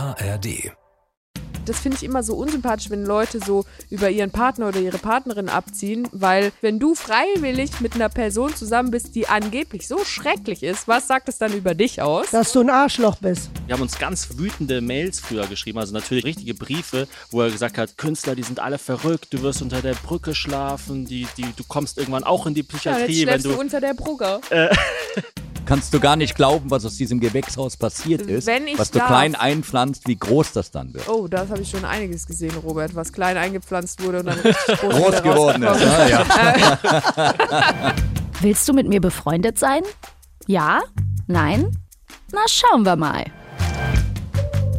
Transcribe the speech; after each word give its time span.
ARD. 0.00 0.72
Das 1.66 1.78
finde 1.78 1.98
ich 1.98 2.04
immer 2.04 2.22
so 2.22 2.34
unsympathisch, 2.34 2.88
wenn 2.88 3.04
Leute 3.04 3.38
so 3.38 3.66
über 3.90 4.08
ihren 4.08 4.30
Partner 4.30 4.68
oder 4.68 4.80
ihre 4.80 4.96
Partnerin 4.96 5.50
abziehen, 5.50 6.08
weil 6.10 6.52
wenn 6.62 6.78
du 6.78 6.94
freiwillig 6.94 7.80
mit 7.80 7.94
einer 7.94 8.08
Person 8.08 8.56
zusammen 8.56 8.90
bist, 8.90 9.14
die 9.14 9.28
angeblich 9.28 9.86
so 9.86 10.02
schrecklich 10.04 10.62
ist, 10.62 10.88
was 10.88 11.06
sagt 11.06 11.28
es 11.28 11.36
dann 11.36 11.52
über 11.52 11.74
dich 11.74 12.00
aus? 12.00 12.30
Dass 12.30 12.52
du 12.52 12.60
ein 12.60 12.70
Arschloch 12.70 13.16
bist. 13.16 13.50
Wir 13.66 13.74
haben 13.74 13.82
uns 13.82 13.98
ganz 13.98 14.38
wütende 14.38 14.80
Mails 14.80 15.20
früher 15.20 15.46
geschrieben, 15.46 15.78
also 15.78 15.92
natürlich 15.92 16.24
richtige 16.24 16.54
Briefe, 16.54 17.06
wo 17.30 17.42
er 17.42 17.50
gesagt 17.50 17.76
hat, 17.76 17.98
Künstler, 17.98 18.34
die 18.34 18.42
sind 18.42 18.58
alle 18.58 18.78
verrückt, 18.78 19.28
du 19.34 19.42
wirst 19.42 19.60
unter 19.60 19.82
der 19.82 19.94
Brücke 19.94 20.34
schlafen, 20.34 21.04
die, 21.04 21.28
die, 21.36 21.44
du 21.54 21.62
kommst 21.68 21.98
irgendwann 21.98 22.24
auch 22.24 22.46
in 22.46 22.54
die 22.54 22.62
Ja, 22.62 22.66
Psychiatrie, 22.68 23.12
jetzt 23.12 23.26
wenn 23.26 23.40
schläfst 23.40 23.44
du... 23.44 23.50
du 23.50 23.60
unter 23.60 23.80
der 23.80 23.94
Brugge. 23.94 24.40
Kannst 25.66 25.94
du 25.94 26.00
gar 26.00 26.16
nicht 26.16 26.34
glauben, 26.34 26.70
was 26.70 26.84
aus 26.84 26.96
diesem 26.96 27.20
Gewächshaus 27.20 27.76
passiert 27.76 28.22
ist. 28.22 28.46
Wenn 28.46 28.66
ich 28.66 28.78
was 28.78 28.90
du 28.90 28.98
darf. 28.98 29.08
klein 29.08 29.34
einpflanzt, 29.36 30.08
wie 30.08 30.16
groß 30.16 30.52
das 30.52 30.70
dann 30.72 30.92
wird. 30.94 31.08
Oh, 31.08 31.28
das 31.28 31.48
habe 31.50 31.60
ich 31.62 31.70
schon 31.70 31.84
einiges 31.84 32.26
gesehen, 32.26 32.54
Robert, 32.64 32.94
was 32.94 33.12
klein 33.12 33.36
eingepflanzt 33.36 34.02
wurde 34.04 34.20
und 34.20 34.26
dann 34.26 34.38
richtig 34.44 34.80
groß, 34.80 34.94
Groß 34.94 35.22
geworden 35.22 35.62
ist. 35.62 35.82
Ah, 35.84 36.08
ja. 36.08 37.94
Willst 38.40 38.66
du 38.68 38.72
mit 38.72 38.88
mir 38.88 39.00
befreundet 39.00 39.58
sein? 39.58 39.82
Ja? 40.46 40.80
Nein? 41.28 41.76
Na, 42.32 42.40
schauen 42.48 42.84
wir 42.84 42.96
mal. 42.96 43.24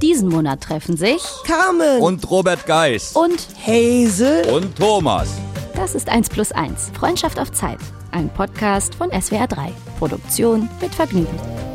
Diesen 0.02 0.30
Monat 0.30 0.62
treffen 0.62 0.98
sich 0.98 1.22
Carmen 1.46 2.02
Und 2.02 2.30
Robert 2.32 2.66
Geis. 2.66 3.12
und 3.14 3.48
Hazel. 3.66 4.46
Und 4.52 4.76
Thomas. 4.76 5.30
das 5.76 5.94
ist 5.96 6.10
1 6.10 6.30
plus 6.30 6.52
1, 6.52 6.92
Freundschaft 6.98 7.40
auf 7.40 7.52
Zeit. 7.52 7.78
Ein 8.12 8.30
Podcast 8.30 8.96
von 8.96 9.10
SWR 9.10 9.48
3. 9.48 9.72
Produktion 9.98 10.70
mit 10.82 10.94
Vergnügen. 10.94 11.71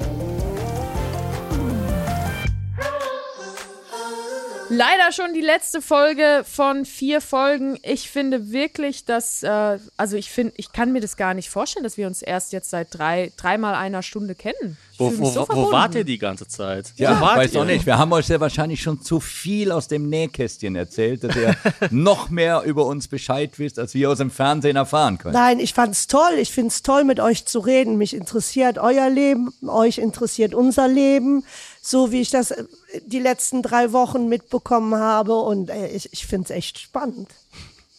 Leider 4.69 5.13
schon 5.13 5.33
die 5.33 5.41
letzte 5.41 5.81
Folge 5.81 6.45
von 6.45 6.85
vier 6.85 7.21
Folgen. 7.21 7.79
Ich 7.83 8.11
finde 8.11 8.51
wirklich, 8.51 9.05
dass, 9.05 9.43
äh, 9.43 9.79
also 9.97 10.17
ich 10.17 10.31
finde, 10.31 10.55
ich 10.57 10.73
kann 10.73 10.93
mir 10.93 11.01
das 11.01 11.17
gar 11.17 11.35
nicht 11.35 11.51
vorstellen, 11.51 11.85
dass 11.85 11.97
wir 11.97 12.07
uns 12.07 12.21
erst 12.21 12.53
jetzt 12.53 12.71
seit 12.71 12.89
drei, 12.91 13.33
dreimal 13.37 13.75
einer 13.75 14.03
Stunde 14.03 14.35
kennen. 14.35 14.77
Ich 14.93 14.99
Wo, 14.99 15.13
wo, 15.19 15.31
so 15.31 15.47
wo 15.49 15.71
wart 15.71 15.95
ihr 15.95 16.05
die 16.05 16.19
ganze 16.19 16.49
Zeit? 16.49 16.93
Ja, 16.97 17.17
wo 17.17 17.21
wart 17.25 17.37
weiß 17.37 17.55
ihr? 17.55 17.61
auch 17.61 17.65
nicht. 17.65 17.87
Wir 17.87 17.99
haben 17.99 18.13
euch 18.13 18.29
ja 18.29 18.41
wahrscheinlich 18.41 18.83
schon 18.83 19.03
zu 19.03 19.21
viel 19.21 19.71
aus 19.71 19.89
dem 19.89 20.09
Nähkästchen 20.09 20.75
erzählt, 20.75 21.23
dass 21.23 21.37
ihr 21.37 21.55
noch 21.91 22.31
mehr 22.31 22.63
über 22.63 22.87
uns 22.87 23.07
Bescheid 23.07 23.59
wisst, 23.59 23.79
als 23.79 23.95
wir 23.95 24.11
aus 24.11 24.19
dem 24.19 24.31
Fernsehen 24.31 24.77
erfahren 24.77 25.19
können. 25.19 25.35
Nein, 25.35 25.61
ich 25.61 25.75
fand's 25.75 26.07
toll. 26.09 26.35
Ich 26.39 26.51
find's 26.51 26.83
toll, 26.83 27.05
mit 27.05 27.21
euch 27.21 27.47
zu 27.47 27.61
reden. 27.61 27.99
Mich 27.99 28.15
interessiert 28.15 28.79
euer 28.79 29.11
Leben, 29.11 29.53
euch 29.67 29.99
interessiert 29.99 30.55
unser 30.55 30.89
Leben, 30.89 31.45
so 31.87 32.11
wie 32.11 32.21
ich 32.21 32.31
das 32.31 32.51
äh, 32.51 32.65
die 33.05 33.21
letzten 33.21 33.63
drei 33.63 33.93
Wochen 33.93 34.29
mitbekommen 34.29 34.97
habe. 34.97 35.37
Und 35.37 35.71
äh, 35.71 35.89
ich, 35.89 36.13
ich 36.13 36.27
find's 36.27 36.51
echt 36.51 36.79
spannend. 36.79 37.29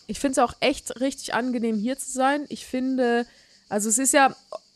Ich 0.08 0.20
finde 0.20 0.34
es 0.34 0.40
auch 0.40 0.54
echt 0.60 1.00
richtig 1.00 1.34
angenehm, 1.34 1.78
hier 1.78 1.98
zu 1.98 2.12
sein. 2.12 2.46
Ich 2.50 2.66
finde, 2.66 3.26
also 3.70 3.88
es 3.88 3.98
ist 3.98 4.14
ja, 4.14 4.36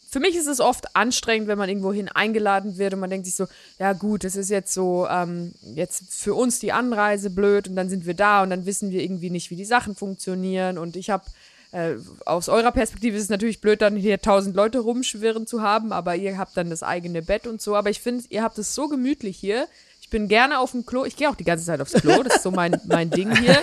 für 0.10 0.20
mich 0.20 0.36
ist 0.36 0.48
es 0.48 0.60
oft 0.60 0.96
anstrengend, 0.96 1.48
wenn 1.48 1.58
man 1.58 1.70
irgendwohin 1.70 2.10
eingeladen 2.10 2.78
wird 2.78 2.94
und 2.94 3.00
man 3.02 3.10
denkt 3.10 3.26
sich 3.26 3.36
so, 3.36 3.48
ja 3.80 3.94
gut, 3.94 4.24
das 4.24 4.36
ist 4.36 4.50
jetzt 4.50 4.74
so, 4.74 5.08
ähm, 5.10 5.54
jetzt 5.76 6.14
für 6.14 6.34
uns 6.34 6.60
die 6.60 6.72
Anreise 6.72 7.30
blöd 7.30 7.68
und 7.68 7.76
dann 7.76 7.90
sind 7.90 8.06
wir 8.06 8.14
da 8.14 8.44
und 8.44 8.50
dann 8.50 8.66
wissen 8.66 8.92
wir 8.92 9.02
irgendwie 9.02 9.30
nicht, 9.30 9.52
wie 9.52 9.56
die 9.56 9.66
Sachen 9.66 9.96
funktionieren 9.96 10.78
und 10.78 10.96
ich 10.96 11.10
habe 11.10 11.24
äh, 11.72 11.96
aus 12.26 12.50
eurer 12.50 12.72
Perspektive 12.72 13.16
ist 13.18 13.24
es 13.24 13.30
natürlich 13.30 13.62
blöd, 13.62 13.82
dann 13.82 13.96
hier 13.96 14.20
tausend 14.22 14.56
Leute 14.56 14.80
rumschwirren 14.80 15.48
zu 15.48 15.62
haben, 15.62 15.92
aber 15.94 16.16
ihr 16.16 16.38
habt 16.38 16.56
dann 16.58 16.70
das 16.70 16.84
eigene 16.84 17.22
Bett 17.22 17.48
und 17.48 17.62
so. 17.62 17.76
Aber 17.76 17.90
ich 17.90 18.02
finde, 18.02 18.24
ihr 18.30 18.44
habt 18.44 18.58
es 18.58 18.76
so 18.76 18.88
gemütlich 18.88 19.38
hier. 19.38 19.68
Ich 20.02 20.10
bin 20.10 20.28
gerne 20.28 20.60
auf 20.60 20.72
dem 20.72 20.86
Klo. 20.86 21.06
Ich 21.06 21.16
gehe 21.16 21.30
auch 21.30 21.36
die 21.36 21.46
ganze 21.46 21.66
Zeit 21.66 21.80
aufs 21.80 21.94
Klo. 21.94 22.22
Das 22.24 22.36
ist 22.38 22.44
so 22.44 22.52
mein, 22.52 22.80
mein 22.88 23.10
Ding 23.10 23.34
hier. 23.36 23.58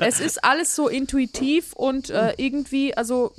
Es 0.00 0.20
ist 0.20 0.42
alles 0.42 0.74
so 0.74 0.88
intuitiv 0.88 1.74
und 1.74 2.08
äh, 2.08 2.32
irgendwie, 2.38 2.96
also 2.96 3.32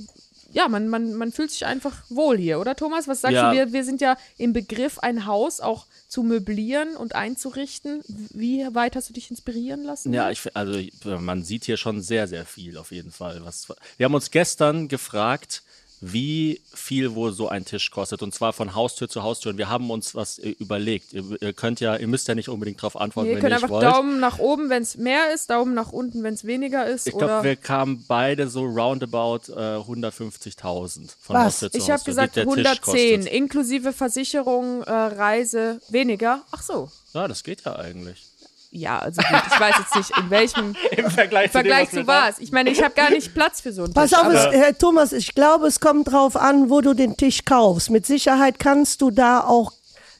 ja, 0.51 0.67
man, 0.67 0.87
man, 0.87 1.15
man 1.15 1.31
fühlt 1.31 1.49
sich 1.49 1.65
einfach 1.65 2.03
wohl 2.09 2.37
hier, 2.37 2.59
oder 2.59 2.75
Thomas? 2.75 3.07
Was 3.07 3.21
sagst 3.21 3.33
Ja. 3.33 3.49
du? 3.49 3.57
Wir, 3.57 3.73
wir 3.73 3.83
sind 3.83 4.01
ja 4.01 4.17
im 4.37 4.53
Begriff, 4.53 4.99
ein 4.99 5.25
Haus 5.25 5.59
auch 5.59 5.87
zu 6.13 6.21
möblieren 6.21 6.95
und 6.95 7.15
einzurichten. 7.15 8.03
Wie 8.07 8.63
weit 8.71 8.95
hast 8.95 9.09
du 9.09 9.13
dich 9.13 9.31
inspirieren 9.31 9.83
lassen? 9.83 10.13
Ja, 10.13 10.29
ich, 10.29 10.55
also 10.55 10.79
man 11.19 11.43
sieht 11.43 11.65
hier 11.65 11.75
schon 11.75 12.03
sehr, 12.03 12.27
sehr 12.27 12.45
viel 12.45 12.77
auf 12.77 12.91
jeden 12.91 13.09
Fall. 13.09 13.43
Was, 13.43 13.67
wir 13.97 14.05
haben 14.05 14.13
uns 14.13 14.29
gestern 14.29 14.89
gefragt, 14.89 15.63
wie 16.05 16.61
viel 16.73 17.15
wohl 17.15 17.31
so 17.31 17.47
ein 17.47 17.63
Tisch 17.63 17.89
kostet 17.89 18.21
und 18.21 18.33
zwar 18.35 18.51
von 18.51 18.75
Haustür 18.75 19.07
zu 19.07 19.23
Haustür. 19.23 19.51
Und 19.51 19.57
wir 19.57 19.69
haben 19.69 19.89
uns 19.89 20.15
was 20.15 20.37
äh, 20.37 20.49
überlegt. 20.49 21.13
Ihr, 21.13 21.23
ihr 21.41 21.53
könnt 21.53 21.79
ja, 21.79 21.95
ihr 21.95 22.07
müsst 22.07 22.27
ja 22.27 22.35
nicht 22.35 22.49
unbedingt 22.49 22.79
darauf 22.79 22.97
antworten, 22.99 23.29
Nee, 23.29 23.35
ihr 23.35 23.41
wenn 23.41 23.41
könnt 23.41 23.51
ihr 23.53 23.55
nicht 23.55 23.63
einfach 23.63 23.75
wollt. 23.75 23.83
Daumen 23.83 24.19
nach 24.19 24.39
oben, 24.39 24.69
wenn 24.69 24.83
es 24.83 24.97
mehr 24.97 25.33
ist, 25.33 25.49
Daumen 25.49 25.73
nach 25.73 25.93
unten, 25.93 26.23
wenn 26.23 26.33
es 26.33 26.43
weniger 26.43 26.85
ist. 26.85 27.07
ich 27.07 27.13
oder 27.13 27.27
glaube, 27.27 27.43
wir 27.47 27.55
kamen 27.55 28.03
beide 28.07 28.49
so 28.49 28.65
roundabout 28.65 29.51
äh, 29.53 29.77
150.000 29.77 31.09
von 31.21 31.35
Was? 31.35 31.45
Haustür 31.45 31.71
zu 31.71 31.77
ich 31.77 31.83
habe 31.83 31.93
Haustür, 31.93 32.11
gesagt 32.11 32.35
wie 32.35 32.41
der 32.41 32.43
Tisch 32.45 32.65
110, 32.67 33.19
kostet. 33.21 33.33
inklusive 33.33 33.93
Versicherung, 33.93 34.83
äh, 34.83 34.91
Reise, 34.91 35.79
weniger. 35.89 36.41
Ach 36.51 36.61
so. 36.61 36.91
Ja, 37.13 37.27
das 37.27 37.43
geht 37.43 37.63
ja 37.65 37.75
eigentlich. 37.77 38.32
Ja, 38.75 38.97
also 38.97 39.21
gut, 39.21 39.41
ich 39.53 39.59
weiß 39.59 39.75
jetzt 39.77 39.95
nicht, 39.95 40.17
in 40.17 40.29
welchem 40.31 40.75
Im 40.97 41.11
Vergleich, 41.11 41.51
Vergleich 41.51 41.91
zu 41.91 42.07
was. 42.07 42.39
Ich 42.39 42.51
meine, 42.51 42.71
ich 42.71 42.81
habe 42.83 42.95
gar 42.95 43.11
nicht 43.11 43.33
Platz 43.35 43.61
für 43.61 43.71
so 43.71 43.83
einen 43.83 43.93
Pass 43.93 44.09
Tisch. 44.09 44.17
auf, 44.19 44.25
aber- 44.25 44.33
es, 44.33 44.55
Herr 44.55 44.75
Thomas, 44.75 45.13
ich 45.13 45.35
glaube, 45.35 45.67
es 45.67 45.79
kommt 45.79 46.11
drauf 46.11 46.35
an, 46.35 46.71
wo 46.71 46.81
du 46.81 46.95
den 46.95 47.15
Tisch 47.15 47.45
kaufst. 47.45 47.91
Mit 47.91 48.07
Sicherheit 48.07 48.57
kannst 48.57 49.01
du 49.01 49.11
da 49.11 49.41
auch 49.41 49.71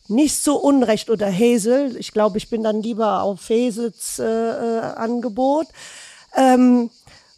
nicht 0.08 0.36
so 0.44 0.58
unrecht 0.58 1.10
oder 1.10 1.32
Hazel. 1.34 1.96
Ich 1.98 2.12
glaube, 2.12 2.38
ich 2.38 2.50
bin 2.52 2.62
dann 2.64 2.84
lieber 2.84 3.24
auf 3.24 3.50
Hazels 3.50 4.20
äh, 4.20 4.24
äh, 4.26 4.80
Angebot. 4.98 5.66
Ähm, 6.36 6.92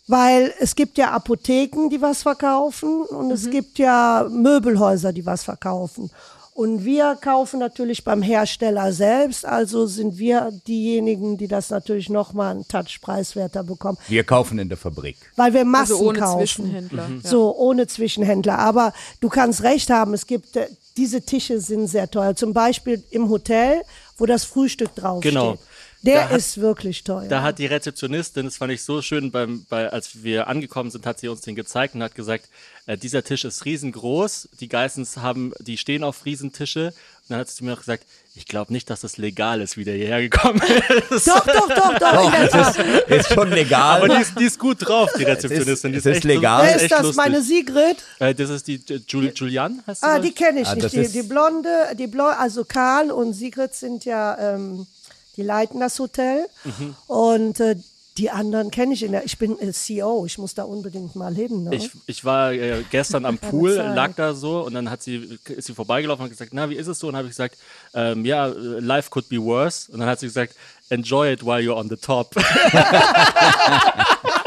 weil 0.08 0.54
es 0.60 0.76
gibt 0.76 0.98
ja 0.98 1.12
Apotheken, 1.12 1.90
die 1.90 2.02
was 2.02 2.22
verkaufen 2.24 3.02
und 3.04 3.32
es 3.32 3.50
gibt 3.50 3.80
ja 3.80 4.28
Möbelhäuser, 4.30 5.12
die 5.14 5.26
was 5.26 5.44
verkaufen. 5.44 6.12
Und 6.56 6.86
wir 6.86 7.18
kaufen 7.20 7.60
natürlich 7.60 8.06
beim 8.06 8.22
Hersteller 8.22 8.94
selbst, 8.94 9.46
also 9.46 9.88
sind 9.88 10.18
wir 10.18 10.54
diejenigen, 10.66 11.38
die 11.38 11.50
das 11.50 11.70
natürlich 11.70 12.08
nochmal 12.10 12.52
einen 12.52 12.66
Touch 12.66 13.02
preiswerter 13.02 13.62
bekommen, 13.62 13.98
Wir 14.08 14.24
kaufen 14.24 14.58
in 14.58 14.70
der 14.70 14.78
Fabrik. 14.78 15.18
weil 15.36 15.54
wir 15.54 15.66
Massen 15.66 15.92
also 15.96 16.08
ohne 16.08 16.20
kaufen. 16.20 16.40
Zwischenhändler. 16.40 17.10
Ja. 17.22 17.30
So, 17.30 17.54
ohne 17.58 17.88
Zwischenhändler. 17.88 18.58
Aber 18.58 18.94
du 19.20 19.28
kannst 19.28 19.64
recht 19.64 19.90
haben, 19.90 20.14
es 20.14 20.28
gibt, 20.28 20.56
äh, 20.56 20.70
diese 20.96 21.24
Tische 21.24 21.60
sind 21.60 21.88
sehr 21.88 22.10
teuer. 22.10 22.38
Zum 22.38 22.54
Beispiel 22.54 23.04
im 23.12 23.28
Hotel, 23.30 23.82
wo 24.18 24.26
das 24.26 24.46
Frühstück 24.46 24.96
draufsteht. 24.96 25.34
Genau. 25.34 25.58
Der 26.06 26.30
hat- 26.30 26.38
ist 26.38 26.60
wirklich 26.60 27.04
teuer. 27.04 27.28
Da 27.28 27.42
hat 27.42 27.60
die 27.60 27.66
Rezeptionistin, 27.66 28.46
das 28.46 28.58
fand 28.58 28.72
ich 28.72 28.84
so 28.84 29.02
schön, 29.02 29.32
beim, 29.32 29.66
bei, 29.70 29.90
als 29.90 30.24
wir 30.24 30.48
angekommen 30.48 30.92
sind, 30.92 31.06
hat 31.06 31.20
sie 31.20 31.28
uns 31.28 31.42
den 31.42 31.56
gezeigt 31.56 31.96
und 31.96 32.04
hat 32.04 32.16
gesagt, 32.16 32.50
äh, 32.88 32.98
dieser 32.98 33.24
Tisch 33.24 33.44
ist 33.46 33.66
riesengroß. 33.66 34.50
Die 34.60 34.68
Geissens 34.70 35.18
haben, 35.18 35.54
die 35.60 35.78
stehen 35.78 36.04
auf 36.04 36.26
Riesentische. 36.26 36.88
Und 36.88 37.30
dann 37.32 37.40
hat 37.40 37.50
sie 37.50 37.64
mir 37.64 37.74
auch 37.74 37.80
gesagt, 37.80 38.04
ich 38.36 38.46
glaube 38.46 38.72
nicht, 38.72 38.90
dass 38.92 39.02
das 39.02 39.18
legal 39.18 39.62
ist, 39.62 39.78
wie 39.78 39.84
der 39.84 39.96
hierher 39.96 40.22
gekommen 40.22 40.62
ist. 41.10 41.28
doch, 41.28 41.44
doch, 41.46 41.68
doch, 41.70 41.98
doch, 41.98 42.26
in 42.26 42.32
der 42.32 42.50
Tat. 42.50 42.78
Ist 43.10 43.34
schon 43.34 43.50
legal. 43.50 44.04
Aber 44.04 44.16
die 44.16 44.22
ist, 44.22 44.38
die 44.40 44.44
ist 44.44 44.60
gut 44.60 44.78
drauf, 44.88 45.10
die 45.18 45.24
Rezeptionistin. 45.24 45.92
die 45.94 45.98
es 45.98 46.06
ist 46.06 46.18
echt, 46.18 46.24
legal. 46.26 46.66
Wer 46.68 46.76
ist 46.76 46.92
das? 46.92 47.02
lustig. 47.02 47.18
Meine 47.18 47.42
Sigrid? 47.42 47.98
Äh, 48.20 48.36
das 48.36 48.50
ist 48.52 48.68
die 48.68 48.80
Jul 49.08 49.32
Julian, 49.34 49.82
heißt 49.88 50.02
sie? 50.02 50.08
Ah, 50.08 50.18
das? 50.18 50.26
die 50.28 50.34
kenne 50.34 50.62
ich 50.62 50.68
Ah, 50.68 50.76
nicht. 50.76 50.86
das 50.86 50.92
Die, 50.92 51.00
ist- 51.00 51.16
die 51.16 51.24
Blonde, 51.24 51.70
die 51.98 52.06
Blonde, 52.08 52.38
also 52.38 52.64
Karl 52.66 53.10
und 53.10 53.34
Sigrid 53.34 53.74
sind 53.74 54.06
ja, 54.06 54.38
ähm, 54.56 54.86
die 55.38 55.44
leiten 55.44 55.80
das 55.80 56.00
Hotel. 56.00 56.48
Mhm. 56.64 56.96
Und 57.08 57.60
äh, 57.60 57.76
die 58.18 58.32
anderen 58.32 58.72
kenne 58.72 58.94
ich 58.94 59.04
in 59.04 59.12
der, 59.12 59.26
ich 59.26 59.38
bin 59.38 59.60
äh, 59.60 59.74
CEO, 59.74 60.26
ich 60.26 60.38
muss 60.38 60.54
da 60.54 60.64
unbedingt 60.64 61.16
mal 61.16 61.36
hin. 61.36 61.66
Ne? 61.66 61.76
Ich, 61.76 61.92
ich 62.08 62.24
war 62.24 62.54
äh, 62.54 62.84
gestern 62.90 63.26
am 63.26 63.38
Pool, 63.38 63.74
lag 63.74 64.14
da 64.16 64.34
so 64.34 64.62
und 64.62 64.74
dann 64.74 64.90
hat 64.90 65.04
sie, 65.04 65.38
ist 65.50 65.66
sie 65.66 65.74
vorbeigelaufen 65.74 66.24
und 66.24 66.30
hat 66.30 66.32
gesagt, 66.32 66.54
na, 66.54 66.70
wie 66.70 66.76
ist 66.76 66.88
es 66.88 67.00
so? 67.00 67.10
Und 67.10 67.18
habe 67.18 67.28
ich 67.28 67.32
gesagt, 67.32 67.58
ähm, 67.94 68.24
ja, 68.24 68.46
life 68.46 69.10
could 69.10 69.28
be 69.28 69.42
worse. 69.42 69.92
Und 69.92 70.00
dann 70.00 70.08
hat 70.08 70.22
sie 70.22 70.28
gesagt, 70.28 70.56
enjoy 70.90 71.34
it 71.34 71.44
while 71.44 71.60
you're 71.60 71.76
on 71.76 71.90
the 71.90 71.98
top. 71.98 72.34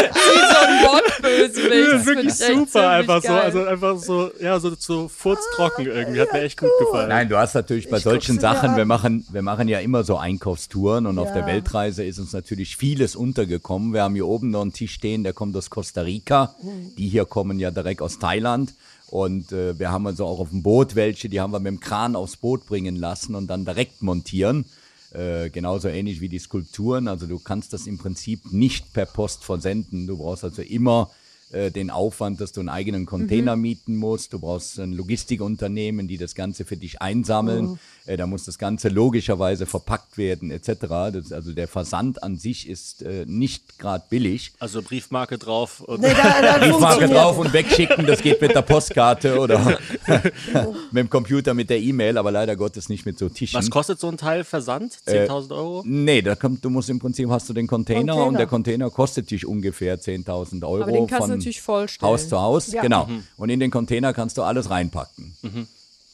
Wie 0.00 0.54
so 0.54 0.60
ein 0.60 1.50
find 1.52 2.06
wirklich 2.06 2.34
super, 2.34 2.90
einfach 2.90 3.22
so, 3.22 3.32
also 3.32 3.64
einfach 3.64 3.98
so, 3.98 4.30
ja, 4.40 4.58
so, 4.58 4.72
so 4.78 5.08
furztrocken 5.08 5.86
irgendwie, 5.86 6.20
hat 6.20 6.32
mir 6.32 6.42
echt 6.42 6.58
gut 6.58 6.70
gefallen. 6.78 7.08
Nein, 7.08 7.28
du 7.28 7.36
hast 7.36 7.54
natürlich 7.54 7.88
bei 7.88 7.98
Ich 7.98 8.02
solchen 8.02 8.38
Sachen, 8.38 8.76
wir 8.76 8.84
machen, 8.84 9.26
wir 9.30 9.42
machen 9.42 9.68
ja 9.68 9.80
immer 9.80 10.04
so 10.04 10.16
Einkaufstouren 10.16 11.06
und 11.06 11.18
auf 11.18 11.28
Ja. 11.28 11.34
der 11.34 11.46
Weltreise 11.46 12.04
ist 12.04 12.18
uns 12.18 12.32
natürlich 12.32 12.76
vieles 12.76 13.16
untergekommen. 13.16 13.92
Wir 13.92 14.02
haben 14.02 14.14
hier 14.14 14.26
oben 14.26 14.50
noch 14.50 14.62
einen 14.62 14.72
Tisch 14.72 14.92
stehen, 14.94 15.24
der 15.24 15.32
kommt 15.32 15.56
aus 15.56 15.70
Costa 15.70 16.02
Rica. 16.02 16.54
Mhm. 16.62 16.94
Die 16.96 17.08
hier 17.08 17.24
kommen 17.24 17.58
ja 17.58 17.70
direkt 17.70 18.02
aus 18.02 18.18
Thailand. 18.18 18.74
Und 19.08 19.50
äh, 19.52 19.78
wir 19.78 19.90
haben 19.90 20.06
also 20.06 20.24
auch 20.24 20.38
auf 20.38 20.50
dem 20.50 20.62
Boot 20.62 20.94
welche, 20.94 21.28
die 21.28 21.40
haben 21.40 21.52
wir 21.52 21.58
mit 21.58 21.72
dem 21.72 21.80
Kran 21.80 22.14
aufs 22.14 22.36
Boot 22.36 22.66
bringen 22.66 22.94
lassen 22.94 23.34
und 23.34 23.48
dann 23.48 23.64
direkt 23.64 24.02
montieren. 24.02 24.64
Äh, 25.12 25.50
genauso 25.50 25.88
ähnlich 25.88 26.20
wie 26.20 26.28
die 26.28 26.38
Skulpturen. 26.38 27.08
Also 27.08 27.26
du 27.26 27.38
kannst 27.38 27.72
das 27.72 27.86
im 27.86 27.98
Prinzip 27.98 28.52
nicht 28.52 28.92
per 28.92 29.06
Post 29.06 29.44
versenden. 29.44 30.06
Du 30.06 30.18
brauchst 30.18 30.44
also 30.44 30.62
immer 30.62 31.10
äh, 31.52 31.70
den 31.70 31.90
Aufwand, 31.90 32.40
dass 32.40 32.52
du 32.52 32.60
einen 32.60 32.68
eigenen 32.68 33.06
Container 33.06 33.56
mieten 33.56 33.96
musst. 33.96 34.32
Du 34.32 34.38
brauchst 34.38 34.78
ein 34.78 34.92
Logistikunternehmen, 34.92 36.06
die 36.06 36.16
das 36.16 36.36
Ganze 36.36 36.64
für 36.64 36.76
dich 36.76 37.02
einsammeln. 37.02 37.80
Äh, 38.06 38.16
da 38.16 38.26
muss 38.26 38.44
das 38.44 38.56
Ganze 38.56 38.88
logischerweise 38.88 39.66
verpackt 39.66 40.16
werden 40.16 40.50
etc. 40.52 40.78
Das, 41.12 41.32
also 41.32 41.52
der 41.52 41.66
Versand 41.66 42.22
an 42.22 42.36
sich 42.36 42.68
ist 42.68 43.02
äh, 43.02 43.24
nicht 43.26 43.78
gerade 43.78 44.04
billig. 44.08 44.52
Also 44.60 44.80
Briefmarke 44.80 45.38
drauf 45.38 45.80
und 45.80 46.02
Nee, 46.02 46.12
da, 46.14 46.40
da 46.40 46.58
Briefmarke 46.66 47.08
drauf 47.08 47.38
und 47.38 47.52
wegschicken, 47.52 48.06
das 48.06 48.22
geht 48.22 48.40
mit 48.40 48.54
der 48.54 48.62
Postkarte 48.62 49.38
oder 49.40 49.58
mit 50.92 51.04
dem 51.04 51.10
Computer, 51.10 51.52
mit 51.54 51.68
der 51.68 51.80
E-Mail, 51.80 52.16
aber 52.16 52.30
leider 52.30 52.54
Gottes 52.54 52.88
nicht 52.88 53.06
mit 53.06 53.18
so 53.18 53.28
Tischen. 53.28 53.58
was 53.58 53.70
kostet 53.70 53.98
so 53.98 54.08
ein 54.08 54.16
Teil 54.16 54.44
Versand? 54.44 54.94
10.000 55.06 55.50
Euro? 55.50 55.82
Nee, 55.84 56.22
da 56.22 56.36
kommt, 56.36 56.64
du 56.64 56.70
musst 56.70 56.90
im 56.90 57.00
Prinzip 57.00 57.28
hast 57.28 57.48
du 57.48 57.52
den 57.52 57.66
Container, 57.66 58.12
Container. 58.12 58.26
und 58.26 58.38
der 58.38 58.46
Container 58.46 58.90
kostet 58.90 59.30
dich 59.30 59.46
ungefähr 59.46 59.98
10.000 59.98 60.62
Euro. 60.64 60.82
Aber 60.82 60.92
den 60.92 61.06
du 61.06 61.39
von 61.40 61.46
natürlich 61.46 61.60
vollstellen. 61.62 62.12
Haus 62.12 62.28
zu 62.28 62.38
Haus, 62.40 62.72
Ja. 62.72 62.82
genau. 62.82 63.08
Und 63.36 63.50
in 63.50 63.60
den 63.60 63.70
Container 63.70 64.12
kannst 64.12 64.36
du 64.38 64.42
alles 64.42 64.70
reinpacken. 64.70 65.34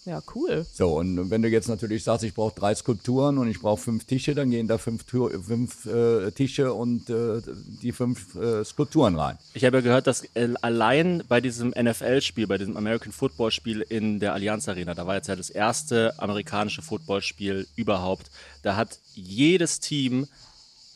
Ja, 0.04 0.22
cool. 0.36 0.64
So, 0.72 0.96
und 0.96 1.30
wenn 1.30 1.42
du 1.42 1.48
jetzt 1.48 1.68
natürlich 1.68 2.04
sagst, 2.04 2.22
ich 2.22 2.32
brauche 2.32 2.54
drei 2.54 2.72
Skulpturen 2.76 3.38
und 3.38 3.50
ich 3.50 3.60
brauche 3.60 3.82
fünf 3.82 4.04
Tische, 4.04 4.36
dann 4.36 4.50
gehen 4.50 4.68
da 4.68 4.78
fünf, 4.78 5.04
fünf 5.04 5.84
äh, 5.86 6.30
Tische 6.30 6.72
und 6.72 7.10
äh, 7.10 7.42
die 7.82 7.90
fünf 7.90 8.36
äh, 8.36 8.64
Skulpturen 8.64 9.16
rein. 9.16 9.36
Ich 9.54 9.64
habe 9.64 9.78
ja 9.78 9.80
gehört, 9.80 10.06
dass 10.06 10.22
äh, 10.34 10.50
allein 10.62 11.24
bei 11.28 11.40
diesem 11.40 11.70
NFL-Spiel, 11.70 12.46
bei 12.46 12.56
diesem 12.56 12.76
American 12.76 13.10
Football-Spiel 13.10 13.80
in 13.80 14.20
der 14.20 14.32
Allianz 14.34 14.68
Arena, 14.68 14.94
da 14.94 15.08
war 15.08 15.16
jetzt 15.16 15.26
ja 15.26 15.34
das 15.34 15.50
erste 15.50 16.14
amerikanische 16.20 16.82
Footballspiel 16.82 17.66
überhaupt, 17.74 18.30
da 18.62 18.76
hat 18.76 19.00
jedes 19.16 19.80
Team 19.80 20.28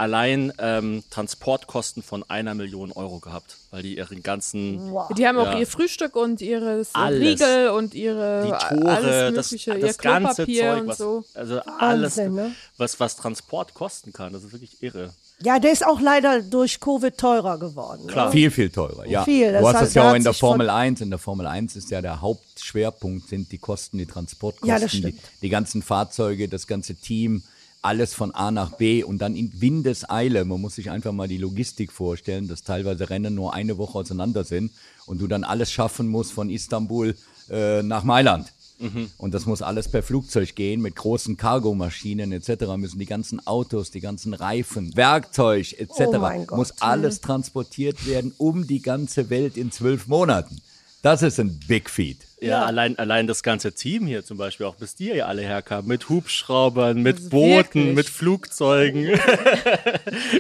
allein 0.01 0.53
ähm, 0.59 1.05
Transportkosten 1.11 2.03
von 2.03 2.25
einer 2.29 2.55
Million 2.55 2.91
Euro 2.93 3.21
gehabt, 3.21 3.57
weil 3.71 3.83
die 3.83 3.97
ihren 3.99 4.23
ganzen 4.23 4.93
Die 5.17 5.27
haben 5.29 5.39
auch 5.39 5.53
Ja. 5.53 5.59
ihr 5.59 5.67
Frühstück 5.67 6.17
und 6.17 6.41
ihre 6.41 6.83
Alles. 6.95 7.21
Riegel 7.21 7.69
und 7.71 7.95
ihre 7.95 8.43
die 8.47 8.77
Tore, 8.77 8.91
alles 8.91 9.35
das, 9.35 9.51
mögliche, 9.53 9.79
das 9.79 9.97
ihr 9.97 10.03
ganze 10.03 10.35
Klopapier 10.45 10.63
Zeug, 10.73 10.81
und 10.83 10.89
was, 10.89 10.99
so. 10.99 11.25
also 11.35 11.61
alles, 11.79 12.17
ne? 12.17 12.53
was, 12.79 12.99
was 12.99 13.17
Transport 13.17 13.75
kosten 13.75 14.13
kann, 14.13 14.33
das 14.33 14.43
ist 14.43 14.53
wirklich 14.53 14.83
irre. 14.83 15.11
Ja, 15.43 15.59
der 15.59 15.73
ist 15.73 15.87
auch 15.87 16.01
leider 16.01 16.43
durch 16.43 16.81
Covid 16.81 17.17
teurer 17.17 17.59
geworden. 17.59 18.07
ne? 18.07 18.13
Klar. 18.13 18.31
Viel, 18.33 18.51
viel 18.51 18.69
teurer, 18.71 19.07
ja. 19.07 19.25
Viel, 19.25 19.53
das 19.53 19.61
du 19.63 19.69
hast 19.69 19.75
hat- 19.77 19.83
das 19.83 19.95
ja 19.95 20.11
auch 20.11 20.15
in 20.15 20.23
der 20.25 20.35
Formel 20.35 20.69
1. 20.69 21.01
In 21.01 21.11
der 21.11 21.19
Formel 21.19 21.47
1 21.47 21.77
ist 21.77 21.91
ja 21.91 22.03
der 22.03 22.21
Hauptschwerpunkt 22.21 23.29
sind 23.29 23.51
die 23.53 23.59
Kosten, 23.59 23.97
die 23.99 24.07
Transportkosten, 24.07 24.69
Ja, 24.69 24.79
das 24.79 24.91
die, 24.91 24.99
stimmt. 24.99 25.21
die 25.43 25.49
ganzen 25.49 25.83
Fahrzeuge, 25.83 26.49
das 26.49 26.67
ganze 26.67 26.95
Team, 26.95 27.43
alles 27.83 28.15
von 28.15 28.35
A 28.35 28.51
nach 28.51 28.77
B 28.77 29.03
und 29.03 29.19
dann 29.19 29.35
in 29.35 29.61
Windeseile. 29.61 30.45
Man 30.45 30.61
muss 30.61 30.75
sich 30.75 30.91
einfach 30.91 31.13
mal 31.13 31.29
die 31.29 31.39
Logistik 31.39 31.93
vorstellen, 31.93 32.49
dass 32.49 32.63
teilweise 32.63 33.11
Rennen 33.11 33.35
nur 33.35 33.55
eine 33.55 33.79
Woche 33.79 33.99
auseinander 33.99 34.45
sind 34.45 34.73
und 35.07 35.21
du 35.21 35.27
dann 35.27 35.45
alles 35.45 35.73
schaffen 35.73 36.09
musst 36.09 36.33
von 36.33 36.51
Istanbul 36.51 37.15
äh, 37.51 37.83
nach 37.83 38.05
Mailand. 38.05 38.53
Und 39.19 39.35
das 39.35 39.45
muss 39.45 39.61
alles 39.61 39.89
per 39.89 40.03
Flugzeug 40.03 40.55
gehen, 40.55 40.81
mit 40.81 40.97
großen 40.97 41.37
Cargomaschinen 41.37 42.33
etc. 42.33 42.77
müssen 42.77 42.99
die 42.99 43.07
ganzen 43.07 43.47
Autos, 43.47 43.91
die 43.91 44.01
ganzen 44.01 44.33
Reifen, 44.33 44.97
Werkzeug 44.97 45.75
etc. 45.79 46.49
Oh 46.51 46.57
muss 46.57 46.81
alles 46.81 47.21
transportiert 47.21 48.07
werden 48.07 48.33
um 48.39 48.67
die 48.67 48.81
ganze 48.81 49.29
Welt 49.29 49.59
in 49.59 49.71
zwölf 49.71 50.07
Monaten. 50.07 50.63
Das 51.03 51.23
ist 51.23 51.39
ein 51.39 51.61
Big 51.67 51.91
Feat. 51.91 52.19
Ja, 52.43 52.65
Allein, 52.65 52.99
allein 52.99 53.27
das 53.27 53.43
ganze 53.43 53.73
Team 53.73 54.07
hier 54.07 54.25
zum 54.25 54.39
Beispiel, 54.39 54.65
auch 54.67 54.75
bis 54.77 54.95
die 54.95 55.13
hier 55.13 55.29
alle 55.29 55.43
herkamen, 55.43 55.87
mit 55.89 56.09
Hubschraubern, 56.09 57.03
mit 57.03 57.17
Also 57.17 57.29
Booten, 57.31 57.55
wirklich. 57.57 57.95
mit 57.97 58.09
Flugzeugen. 58.09 59.11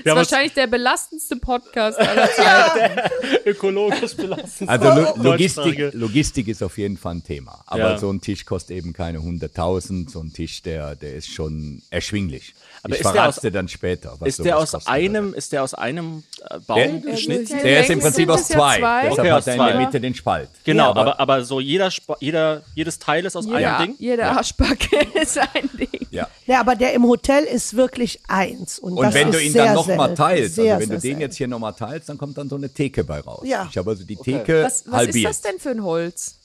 Das 0.05 0.15
ist 0.25 0.31
wahrscheinlich 0.31 0.55
der 0.55 0.67
belastendste 0.67 1.37
Podcast 1.37 1.99
aller 1.99 2.29
Zeiten. 2.33 3.01
ökologisch 3.45 4.15
belastet. 4.17 4.69
Also 4.69 4.89
Lo. 4.89 5.31
Logistik, 5.31 5.93
Logistik 5.95 6.49
ist 6.49 6.63
auf 6.63 6.79
jeden 6.79 6.97
Fall 6.97 7.17
ein 7.17 7.25
Thema. 7.25 7.63
Aber 7.67 7.81
Ja. 7.93 7.99
so 7.99 8.11
ein 8.11 8.21
Tisch 8.21 8.45
kostet 8.45 8.77
eben 8.77 8.93
keine 8.93 9.19
100.000. 9.19 10.11
So 10.11 10.21
ein 10.21 10.33
Tisch, 10.33 10.63
der, 10.63 10.97
der 10.97 11.15
ist 11.15 11.29
schon 11.33 11.83
erschwinglich. 11.91 12.55
Aber 12.83 12.95
ich 12.95 13.01
ist 13.01 13.05
der 13.07 13.13
verrate 13.13 13.41
dir 13.43 13.51
dann 13.51 13.69
später. 13.69 14.17
Was 14.19 14.29
Ist 14.31 14.45
der 14.45 14.59
aus 14.59 14.87
einem, 14.87 15.35
ist 15.35 15.53
der 15.53 15.63
aus 15.63 15.75
einem 15.75 16.23
äh, 16.49 16.59
Baum 16.67 17.03
Der- 17.03 17.13
geschnitten? 17.13 17.57
Ja, 17.57 17.63
Der 17.63 17.81
ist 17.83 17.91
im 17.91 18.01
Prinzip 18.01 18.29
aus 18.31 18.49
ja 18.49 18.57
zwei. 18.57 18.79
zwei. 18.79 19.01
Deshalb 19.03 19.19
Okay, 19.21 19.31
hat 19.33 19.47
er 19.47 19.55
in 19.55 19.61
der. 19.67 19.77
Mitte 19.87 20.01
den 20.01 20.15
Spalt. 20.15 20.49
Genau, 20.65 20.85
Ja, 20.95 21.01
aber, 21.01 21.21
aber 21.21 21.45
so 21.45 21.61
jeder, 21.61 21.90
Sp- 21.91 22.17
jeder, 22.21 22.63
jedes 22.75 22.99
Teil 22.99 23.25
ist 23.25 23.37
aus 23.37 23.47
einem 23.47 23.59
Ja, 23.61 23.83
Ding. 23.83 23.95
jede 23.99 24.25
Arschbacke 24.27 24.97
ist 25.21 25.39
ein 25.39 25.69
Ding. 25.79 26.07
ja. 26.11 26.29
Ja, 26.47 26.61
aber 26.61 26.75
der 26.77 26.93
im 26.95 27.05
Hotel 27.05 27.45
ist 27.45 27.75
wirklich 27.77 28.21
eins. 28.29 28.79
Und, 28.79 28.95
Und 28.95 29.05
das 29.05 29.15
wenn 29.15 29.29
ist 29.29 29.35
du 29.35 29.43
ihn 29.43 29.53
sehr 29.53 29.65
dann 29.67 29.75
nochmal 29.75 30.15
teilst, 30.15 30.55
sehr, 30.57 30.75
also 30.77 30.89
wenn 30.89 30.97
du 30.97 31.01
den 31.01 31.21
jetzt 31.21 31.37
hier 31.37 31.49
nochmal 31.49 31.75
teilst, 31.75 32.09
dann 32.09 32.19
kommt 32.19 32.37
dann 32.39 32.49
so 32.49 32.57
eine 32.57 32.69
Theke 32.69 33.05
bei 33.05 33.21
raus. 33.21 33.43
Ja. 33.45 33.67
Ich 33.71 33.77
habe 33.79 33.91
also 33.91 34.05
die 34.05 34.17
Theke 34.17 34.65
Was, 34.65 34.85
was 34.87 35.03
ist 35.03 35.07
halbiert. 35.09 35.31
das 35.31 35.41
denn 35.43 35.59
für 35.59 35.71
ein 35.71 35.83
Holz? 35.85 36.37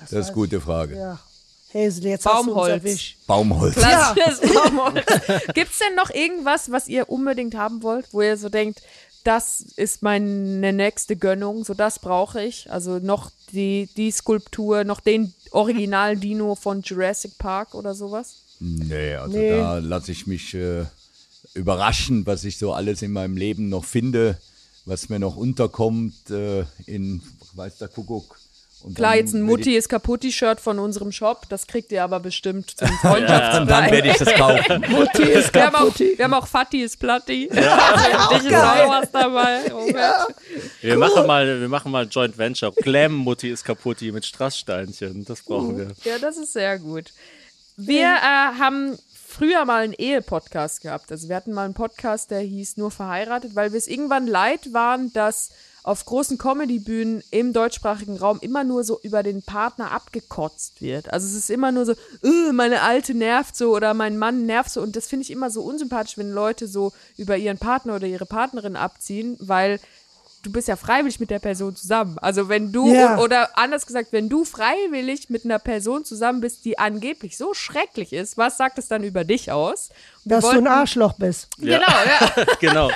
Das 0.00 0.12
ist 0.12 0.26
eine 0.26 0.34
gute 0.34 0.60
Frage. 0.60 0.96
Ja. 0.96 1.18
Hazel, 1.72 2.04
jetzt 2.06 2.24
hast 2.26 2.46
du 2.46 2.52
uns 2.52 2.54
Baumholz. 2.54 3.00
Baumholz. 3.26 3.74
Klassisches 3.74 4.40
Baumholz. 4.54 5.04
Gibt 5.54 5.72
es 5.72 5.78
denn 5.78 5.94
noch 5.96 6.10
irgendwas, 6.10 6.70
was 6.70 6.86
ihr 6.88 7.08
unbedingt 7.08 7.56
haben 7.56 7.82
wollt, 7.82 8.06
wo 8.12 8.22
ihr 8.22 8.36
so 8.36 8.48
denkt, 8.48 8.80
das 9.24 9.60
ist 9.76 10.02
meine 10.02 10.72
nächste 10.72 11.16
Gönnung, 11.16 11.64
so 11.64 11.74
das 11.74 11.98
brauche 11.98 12.42
ich? 12.42 12.70
Also 12.70 12.98
noch 12.98 13.30
die, 13.52 13.88
die 13.96 14.10
Skulptur, 14.10 14.84
noch 14.84 15.00
den 15.00 15.34
Original-Dino 15.50 16.54
von 16.54 16.82
Jurassic 16.82 17.38
Park 17.38 17.74
oder 17.74 17.94
sowas? 17.94 18.36
Nee, 18.60 19.14
also 19.14 19.36
Nee. 19.36 19.48
da 19.50 19.78
lasse 19.78 20.12
ich 20.12 20.26
mich 20.26 20.54
äh, 20.54 20.84
überraschen, 21.54 22.26
was 22.26 22.44
ich 22.44 22.58
so 22.58 22.72
alles 22.72 23.02
in 23.02 23.12
meinem 23.12 23.36
Leben 23.36 23.68
noch 23.68 23.84
finde, 23.84 24.38
was 24.84 25.08
mir 25.08 25.18
noch 25.18 25.36
unterkommt 25.36 26.30
äh, 26.30 26.64
in, 26.86 27.22
weiß 27.54 27.78
der 27.78 27.88
Kuckuck. 27.88 28.38
Und 28.84 28.96
Klar, 28.96 29.12
dann 29.12 29.18
jetzt 29.20 29.32
ein 29.34 29.42
Mutti 29.42 29.74
ist 29.74 29.88
kaputt-Shirt 29.88 30.60
von 30.60 30.78
unserem 30.78 31.10
Shop, 31.10 31.48
das 31.48 31.66
kriegt 31.66 31.90
ihr 31.90 32.04
aber 32.04 32.20
bestimmt 32.20 32.70
zum 32.78 32.88
Und 32.90 33.02
dann 33.02 33.26
Freundschaftspreis. 33.26 33.90
werde 33.90 34.08
ich 34.08 34.16
das 34.18 34.34
kaufen. 34.34 34.84
Mutti 34.90 35.22
ist 35.22 35.54
Wir 35.54 35.66
haben, 35.66 35.74
auch, 35.74 35.78
kaputt. 35.80 36.00
wir 36.18 36.24
haben 36.24 36.34
auch 36.34 36.46
Fatty 36.46 36.82
ist 36.82 37.00
Platti. 37.00 37.48
Also, 37.54 38.34
dich 38.36 38.50
ist 38.50 38.54
auch 38.54 38.88
was 38.90 39.10
dabei. 39.10 39.72
Oh 39.72 39.84
Mensch. 39.86 40.66
Wir 40.82 40.98
machen 40.98 41.26
mal, 41.26 41.60
wir 41.60 41.68
machen 41.68 41.90
mal 41.90 42.06
Joint 42.06 42.36
Venture. 42.36 42.72
Glam 42.72 43.14
Mutti 43.14 43.50
ist 43.50 43.64
kaputti 43.64 44.12
mit 44.12 44.26
Strasssteinchen. 44.26 45.24
Das 45.24 45.42
brauchen 45.42 45.78
wir. 45.78 45.88
Ja, 46.04 46.18
das 46.18 46.36
ist 46.36 46.52
sehr 46.52 46.78
gut. 46.78 47.12
Wir 47.76 48.06
äh, 48.06 48.58
haben 48.60 48.98
früher 49.26 49.64
mal 49.64 49.82
einen 49.84 49.94
Ehe-Podcast 49.94 50.82
gehabt. 50.82 51.10
Also 51.10 51.28
wir 51.28 51.36
hatten 51.36 51.52
mal 51.52 51.64
einen 51.64 51.74
Podcast, 51.74 52.30
der 52.30 52.40
hieß 52.40 52.76
Nur 52.76 52.90
verheiratet, 52.90 53.54
weil 53.54 53.72
wir 53.72 53.78
es 53.78 53.88
irgendwann 53.88 54.26
leid 54.26 54.72
waren, 54.72 55.12
dass 55.12 55.50
auf 55.84 56.04
großen 56.06 56.38
Comedy-Bühnen 56.38 57.22
im 57.30 57.52
deutschsprachigen 57.52 58.16
Raum 58.16 58.38
immer 58.40 58.64
nur 58.64 58.82
so 58.84 58.98
über 59.02 59.22
den 59.22 59.42
Partner 59.42 59.92
abgekotzt 59.92 60.80
wird. 60.80 61.12
Also 61.12 61.26
es 61.28 61.34
ist 61.34 61.50
immer 61.50 61.70
nur 61.72 61.84
so, 61.84 61.92
"Äh, 62.22 62.52
meine 62.52 62.80
Alte 62.82 63.14
nervt 63.14 63.54
so 63.54 63.76
oder 63.76 63.92
mein 63.94 64.16
Mann 64.18 64.46
nervt 64.46 64.70
so. 64.70 64.80
Und 64.80 64.96
das 64.96 65.06
finde 65.06 65.22
ich 65.24 65.30
immer 65.30 65.50
so 65.50 65.62
unsympathisch, 65.62 66.16
wenn 66.18 66.30
Leute 66.32 66.66
so 66.66 66.92
über 67.18 67.36
ihren 67.36 67.58
Partner 67.58 67.94
oder 67.96 68.06
ihre 68.06 68.26
Partnerin 68.26 68.76
abziehen, 68.76 69.36
weil 69.40 69.78
du 70.42 70.52
bist 70.52 70.68
ja 70.68 70.76
freiwillig 70.76 71.20
mit 71.20 71.30
der 71.30 71.38
Person 71.38 71.74
zusammen. 71.76 72.18
Also 72.18 72.48
wenn 72.48 72.72
du, 72.72 72.92
Ja. 72.92 73.18
oder 73.18 73.56
anders 73.58 73.86
gesagt, 73.86 74.08
wenn 74.12 74.28
du 74.28 74.44
freiwillig 74.44 75.28
mit 75.30 75.44
einer 75.44 75.58
Person 75.58 76.04
zusammen 76.04 76.40
bist, 76.40 76.64
die 76.64 76.78
angeblich 76.78 77.36
so 77.36 77.52
schrecklich 77.54 78.12
ist, 78.12 78.36
was 78.36 78.56
sagt 78.56 78.78
es 78.78 78.88
dann 78.88 79.04
über 79.04 79.24
dich 79.24 79.52
aus? 79.52 79.88
Dass 80.26 80.42
du 80.44 80.48
ein 80.50 80.54
wollten- 80.56 80.66
Arschloch 80.68 81.12
bist. 81.14 81.48
Genau, 81.58 81.78
ja. 81.78 82.44
Genau. 82.60 82.90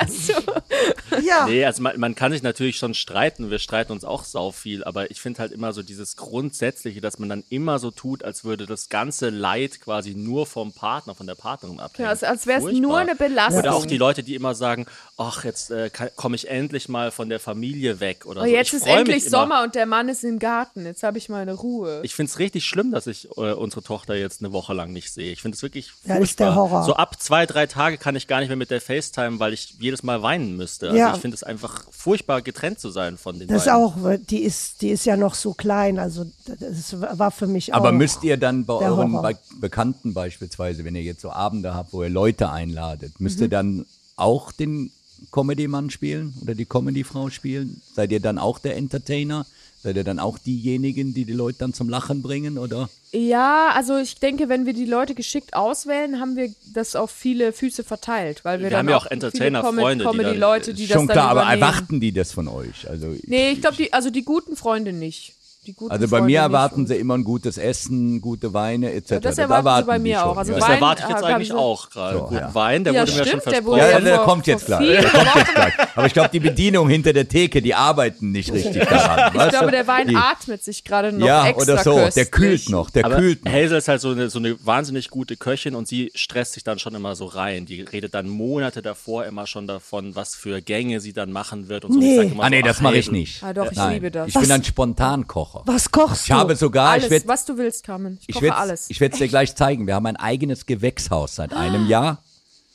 Ja. 1.23 1.47
Nee, 1.47 1.65
also 1.65 1.83
man, 1.83 1.99
man 1.99 2.15
kann 2.15 2.33
sich 2.33 2.43
natürlich 2.43 2.77
schon 2.77 2.95
streiten. 2.95 3.51
Wir 3.51 3.59
streiten 3.59 3.93
uns 3.93 4.05
auch 4.05 4.25
sau 4.25 4.51
viel, 4.53 4.85
aber 4.85 5.11
ich 5.11 5.21
finde 5.21 5.41
halt 5.41 5.53
immer 5.53 5.73
so 5.73 5.83
dieses 5.83 6.17
Grundsätzliche, 6.17 7.01
dass 7.01 7.19
man 7.19 7.29
dann 7.29 7.45
immer 7.49 7.79
so 7.79 7.91
tut, 7.91 8.23
als 8.25 8.45
würde 8.45 8.67
das 8.67 8.89
ganze 8.89 9.31
Leid 9.31 9.81
quasi 9.81 10.15
nur 10.15 10.47
vom 10.47 10.73
Partner, 10.73 11.15
von 11.15 11.27
der 11.27 11.35
Partnerin 11.35 11.81
abhängen. 11.81 12.05
Ja, 12.07 12.11
als- 12.11 12.25
als 12.25 12.47
wär's 12.47 12.63
Furchtbar. 12.63 12.81
nur 12.81 12.99
eine 12.99 13.15
Belastung. 13.17 13.59
Oder 13.61 13.75
auch 13.75 13.87
die 13.87 13.97
Leute, 13.99 14.23
die 14.23 14.35
immer 14.35 14.55
sagen, 14.55 14.87
ach, 15.17 15.45
jetzt 15.45 15.71
äh, 15.71 15.91
komme 16.17 16.37
ich 16.37 16.49
endlich 16.49 16.89
mal 16.89 17.11
von 17.11 17.29
der 17.29 17.41
Familie 17.41 18.01
weg 18.01 18.25
oder 18.27 18.43
Oh, 18.43 18.45
so. 18.45 18.51
jetzt 18.51 18.69
ich 18.69 18.75
ist 18.75 18.87
endlich. 18.87 19.29
Sommer 19.29 19.63
und 19.65 19.75
der 19.75 19.87
Mann 19.87 20.09
ist 20.09 20.25
im 20.25 20.39
Garten. 20.39 20.87
Jetzt 20.87 21.03
habe 21.03 21.19
ich 21.19 21.29
meine 21.29 21.53
Ruhe. 21.55 22.01
Ich 22.05 22.15
finde 22.15 22.31
es 22.31 22.39
richtig 22.39 22.65
schlimm, 22.65 22.91
dass 22.93 23.07
ich 23.07 23.29
äh, 23.37 23.53
unsere 23.53 23.83
Tochter 23.83 24.15
jetzt 24.15 24.41
eine 24.43 24.53
Woche 24.53 24.73
lang 24.75 24.93
nicht 24.93 25.13
sehe. 25.13 25.33
Ich 25.33 25.43
finde 25.43 25.57
es 25.57 25.63
wirklich 25.63 25.91
furchtbar. 25.93 26.17
Ja, 26.17 26.23
ist 26.23 26.41
der 26.41 26.55
Horror. 26.55 26.85
So 26.85 26.95
ab 26.95 27.18
zwei, 27.19 27.47
drei 27.47 27.67
Tage 27.67 27.99
kann 27.99 28.17
ich 28.17 28.27
gar 28.27 28.41
nicht 28.41 28.49
mehr 28.49 28.57
mit 28.57 28.71
der 28.71 28.81
FaceTime, 28.81 29.39
weil 29.41 29.53
ich 29.53 29.75
jedes 29.79 30.03
Mal 30.03 30.23
weinen 30.23 30.57
müsste. 30.57 30.87
Also 30.89 30.99
Ja. 30.99 31.15
ich 31.15 31.21
finde 31.21 31.35
es 31.35 31.43
einfach 31.43 31.85
furchtbar, 31.91 32.43
getrennt 32.43 32.79
zu 32.81 32.91
sein 32.91 33.19
von 33.19 33.39
den 33.39 33.49
Das 33.49 33.65
beiden. 33.67 33.81
auch, 33.83 33.95
die 34.29 34.43
ist, 34.43 34.83
die 34.83 34.91
ist 34.91 35.05
ja 35.05 35.17
noch 35.17 35.35
so 35.35 35.55
klein, 35.55 35.99
also 35.99 36.25
das 36.47 37.01
war 37.01 37.31
für 37.31 37.47
mich 37.47 37.73
auch. 37.73 37.79
Aber 37.79 37.93
müsst 37.93 38.23
ihr 38.25 38.37
dann 38.37 38.65
bei 38.65 38.75
euren 38.75 39.13
Horror. 39.13 39.33
Be 39.33 39.39
Bekannten 39.61 40.15
beispielsweise, 40.15 40.85
wenn 40.85 40.95
ihr 40.95 41.03
jetzt 41.03 41.21
so 41.23 41.31
Abende 41.31 41.75
habt, 41.75 41.93
wo 41.93 42.03
ihr 42.03 42.09
Leute 42.11 42.51
einladet, 42.51 43.21
müsst 43.21 43.39
Mhm. 43.39 43.43
ihr 43.45 43.49
dann 43.49 43.87
auch 44.17 44.53
den 44.53 44.91
Comedy-Mann 45.33 45.91
spielen 45.91 46.35
oder 46.43 46.55
die 46.55 46.65
Comedy-Frau 46.67 47.31
spielen? 47.31 47.83
Seid 47.95 48.13
ihr 48.13 48.21
dann 48.21 48.39
auch 48.39 48.59
der 48.61 48.77
Entertainer, 48.77 49.47
Seid 49.89 49.97
ihr 49.97 50.05
dann 50.05 50.19
auch 50.19 50.37
diejenigen, 50.39 51.15
die 51.15 51.25
die 51.25 51.33
Leute 51.33 51.61
dann 51.61 51.73
zum 51.73 51.89
Lachen 51.89 52.21
bringen, 52.21 52.59
oder? 52.59 52.91
Ja, 53.11 53.71
also 53.75 53.97
ich 53.97 54.17
denke, 54.17 54.51
wenn 54.51 54.67
wir 54.67 54.75
die 54.75 54.85
Leute 54.85 55.15
geschickt 55.15 55.55
auswählen, 55.55 56.21
haben 56.21 56.37
wir 56.37 56.53
das 56.75 56.95
auf 56.95 57.11
viele 57.11 57.55
Füße 57.55 57.85
verteilt, 57.85 58.45
weil 58.45 58.59
wir, 58.59 58.65
Wir 58.65 58.71
dann 58.71 58.79
haben 58.81 58.89
ja 58.91 58.97
auch 58.99 59.05
viele 59.05 59.13
Entertainer-Freunde, 59.15 60.05
die 60.05 60.11
Comedy 60.11 60.31
dann- 60.33 60.39
Leute, 60.41 60.75
die 60.75 60.87
das 60.87 60.95
Schon 60.99 61.07
dann 61.07 61.15
klar, 61.15 61.31
aber 61.31 61.41
übernehmen. 61.45 61.63
erwarten 61.63 62.01
die 62.01 62.13
das 62.13 62.33
von 62.33 62.49
euch? 62.49 62.87
Also, 62.87 63.15
Nee, 63.25 63.53
ich 63.53 63.63
glaube, 63.63 63.77
die, 63.79 63.95
also 63.95 64.11
die 64.11 64.25
guten 64.27 64.57
Freunde 64.57 64.93
nicht. 64.93 65.33
Die 65.69 65.75
guten 65.75 65.93
also 65.93 66.05
bei 66.07 66.09
Freunde 66.09 66.25
mir 66.27 66.39
nicht. 66.41 66.47
erwarten 66.47 66.87
sie 66.87 66.97
immer 66.97 67.15
ein 67.19 67.25
gutes 67.25 67.59
Essen, 67.59 68.21
gute 68.23 68.55
Weine 68.55 68.91
etc. 68.93 69.17
das 69.21 69.37
erwarten 69.37 69.83
sie 69.83 69.87
bei 69.87 69.99
mir 69.99 70.25
auch. 70.25 70.31
schon, 70.31 70.39
Also 70.39 70.53
ja. 70.53 70.59
Das 70.59 70.69
Wein, 70.69 70.75
erwarte 70.77 71.03
ich 71.03 71.09
äh, 71.09 71.13
jetzt 71.13 71.23
haben 71.25 71.35
eigentlich 71.35 71.53
auch 71.53 71.91
gerade. 71.91 72.17
So, 72.19 72.23
Guten 72.25 72.35
ja. 72.37 72.55
Wein, 72.55 72.85
der 72.85 72.93
Ja, 72.95 73.01
wurde 73.03 73.13
mir 73.13 73.25
stimmt, 73.27 73.43
schon 73.45 73.53
der 73.53 73.65
wurde 73.67 73.81
versprochen. 73.81 73.93
Ja, 73.93 73.99
Ja, 73.99 74.05
der 74.05 74.17
vor- 74.17 74.25
kommt 74.25 74.47
jetzt 74.47 74.67
gleich. 74.67 74.89
Der 74.89 75.05
kommt 75.11 75.35
jetzt 75.37 75.55
gleich. 75.55 75.73
Aber 75.95 76.07
ich 76.07 76.13
glaube, 76.15 76.31
die 76.33 76.41
Bedienung 76.41 76.89
hinter 76.89 77.13
der 77.13 77.29
Theke, 77.29 77.61
die 77.61 77.75
arbeiten 77.75 78.31
nicht 78.33 78.53
richtig 78.53 78.89
daran. 78.89 79.33
Ich 79.49 79.51
glaube, 79.51 79.71
der 79.73 79.87
Wein 79.87 80.09
die, 80.09 80.17
atmet 80.17 80.65
sich 80.65 80.85
gerade 80.85 81.13
noch 81.13 81.27
Ja, 81.27 81.47
extra 81.49 81.73
oder 81.75 81.83
so. 81.85 81.95
Der 81.97 82.05
köstlich. 82.07 82.31
kühlt 82.31 82.69
noch, 82.71 82.89
der 82.91 83.05
Aber 83.05 83.17
kühlt 83.17 83.45
noch. 83.45 83.53
Hazel 83.53 83.77
ist 83.79 83.89
halt 83.89 84.01
so 84.01 84.11
eine, 84.11 84.31
so 84.31 84.39
eine 84.39 84.57
wahnsinnig 84.65 85.11
gute 85.11 85.37
Köchin 85.37 85.75
und 85.75 85.87
sie 85.87 86.11
stresst 86.15 86.55
sich 86.55 86.65
dann 86.65 86.79
schon 86.79 86.95
immer 86.95 87.15
so 87.15 87.27
rein. 87.27 87.67
Die 87.67 87.83
redet 87.83 88.15
dann 88.15 88.29
Monate 88.29 88.81
davor 88.81 89.27
immer 89.27 89.47
schon 89.47 89.67
davon, 89.67 90.17
was 90.17 90.35
für 90.35 90.63
Gänge 90.63 91.01
sie 91.01 91.13
dann 91.13 91.31
machen 91.31 91.69
wird 91.69 91.85
und 91.85 91.93
so. 91.93 91.99
Nee. 91.99 92.33
Ah, 92.39 92.49
nee, 92.49 92.63
das 92.63 92.79
ach, 92.79 92.83
mache 92.83 92.97
ich 92.97 93.11
nicht. 93.11 93.43
Ah, 93.43 93.53
doch, 93.53 93.71
ich 93.71 93.77
Nein. 93.77 93.95
liebe 93.95 94.11
das. 94.11 94.29
Ich 94.29 94.35
bin 94.35 94.51
ein 94.51 94.65
Spontankocher. 94.65 95.58
Was 95.67 95.91
kochst 95.91 96.23
Ich 96.23 96.29
du? 96.29 96.35
habe 96.35 96.57
sogar, 96.57 96.91
Alles, 96.91 97.05
ich 97.07 97.11
werde 97.11 97.29
was 97.29 97.45
du 97.45 97.57
willst, 97.59 97.85
Carmen. 97.85 98.19
Ich 98.23 98.29
ich 98.31 98.35
koche 98.35 98.45
werde 98.47 98.57
alles. 98.57 98.87
ich 98.89 99.01
werde 99.01 99.13
es 99.15 99.19
dir 99.19 99.29
gleich 99.29 99.55
zeigen. 99.55 99.87
Wir 99.87 99.95
haben 99.95 100.07
ein 100.07 100.17
eigenes 100.17 100.67
Gewächshaus 100.67 101.37
seit 101.37 101.53
einem 101.53 101.87
Jahr. 101.89 102.23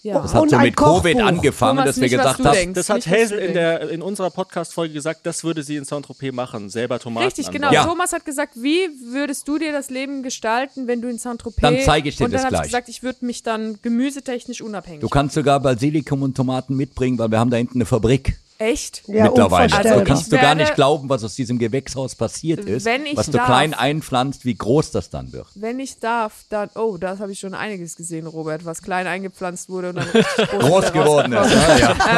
ja. 0.03 0.19
Das 0.19 0.33
hat 0.33 0.41
Und 0.41 0.49
so 0.49 0.57
mit 0.59 0.75
Covid 0.75 1.13
Kochbuch. 1.15 1.27
angefangen, 1.27 1.77
Thomas, 1.77 1.85
dass 1.85 1.95
wir 1.97 2.03
nicht, 2.03 2.11
gesagt 2.17 2.43
haben, 2.43 2.53
denkst. 2.53 2.75
Das 2.75 2.89
hat 2.89 3.07
Hazel 3.07 3.39
in, 3.39 3.53
der, 3.53 3.89
in 3.89 4.01
unserer 4.01 4.29
Podcast-Folge 4.31 4.93
gesagt, 4.93 5.21
das 5.25 5.43
würde 5.45 5.63
sie 5.63 5.77
in 5.77 5.85
Saint-Tropez 5.85 6.33
machen, 6.33 6.69
selber 6.69 6.99
Tomaten 6.99 7.25
Richtig, 7.25 7.49
genau. 7.51 7.71
Ja. 7.71 7.85
Thomas 7.85 8.11
hat 8.11 8.25
gesagt, 8.25 8.53
wie 8.55 8.89
würdest 9.13 9.47
du 9.47 9.57
dir 9.57 9.71
das 9.71 9.89
Leben 9.89 10.21
gestalten, 10.23 10.87
wenn 10.87 11.01
du 11.01 11.07
in 11.09 11.17
Saint-Tropez... 11.17 11.61
Dann 11.61 11.77
zeige 11.85 12.09
ich 12.09 12.17
dir 12.17 12.25
Und 12.25 12.31
dann 12.31 12.37
das 12.39 12.45
habe 12.45 12.55
ich 12.55 12.59
gleich. 12.61 12.71
gesagt, 12.71 12.89
ich 12.89 13.01
würde 13.03 13.25
mich 13.25 13.43
dann 13.43 13.79
gemüsetechnisch 13.81 14.61
unabhängig 14.61 14.99
du 15.01 15.07
kannst 15.09 15.35
sogar 15.35 15.59
Basilikum 15.61 16.21
und 16.21 16.35
Tomaten 16.35 16.75
mitbringen, 16.75 17.17
weil 17.17 17.31
wir 17.31 17.39
haben 17.39 17.49
da 17.49 17.57
hinten 17.57 17.75
eine 17.77 17.85
Fabrik. 17.85 18.37
Echt? 18.59 19.03
Ja, 19.07 19.25
mittlerweile. 19.25 19.75
Also 19.75 20.03
kannst 20.03 20.31
du 20.31 20.37
gar 20.37 20.55
nicht 20.55 20.75
glauben, 20.75 21.09
was 21.09 21.23
aus 21.23 21.35
diesem 21.35 21.57
Gewächshaus 21.59 22.15
passiert 22.15 22.65
ist, 22.65 22.85
Wenn 22.85 23.05
ich 23.05 23.17
was 23.17 23.25
du 23.25 23.33
darf. 23.33 23.47
klein 23.47 23.73
einpflanzt, 23.73 24.45
wie 24.45 24.55
groß 24.55 24.91
das 24.91 25.09
dann 25.09 25.33
wird. 25.33 25.47
Wenn 25.55 25.79
ich 25.79 25.99
darf, 25.99 26.45
dann... 26.49 26.69
Oh, 26.75 26.97
das 26.97 27.19
habe 27.19 27.31
ich 27.31 27.39
schon 27.39 27.53
einiges 27.53 27.95
gesehen, 27.95 28.27
Robert, 28.27 28.63
was 28.65 28.81
klein 28.81 29.07
eingepflanzt 29.07 29.69
wurde 29.69 29.89
und 29.89 29.95
dann 29.95 30.07
richtig 30.13 30.49
groß, 30.49 30.61
Groß 30.61 30.93
geworden 30.93 31.33
ist. 31.33 31.51
Ja, 31.51 31.77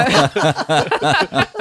ja. 0.10 1.46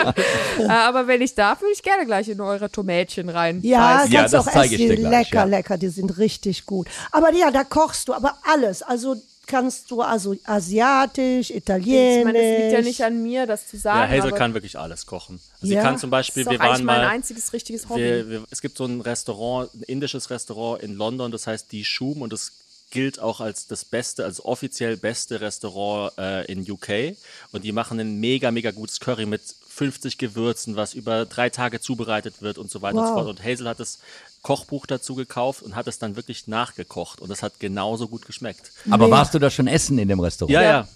Äh, 0.59 0.69
aber 0.69 1.07
wenn 1.07 1.21
ich 1.23 1.35
darf, 1.35 1.61
würde 1.61 1.73
ich 1.73 1.83
gerne 1.83 2.05
gleich 2.07 2.29
in 2.29 2.41
eure 2.41 2.71
Tomätchen 2.71 3.29
rein. 3.29 3.61
Ja. 3.63 4.05
Ja, 4.05 4.23
das 4.23 4.35
auch 4.35 4.45
zeige 4.45 4.75
essen. 4.75 4.83
ich 4.83 4.89
dir 4.91 4.97
Die 4.97 5.03
gleich, 5.03 5.27
lecker, 5.31 5.39
ja. 5.41 5.45
lecker, 5.45 5.79
die 5.79 5.89
sind 5.89 6.19
richtig 6.19 6.67
gut. 6.67 6.89
Aber 7.11 7.33
ja, 7.33 7.51
da 7.51 7.65
kochst 7.65 8.09
du, 8.09 8.15
aber 8.15 8.35
alles. 8.43 8.83
Also 8.83 9.17
kannst 9.47 9.91
du 9.91 10.01
also 10.03 10.35
asiatisch, 10.45 11.51
italienisch. 11.51 12.19
Ich 12.19 12.25
meine, 12.25 12.39
es 12.39 12.61
liegt 12.61 12.73
ja 12.73 12.81
nicht 12.83 13.03
an 13.03 13.23
mir, 13.23 13.47
das 13.47 13.69
zu 13.69 13.77
Ja, 13.77 13.83
sagen. 13.83 14.11
Hazel 14.13 14.29
aber 14.31 14.39
kann 14.39 14.55
wirklich 14.55 14.79
alles 14.79 15.07
kochen. 15.07 15.41
Also 15.61 15.73
Ja, 15.73 15.81
Sie 15.81 15.87
kann 15.87 15.99
zum 15.99 16.11
Beispiel, 16.11 16.45
das 16.45 16.53
ist 16.53 16.59
wir 16.59 16.59
doch 16.59 16.65
eigentlich 16.65 16.79
waren 16.87 16.87
mein 16.87 17.01
mal, 17.03 17.09
einziges 17.09 17.53
richtiges 17.53 17.89
Hobby. 17.89 18.01
wir, 18.03 18.29
wir, 18.31 18.45
es 18.51 18.61
gibt 18.61 18.77
so 18.77 18.85
ein 18.85 19.01
Restaurant, 19.01 19.73
ein 19.75 19.83
indisches 19.83 20.31
Restaurant 20.31 20.83
in 20.83 20.95
London, 20.95 21.31
das 21.31 21.47
heißt 21.47 21.71
Die 21.73 21.85
Schum 21.85 22.23
und 22.23 22.33
das 22.33 22.53
gilt 22.91 23.19
auch 23.19 23.41
als 23.41 23.67
das 23.67 23.85
beste, 23.85 24.25
als 24.25 24.45
offiziell 24.45 24.97
beste 24.97 25.41
Restaurant 25.41 26.13
äh, 26.17 26.45
in 26.45 26.61
UK. 26.71 27.17
Und 27.51 27.65
die 27.65 27.73
machen 27.73 27.99
ein 27.99 28.21
mega, 28.21 28.51
mega 28.53 28.71
gutes 28.71 29.01
Curry 29.01 29.27
mit 29.27 29.43
50 29.69 30.17
Gewürzen, 30.19 30.77
was 30.77 30.95
über 30.95 31.25
drei 31.27 31.51
Tage 31.51 31.81
zubereitet 31.81 32.41
wird 32.41 32.57
und 32.57 32.71
so 32.71 32.83
weiter 32.83 32.99
und 32.99 33.05
so 33.07 33.15
Wow. 33.15 33.25
fort. 33.25 33.29
Und 33.41 33.45
Hazel 33.45 33.69
hat 33.69 33.81
das 33.81 33.99
Kochbuch 34.45 34.87
dazu 34.87 35.15
gekauft 35.17 35.63
und 35.63 35.75
hat 35.75 35.89
es 35.89 35.99
dann 35.99 36.15
wirklich 36.15 36.47
nachgekocht 36.47 37.21
und 37.21 37.31
das 37.31 37.43
hat 37.43 37.59
genauso 37.59 38.07
gut 38.07 38.27
geschmeckt. 38.27 38.71
Aber 38.91 39.11
warst 39.11 39.35
du 39.35 39.41
da 39.41 39.51
schon 39.51 39.67
essen 39.67 39.99
in 39.99 40.07
dem 40.07 40.21
Restaurant? 40.21 40.53
Ja, 40.53 40.63
ja. 40.63 40.89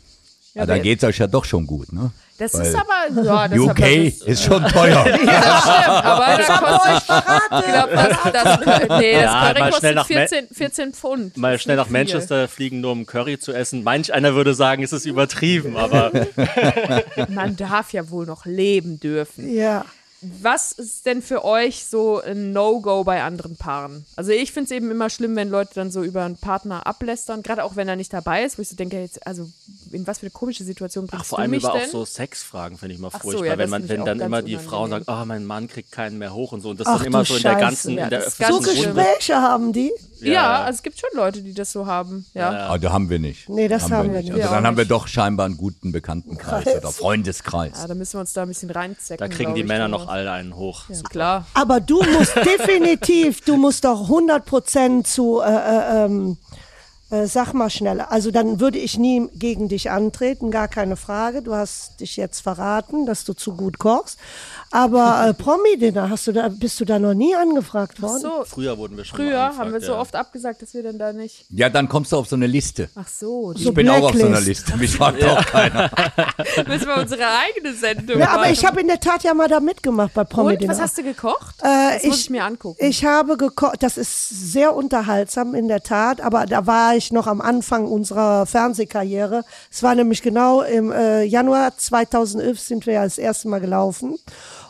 Ja, 0.55 0.67
dann 0.67 0.83
geht's 0.83 1.05
euch 1.05 1.19
ja 1.19 1.27
doch 1.27 1.45
schon 1.45 1.67
gut, 1.67 1.93
ne? 1.93 2.11
Das 2.39 2.55
Weil 2.55 2.67
ist 2.67 2.75
aber, 2.75 3.23
ja, 3.23 3.49
das 3.49 3.59
UK 3.59 3.71
aber, 3.71 4.05
das, 4.05 4.23
ist 4.23 4.43
schon 4.45 4.65
teuer. 4.65 4.99
aber 5.07 6.43
da 6.47 6.59
kostet, 6.59 6.97
ich 6.99 7.73
glaube, 7.73 7.93
das, 7.93 8.33
das, 8.33 8.61
nee, 9.01 9.13
das 9.13 9.23
Ja, 9.23 9.41
Curry 9.47 9.61
mal 9.61 9.71
kostet 9.71 9.79
schnell 9.79 9.95
nach 9.95 10.07
14, 10.07 10.49
14 10.53 10.93
Pfund. 10.95 11.37
Mal 11.37 11.53
Das 11.53 11.59
ist 11.59 11.63
schnell 11.65 11.77
nach 11.77 11.87
viel. 11.87 11.93
Manchester 11.93 12.49
fliegen, 12.49 12.81
nur 12.81 12.93
um 12.93 13.07
Curry 13.07 13.39
zu 13.39 13.53
essen. 13.53 13.85
Manch 13.85 14.13
einer 14.13 14.35
würde 14.35 14.55
sagen, 14.55 14.83
es 14.83 14.93
ist 14.93 15.05
übertrieben, 15.05 15.77
aber 15.77 16.11
Man 17.29 17.57
darf 17.57 17.93
ja 17.93 18.09
wohl 18.11 18.27
noch 18.27 18.47
leben 18.47 18.99
dürfen. 19.01 19.53
Ja. 19.53 19.85
Was 20.21 20.73
ist 20.73 21.07
denn 21.07 21.23
für 21.23 21.45
euch 21.45 21.85
so 21.87 22.21
ein 22.21 22.53
No-Go 22.53 23.05
bei 23.05 23.23
anderen 23.23 23.57
Paaren? 23.57 24.05
Also 24.17 24.33
ich 24.33 24.51
finde 24.53 24.65
es 24.67 24.71
eben 24.73 24.91
immer 24.91 25.11
schlimm, 25.11 25.37
wenn 25.37 25.49
Leute 25.49 25.75
dann 25.75 25.91
so 25.93 26.03
über 26.03 26.25
einen 26.25 26.37
Partner 26.37 26.87
ablästern, 26.87 27.43
gerade 27.43 27.63
auch 27.63 27.77
wenn 27.77 27.89
er 27.89 27.95
nicht 27.97 28.13
dabei 28.13 28.43
ist, 28.45 28.59
wo 28.59 28.63
ich 28.63 28.69
so 28.69 28.75
denke, 28.77 29.01
jetzt, 29.01 29.25
also 29.27 29.49
in 29.93 30.07
was 30.07 30.19
für 30.19 30.25
eine 30.27 30.31
komische 30.31 30.65
Situation 30.65 31.05
Ach, 31.07 31.11
bringst 31.13 31.27
vor 31.29 31.37
du 31.39 31.43
allem 31.43 31.51
mich 31.53 31.63
über 31.63 31.73
auch 31.75 31.79
denn? 31.79 31.91
so 31.91 32.05
Sexfragen 32.05 32.79
finde 32.79 32.95
ich 32.95 32.99
immer 32.99 33.11
Ach 33.13 33.23
so, 33.23 33.31
furchtbar, 33.31 33.47
ja, 33.47 33.59
wenn 33.59 33.71
man, 33.71 33.89
wenn 33.89 34.01
auch 34.01 34.05
dann 34.07 34.21
immer 34.21 34.43
die 34.43 34.57
Frauen 34.57 34.91
sagen, 34.91 35.05
oh, 35.07 35.25
mein 35.25 35.45
Mann 35.47 35.69
kriegt 35.69 35.93
keinen 35.93 36.19
mehr 36.19 36.35
hoch 36.35 36.51
und 36.53 36.63
so. 36.63 36.71
Und 36.71 36.81
das 36.81 36.89
Ach 36.89 36.99
dann 36.99 37.07
immer 37.07 37.25
so 37.25 37.37
in 37.37 37.43
der 37.43 37.55
ganzen, 37.55 37.97
Ja, 37.97 38.05
in 38.05 38.11
der 38.11 38.27
ist 38.27 38.39
So. 38.39 38.59
Gespräche 38.59 39.37
haben 39.37 39.73
die? 39.73 39.93
ja, 40.21 40.33
Ja. 40.33 40.63
also 40.65 40.79
es 40.79 40.83
gibt 40.83 40.99
schon 40.99 41.11
Leute, 41.15 41.43
die 41.43 41.55
das 41.55 41.71
so 41.73 41.87
haben. 41.87 42.27
Ja. 42.35 42.53
Ja. 42.53 42.67
Aber 42.67 42.79
da 42.81 42.93
haben 42.93 43.09
wir 43.09 43.19
nicht. 43.21 43.49
Nee, 43.49 43.69
das 43.69 43.91
haben 43.91 44.13
wir 44.13 44.19
nicht. 44.21 44.33
nicht. 44.33 44.43
Also 44.43 44.55
dann 44.55 44.65
auch 44.65 44.69
haben 44.69 44.77
wir 44.77 44.85
doch 44.85 45.07
scheinbar 45.07 45.47
einen 45.47 45.57
guten 45.57 45.93
Bekanntenkreis 45.93 46.65
Kreis. 46.65 46.77
oder 46.79 46.91
Freundeskreis. 46.93 47.73
Ja, 47.81 47.87
da 47.87 47.95
müssen 47.95 48.15
wir 48.15 48.21
uns 48.21 48.33
da 48.33 48.43
ein 48.43 48.49
bisschen 48.49 48.71
reinzecken. 48.71 49.19
Da 49.19 49.35
kriegen 49.35 49.55
die 49.55 49.63
Männer 49.65 49.85
Thomas. 49.91 50.08
Noch 50.09 50.15
alle 50.15 50.33
einen 50.33 50.57
hoch. 50.57 50.85
Super. 50.89 51.09
Klar. 51.09 51.47
Aber 51.55 51.81
du 51.81 52.03
musst 52.03 52.37
definitiv, 52.45 53.43
du 53.43 53.57
musst 53.57 53.85
doch 53.85 54.09
100% 54.09 55.05
zu, 55.05 55.41
äh, 55.41 55.47
äh, 55.47 56.05
ähm, 56.05 56.39
äh, 57.11 57.27
sag 57.27 57.55
mal 57.55 57.71
schneller. 57.71 58.13
Also 58.13 58.31
dann 58.31 58.61
würde 58.61 58.79
ich 58.79 58.99
nie 58.99 59.29
gegen 59.35 59.69
dich 59.69 59.91
antreten, 59.91 60.51
gar 60.51 60.69
keine 60.69 60.97
Frage. 60.97 61.43
Du 61.43 61.55
hast 61.55 62.01
dich 62.01 62.17
jetzt 62.17 62.41
verraten, 62.41 63.07
dass 63.07 63.25
du 63.25 63.33
zu 63.33 63.55
gut 63.55 63.79
kochst. 63.79 64.19
Aber 64.71 65.29
äh, 65.29 65.35
Promi-Dinner, 65.43 66.11
hast 66.11 66.27
du 66.27 66.33
da, 66.33 66.49
bist 66.49 66.79
du 66.81 66.85
da 66.85 66.99
noch 66.99 67.15
nie 67.15 67.35
angefragt 67.35 68.03
worden? 68.03 68.21
So, 68.21 68.45
Früher 68.45 68.77
wurden 68.77 68.97
wir 68.97 69.05
schon 69.05 69.17
früher 69.17 69.31
mal 69.31 69.45
angefragt, 69.47 69.59
haben 69.59 69.73
wir 69.73 69.81
so 69.81 69.93
ja. 69.93 70.01
oft 70.01 70.15
abgesagt, 70.17 70.61
dass 70.61 70.75
wir 70.75 70.83
dann 70.83 70.99
da 70.99 71.13
nicht. 71.13 71.47
Ja, 71.49 71.71
dann 71.71 71.89
kommst 71.89 72.13
du 72.13 72.17
auf 72.17 72.29
so 72.29 72.37
eine 72.37 72.47
Liste. 72.47 72.91
Ach 72.95 73.09
so, 73.09 73.53
die 73.55 73.63
So 73.63 73.71
Ich 73.71 73.75
bin 73.75 73.89
auch 73.89 74.03
auf 74.03 74.15
so 74.15 74.27
einer 74.27 74.37
Blacklist. 74.37 74.67
Liste. 74.67 74.77
Mich 74.77 74.91
fragt 74.91 75.25
auch 75.25 75.45
keiner. 75.47 75.91
müssen 76.67 76.87
wir 76.89 76.97
unsere 76.97 77.23
eigene 77.27 77.73
Sendung 77.75 78.19
Ja, 78.19 78.29
aber 78.31 78.43
machen. 78.43 78.53
ich 78.53 78.65
habe 78.67 78.81
in 78.81 78.89
der 78.89 79.01
Tat 79.01 79.23
ja 79.23 79.33
mal 79.33 79.49
da 79.49 79.61
mitgemacht 79.61 80.13
bei 80.13 80.25
Promi-Dinner. 80.25 80.73
was 80.73 80.81
hast 80.81 80.99
du 80.99 81.03
gekocht? 81.03 81.57
Äh, 81.63 81.95
das 81.95 82.05
muss 82.05 82.21
ich 82.21 82.31
mir 82.31 82.45
angucken. 82.45 82.85
Ich 82.85 83.05
habe 83.07 83.39
gekocht, 83.39 83.83
das 83.83 83.97
ist 83.97 84.29
sehr 84.53 84.75
unterhaltsam 84.75 85.55
in 85.55 85.69
der 85.69 85.83
Tat, 85.83 86.21
aber 86.21 86.45
da 86.45 86.67
war 86.67 86.98
ich 86.99 87.13
noch 87.13 87.27
am 87.27 87.41
Anfang 87.41 87.87
unserer 87.87 88.47
Fernsehkarriere. 88.47 89.45
Es 89.71 89.83
war 89.83 89.95
nämlich 89.95 90.23
genau 90.23 90.63
im 90.63 90.93
äh, 90.93 91.23
Januar 91.23 91.77
2011 91.77 92.61
sind 92.61 92.87
wir 92.87 92.95
ja 92.95 93.05
das 93.05 93.19
erste 93.19 93.49
Mal 93.49 93.61
gelaufen. 93.61 94.19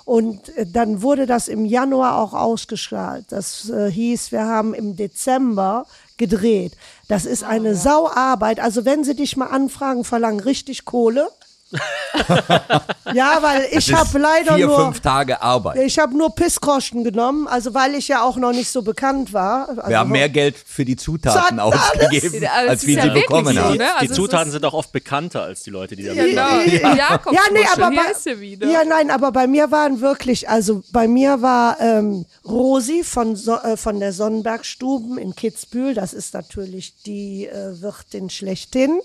Und 0.05 0.57
äh, 0.57 0.65
dann 0.65 1.03
wurde 1.03 1.27
das 1.27 1.49
im 1.49 1.65
Januar 1.65 2.19
auch 2.19 2.33
ausgestrahlt. 2.33 3.27
Das 3.31 3.69
äh, 3.69 3.91
hieß, 3.91 4.33
wir 4.33 4.47
haben 4.47 4.73
im 4.73 4.97
Dezember 4.97 5.87
gedreht. 6.17 6.77
Das 7.09 7.25
ist 7.25 7.45
Ah, 7.45 7.49
eine 7.49 7.75
Sauarbeit. 7.75 8.61
Also 8.61 8.85
wenn 8.85 9.05
sie 9.05 9.15
dich 9.15 9.37
mal 9.37 9.47
anfragen, 9.47 10.05
verlangen 10.05 10.41
richtig 10.41 10.85
Kohle. 10.85 11.29
ja, 13.13 13.39
weil 13.43 13.69
ich 13.73 13.93
habe 13.93 14.19
leider 14.19 14.55
Vier, 14.57 14.67
nur 14.67 14.85
fünf 14.87 15.01
Tage 15.01 15.41
Arbeit. 15.43 15.77
ich 15.83 15.99
habe 15.99 16.17
nur 16.17 16.35
Pissgroschen 16.35 17.05
genommen, 17.05 17.47
also 17.47 17.75
weil 17.75 17.95
ich 17.95 18.09
ja 18.09 18.23
auch 18.23 18.37
noch 18.37 18.53
nicht 18.53 18.71
so 18.71 18.83
bekannt 18.83 19.33
war. 19.33 19.69
Also 19.69 19.83
Wir 19.89 19.99
haben 19.99 20.11
mehr 20.11 20.29
Geld 20.29 20.57
für 20.57 20.85
die 20.85 20.97
Zutaten 20.97 21.61
ausgegeben, 21.61 22.43
Ja, 22.43 22.49
das 22.63 22.69
als 22.71 22.87
wie 22.87 22.95
ja 22.95 23.03
sie 23.03 23.11
bekommen 23.11 23.55
so, 23.55 23.61
haben. 23.61 23.77
ne? 23.77 23.95
Also 23.95 24.07
Die 24.07 24.13
Zutaten 24.13 24.51
sind 24.51 24.65
auch 24.65 24.73
oft 24.75 24.93
bekannter 24.93 25.43
als 25.43 25.63
die 25.63 25.71
Leute, 25.71 25.95
die 25.97 26.05
da 26.05 26.15
Genau. 26.15 26.57
mitmachen. 26.65 26.97
Jakobs 26.97 27.37
Ja, 27.37 27.43
nee, 27.53 27.67
aber 27.73 27.91
bei, 27.91 28.67
ja, 28.67 28.85
nein, 28.85 29.11
aber 29.11 29.33
bei 29.33 29.47
mir 29.47 29.71
waren 29.71 30.01
wirklich, 30.01 30.49
also 30.49 30.83
bei 30.93 31.07
mir 31.07 31.43
war 31.43 31.79
ähm, 31.81 32.25
Rosi 32.47 33.05
von, 33.05 33.37
so 33.37 33.57
äh, 33.57 33.77
von 33.77 34.01
der 34.01 34.13
Sonnenbergstuben 34.13 35.19
in 35.19 35.35
Kitzbühel, 35.35 35.95
das 35.95 36.15
ist 36.15 36.33
natürlich 36.35 36.95
die 37.05 37.47
äh, 37.47 37.81
Wirtin 37.83 38.31
schlechthin. 38.31 39.01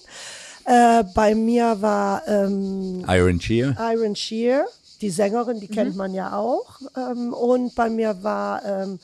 Äh, 0.65 1.03
bei 1.13 1.35
mir 1.35 1.81
war 1.81 2.27
ähm, 2.27 3.03
Iron 3.07 3.39
Shear. 3.41 3.75
Iron 3.93 4.15
Shear, 4.15 4.65
die 5.01 5.09
Sängerin, 5.09 5.59
die 5.59 5.67
Mhm. 5.67 5.73
kennt 5.73 5.95
man 5.95 6.13
ja 6.13 6.35
auch. 6.37 6.79
Ähm, 6.95 7.33
und 7.33 7.75
bei 7.75 7.89
mir 7.89 8.21
war, 8.23 8.63
ähm, 8.65 8.99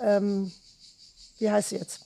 ähm, 0.00 0.52
wie 1.38 1.50
heißt 1.50 1.70
sie 1.70 1.76
jetzt? 1.76 2.00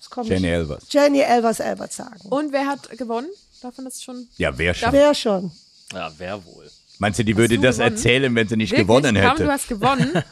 Ich- 0.00 0.28
Jenny 0.28 0.48
Elvers. 0.48 0.84
Jenny 0.90 1.20
Elvers 1.20 1.60
Elbert 1.60 1.92
sagen. 1.92 2.20
Und 2.28 2.52
wer 2.52 2.66
hat 2.66 2.88
gewonnen? 2.98 3.28
Darf 3.62 3.76
man 3.78 3.86
das 3.86 4.02
schon? 4.02 4.28
Ja, 4.36 4.56
wer 4.56 4.74
schon. 4.74 4.92
Wer 4.92 5.14
schon? 5.14 5.50
Ja, 5.92 6.12
wer 6.18 6.44
wohl? 6.44 6.70
Meinst 6.98 7.18
du, 7.18 7.24
die 7.24 7.36
würde 7.36 7.58
das 7.58 7.76
gewonnen? 7.78 7.94
erzählen, 7.96 8.34
wenn 8.34 8.46
sie 8.48 8.56
nicht 8.56 8.70
Wirklich? 8.70 8.86
gewonnen 8.86 9.16
hätte? 9.16 9.44
du 9.44 9.50
hast 9.50 9.68
gewonnen. 9.68 10.12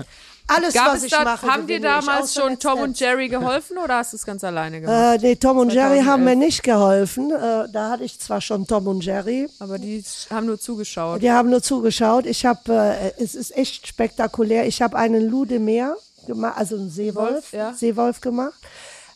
Alles, 0.48 0.74
Gab 0.74 0.88
was 0.88 0.98
es 0.98 1.04
ich 1.04 1.10
da, 1.12 1.24
mache, 1.24 1.46
haben 1.46 1.66
dir 1.66 1.80
damals 1.80 2.34
schon 2.34 2.58
Tom 2.58 2.80
und. 2.80 2.98
Jerry 3.00 3.28
geholfen 3.28 3.78
oder 3.78 3.96
hast 3.96 4.12
du 4.12 4.16
es 4.16 4.26
ganz 4.26 4.44
alleine 4.44 4.80
gemacht? 4.80 5.18
Äh, 5.22 5.26
nee, 5.26 5.36
Tom 5.36 5.58
und 5.58 5.72
Jerry 5.72 6.00
haben 6.00 6.24
mir 6.24 6.32
2011. 6.32 6.38
nicht 6.38 6.62
geholfen. 6.62 7.30
Äh, 7.30 7.68
da 7.72 7.90
hatte 7.90 8.04
ich 8.04 8.18
zwar 8.18 8.40
schon 8.40 8.66
Tom 8.66 8.86
und 8.88 9.04
Jerry. 9.04 9.48
Aber 9.60 9.78
die 9.78 10.04
haben 10.30 10.46
nur 10.46 10.58
zugeschaut. 10.60 11.22
Die 11.22 11.30
haben 11.30 11.48
nur 11.48 11.62
zugeschaut. 11.62 12.26
Ich 12.26 12.44
habe, 12.44 12.72
äh, 13.18 13.22
es 13.22 13.34
ist 13.34 13.56
echt 13.56 13.86
spektakulär. 13.86 14.66
Ich 14.66 14.82
habe 14.82 14.96
einen 14.98 15.28
Ludemeer 15.30 15.96
gemacht, 16.26 16.54
also 16.58 16.76
einen 16.76 16.90
Seewolf, 16.90 17.30
Wolf, 17.32 17.52
ja. 17.52 17.72
Seewolf 17.72 18.20
gemacht. 18.20 18.54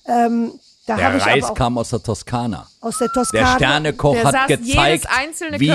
Ähm, 0.07 0.53
da 0.87 0.95
habe 0.95 1.03
Der 1.03 1.17
ich 1.17 1.27
Reis 1.45 1.55
kam 1.55 1.77
aus 1.79 1.91
der 1.91 2.01
Toskana. 2.03 2.67
aus 2.81 2.99
der 2.99 3.09
Der 3.09 3.15
Toskana. 3.15 3.57
Sternekoch 3.57 4.15
Der 4.15 4.25
hat 4.25 4.35
saß- 4.35 4.49
jedes 4.51 4.67
gezeigt, 4.69 5.07
einzelne 5.11 5.59
wie 5.61 5.67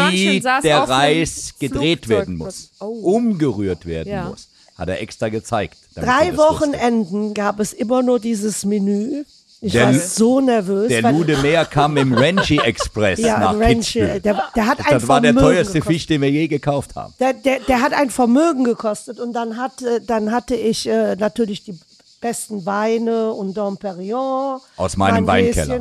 der 0.41 0.77
Reis 0.87 1.53
gedreht 1.59 2.05
Flugzeug. 2.05 2.09
werden 2.27 2.37
muss, 2.37 2.69
Oh. 2.79 2.85
umgerührt 3.15 3.85
werden 3.85 4.07
Ja. 4.09 4.23
muss. 4.29 4.47
Hat 4.77 4.89
er 4.89 5.01
extra 5.01 5.29
gezeigt. 5.29 5.77
Drei 5.95 6.29
das. 6.29 6.37
Wochenenden 6.37 7.33
gab 7.33 7.59
es 7.59 7.73
immer 7.73 8.01
nur 8.01 8.19
dieses 8.19 8.65
Menü. 8.65 9.23
Ich 9.63 9.73
Der 9.73 9.87
war 9.87 9.93
so 9.93 10.41
nervös. 10.41 10.87
Der 10.87 11.11
Lude 11.11 11.37
Meer 11.37 11.65
kam 11.65 11.95
im 11.95 12.13
Renchi 12.13 12.57
Express 12.63 13.19
ja, 13.19 13.37
nach 13.37 13.51
ein 13.51 13.61
Ranch, 13.61 13.93
Kitzbühel. 13.93 14.19
der, 14.19 14.43
der 14.55 14.65
hat 14.65 14.79
ein 14.79 14.85
Das 14.89 15.07
war 15.07 15.21
der 15.21 15.33
Vermögen 15.33 15.53
teuerste 15.53 15.73
gekostet. 15.73 15.93
Fisch, 15.93 16.07
den 16.07 16.21
wir 16.21 16.31
je 16.31 16.47
gekauft 16.47 16.95
haben. 16.95 17.13
Der, 17.19 17.33
der, 17.33 17.59
der 17.59 17.81
hat 17.81 17.93
ein 17.93 18.09
Vermögen 18.09 18.63
gekostet 18.63 19.19
und 19.19 19.33
dann, 19.33 19.57
hat, 19.57 19.83
äh, 19.83 20.01
dann 20.01 20.31
hatte 20.31 20.55
ich 20.55 20.87
äh, 20.87 21.15
natürlich 21.15 21.63
die 21.63 21.77
besten 22.21 22.65
Weine 22.65 23.33
und 23.33 23.55
Dom 23.55 23.77
Perignon. 23.77 24.61
Aus 24.77 24.97
meinem 24.97 25.25
mein 25.25 25.27
Weinkeller. 25.27 25.79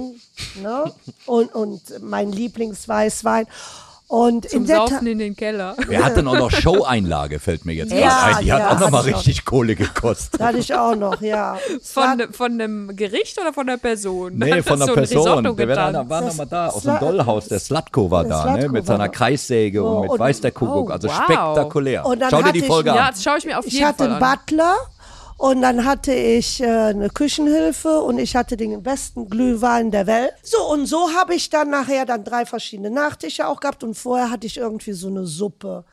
Ne? 0.63 0.93
Und, 1.25 1.55
und 1.55 1.81
mein 2.03 2.33
Lieblingsweißwein. 2.33 3.47
Und 4.11 4.51
Zum 4.51 4.63
in 4.63 4.67
Saufen 4.67 5.07
in 5.07 5.21
den 5.21 5.37
Keller. 5.37 5.77
Wir 5.87 6.05
hatten 6.05 6.27
auch 6.27 6.35
noch 6.37 6.51
Show-Einlage, 6.51 7.39
fällt 7.39 7.65
mir 7.65 7.75
jetzt 7.75 7.93
Ja, 7.93 7.99
gerade 8.09 8.37
ein. 8.39 8.45
Die 8.45 8.53
hat 8.53 8.59
ja, 8.59 8.71
auch 8.73 8.81
noch 8.81 8.91
mal 8.91 8.99
hatte 8.99 9.11
ich 9.11 9.15
auch. 9.15 9.19
richtig 9.21 9.45
Kohle 9.45 9.77
gekostet. 9.77 10.41
hatte 10.41 10.59
ich 10.59 10.75
auch 10.75 10.97
noch, 10.97 11.21
ja. 11.21 11.53
War- 11.53 11.59
Von, 12.09 12.19
de- 12.19 12.33
von 12.33 12.53
einem 12.61 12.97
Gericht 12.97 13.41
oder 13.41 13.53
von 13.53 13.69
der 13.69 13.77
Person? 13.77 14.33
Nee, 14.35 14.51
Hat 14.53 14.65
von 14.67 14.81
der 14.81 14.89
so 14.89 14.95
Person. 14.95 15.45
Der 15.45 15.69
war, 15.69 15.93
getanzt? 15.93 16.11
war 16.11 16.21
noch 16.23 16.35
mal 16.35 16.47
da, 16.47 16.67
aus 16.71 16.83
dem 16.83 16.99
Dollhaus. 16.99 17.47
Der 17.47 17.61
Slatko 17.61 18.11
war 18.11 18.25
Der 18.25 18.31
da, 18.33 18.45
ne? 18.47 18.53
Slatko 18.59 18.73
mit 18.73 18.87
seiner 18.87 18.99
war. 19.01 19.09
Kreissäge 19.11 19.81
und 19.85 19.93
Oh, 19.97 20.01
mit 20.03 20.11
und- 20.11 20.19
Weiß 20.19 20.41
der 20.41 20.51
Kuckuck. 20.51 20.89
Oh, 20.91 20.93
Also 20.93 21.07
wow. 21.07 21.15
spektakulär. 21.25 22.05
Und 22.05 22.19
dann 22.21 22.31
Schau 22.31 22.39
dir 22.39 22.43
hatte 22.47 22.53
die 22.55 22.59
ich- 22.61 22.67
Folge 22.67 22.89
Ja, 22.91 22.97
an. 23.07 23.11
das 23.13 23.23
schaue 23.23 23.39
ich 23.39 23.45
mir 23.45 23.59
auf 23.61 23.65
ich 23.67 23.75
jeden 23.75 23.87
hatte 23.87 23.99
Fall 23.99 24.13
einen 24.15 24.23
an. 24.25 24.39
Butler 24.45 24.75
und 25.41 25.63
dann 25.63 25.87
hatte 25.87 26.13
ich 26.13 26.63
äh, 26.63 26.67
eine 26.67 27.09
Küchenhilfe 27.09 28.03
und 28.03 28.19
ich 28.19 28.37
hatte 28.37 28.59
den 28.59 28.83
besten 28.83 29.31
Glühwein 29.31 29.91
der 29.91 30.07
Welt. 30.07 30.35
So, 30.43 30.71
und 30.71 30.85
so 30.85 31.15
habe 31.19 31.35
ich 31.35 31.49
dann 31.49 31.71
nachher 31.71 32.05
dann 32.05 32.25
drei 32.25 32.45
verschiedene 32.45 32.91
Nachtische 32.91 33.49
auch 33.49 33.59
gehabt 33.61 33.83
und 33.83 33.95
vorher 33.95 34.31
hatte 34.31 34.47
ich 34.47 34.59
irgendwie 34.59 34.93
so 34.93 35.09
eine 35.09 35.27
Suppe. 35.27 35.87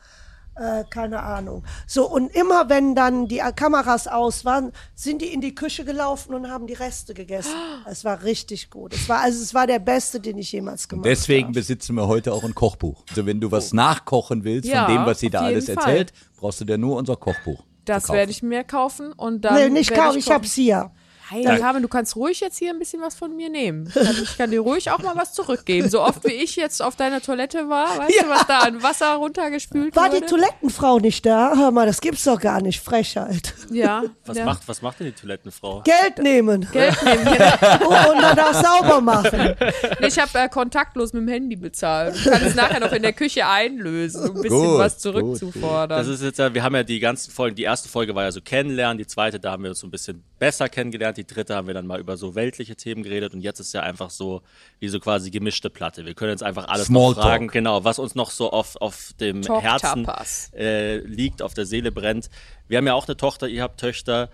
Äh, 0.54 0.84
keine 0.90 1.22
Ahnung. 1.22 1.64
So, 1.86 2.10
und 2.10 2.28
immer 2.34 2.68
wenn 2.68 2.94
dann 2.94 3.26
die 3.26 3.40
Kameras 3.56 4.06
aus 4.06 4.44
waren, 4.44 4.70
sind 4.94 5.22
die 5.22 5.32
in 5.32 5.40
die 5.40 5.54
Küche 5.54 5.86
gelaufen 5.86 6.34
und 6.34 6.50
haben 6.50 6.66
die 6.66 6.74
Reste 6.74 7.14
gegessen. 7.14 7.54
Es 7.90 8.04
war 8.04 8.22
richtig 8.24 8.68
gut. 8.68 8.92
Es 8.92 9.08
war, 9.08 9.20
also 9.20 9.42
es 9.42 9.54
war 9.54 9.66
der 9.66 9.78
beste, 9.78 10.20
den 10.20 10.36
ich 10.36 10.52
jemals 10.52 10.86
gemacht 10.88 11.06
Deswegen 11.06 11.44
habe. 11.44 11.54
besitzen 11.54 11.94
wir 11.94 12.06
heute 12.06 12.34
auch 12.34 12.44
ein 12.44 12.54
Kochbuch. 12.54 13.02
Also 13.08 13.24
wenn 13.24 13.40
du 13.40 13.50
was 13.50 13.72
nachkochen 13.72 14.44
willst 14.44 14.68
Ja, 14.68 14.84
von 14.84 14.94
dem, 14.94 15.06
was 15.06 15.20
sie 15.20 15.30
da 15.30 15.40
alles 15.40 15.68
jeden 15.68 15.78
erzählt, 15.78 16.12
brauchst 16.36 16.60
du 16.60 16.66
dir 16.66 16.76
nur 16.76 16.96
unser 16.96 17.16
Kochbuch. 17.16 17.64
Das 17.88 18.08
werde 18.10 18.30
ich 18.30 18.42
mir 18.42 18.64
kaufen 18.64 19.12
und 19.12 19.44
dann. 19.44 19.54
Nee, 19.54 19.68
nicht 19.70 19.94
kaufen, 19.94 20.18
ich 20.18 20.24
gucken. 20.26 20.42
hab's 20.42 20.52
hier. 20.52 20.90
Hey, 21.30 21.44
Carmen, 21.44 21.82
du 21.82 21.88
kannst 21.88 22.16
ruhig 22.16 22.40
jetzt 22.40 22.58
hier 22.58 22.70
ein 22.70 22.78
bisschen 22.78 23.02
was 23.02 23.14
von 23.14 23.34
mir 23.36 23.50
nehmen. 23.50 23.92
Also 23.94 24.22
ich 24.22 24.38
kann 24.38 24.50
dir 24.50 24.60
ruhig 24.60 24.90
auch 24.90 24.98
mal 24.98 25.16
was 25.16 25.34
zurückgeben. 25.34 25.88
So 25.90 26.00
oft 26.00 26.24
wie 26.24 26.32
ich 26.32 26.56
jetzt 26.56 26.80
auf 26.80 26.96
deiner 26.96 27.20
Toilette 27.20 27.68
war, 27.68 27.98
weißt 27.98 28.22
du, 28.22 28.28
was 28.28 28.46
da 28.46 28.58
an 28.60 28.82
Wasser 28.82 29.14
runtergespült 29.14 29.94
War 29.94 30.08
die 30.08 30.16
wurde? 30.16 30.26
Toilettenfrau 30.26 30.98
nicht 30.98 31.26
da? 31.26 31.52
Hör 31.54 31.70
mal, 31.70 31.86
das 31.86 32.00
gibt's 32.00 32.24
doch 32.24 32.40
gar 32.40 32.60
nicht. 32.62 32.80
Frechheit. 32.80 33.54
Ja. 33.70 34.04
Was, 34.24 34.38
ja. 34.38 34.44
macht, 34.44 34.66
was 34.66 34.80
macht 34.82 35.00
denn 35.00 35.08
die 35.08 35.12
Toilettenfrau? 35.12 35.82
Geld 35.82 36.18
nehmen 36.18 36.68
Geld 36.72 37.02
nehmen. 37.02 37.18
Genau. 37.38 38.10
und 38.10 38.22
dann 38.22 38.38
auch 38.38 38.54
sauber 38.54 39.00
machen. 39.00 39.54
Nee, 40.00 40.06
Ich 40.06 40.18
habe 40.18 40.38
äh, 40.38 40.48
kontaktlos 40.48 41.12
mit 41.12 41.22
dem 41.22 41.28
Handy 41.28 41.56
bezahlt. 41.56 42.16
Ich 42.16 42.24
kann 42.24 42.42
es 42.42 42.54
nachher 42.54 42.80
noch 42.80 42.92
in 42.92 43.02
der 43.02 43.12
Küche 43.12 43.46
einlösen, 43.46 44.30
um 44.30 44.36
ein 44.36 44.42
bisschen 44.42 44.58
Gut, 44.58 44.78
was 44.78 44.94
gut, 44.94 45.02
zurückzufordern. 45.02 45.98
Das 45.98 46.08
ist 46.08 46.22
jetzt 46.22 46.38
ja, 46.38 46.52
wir 46.52 46.62
haben 46.62 46.74
ja 46.74 46.82
die 46.82 46.98
ganzen 47.00 47.30
Folgen, 47.30 47.56
die 47.56 47.64
erste 47.64 47.88
Folge 47.88 48.14
war 48.14 48.24
ja 48.24 48.32
so 48.32 48.40
kennenlernen, 48.40 48.98
die 48.98 49.06
zweite, 49.06 49.38
da 49.38 49.52
haben 49.52 49.62
wir 49.62 49.70
uns 49.70 49.80
so 49.80 49.86
ein 49.86 49.90
bisschen 49.90 50.22
besser 50.38 50.68
kennengelernt, 50.68 51.17
die 51.18 51.26
dritte 51.26 51.54
haben 51.54 51.66
wir 51.66 51.74
dann 51.74 51.86
mal 51.86 52.00
über 52.00 52.16
so 52.16 52.34
weltliche 52.34 52.76
Themen 52.76 53.02
geredet 53.02 53.34
und 53.34 53.40
jetzt 53.40 53.60
ist 53.60 53.74
ja 53.74 53.82
einfach 53.82 54.10
so, 54.10 54.42
wie 54.78 54.88
so 54.88 55.00
quasi 55.00 55.30
gemischte 55.30 55.68
Platte. 55.68 56.06
Wir 56.06 56.14
können 56.14 56.30
jetzt 56.30 56.42
einfach 56.42 56.68
alles 56.68 56.88
noch 56.88 57.12
Smalltalk. 57.12 57.24
fragen, 57.26 57.48
genau, 57.48 57.84
was 57.84 57.98
uns 57.98 58.14
noch 58.14 58.30
so 58.30 58.50
auf, 58.50 58.76
auf 58.76 59.12
dem 59.20 59.42
Talk 59.42 59.62
Herzen 59.62 60.06
äh, 60.54 60.98
liegt, 60.98 61.42
auf 61.42 61.54
der 61.54 61.66
Seele 61.66 61.92
brennt. 61.92 62.30
Wir 62.68 62.78
haben 62.78 62.86
ja 62.86 62.94
auch 62.94 63.06
eine 63.06 63.16
Tochter, 63.16 63.48
ihr 63.48 63.62
habt 63.62 63.80
Töchter, 63.80 64.30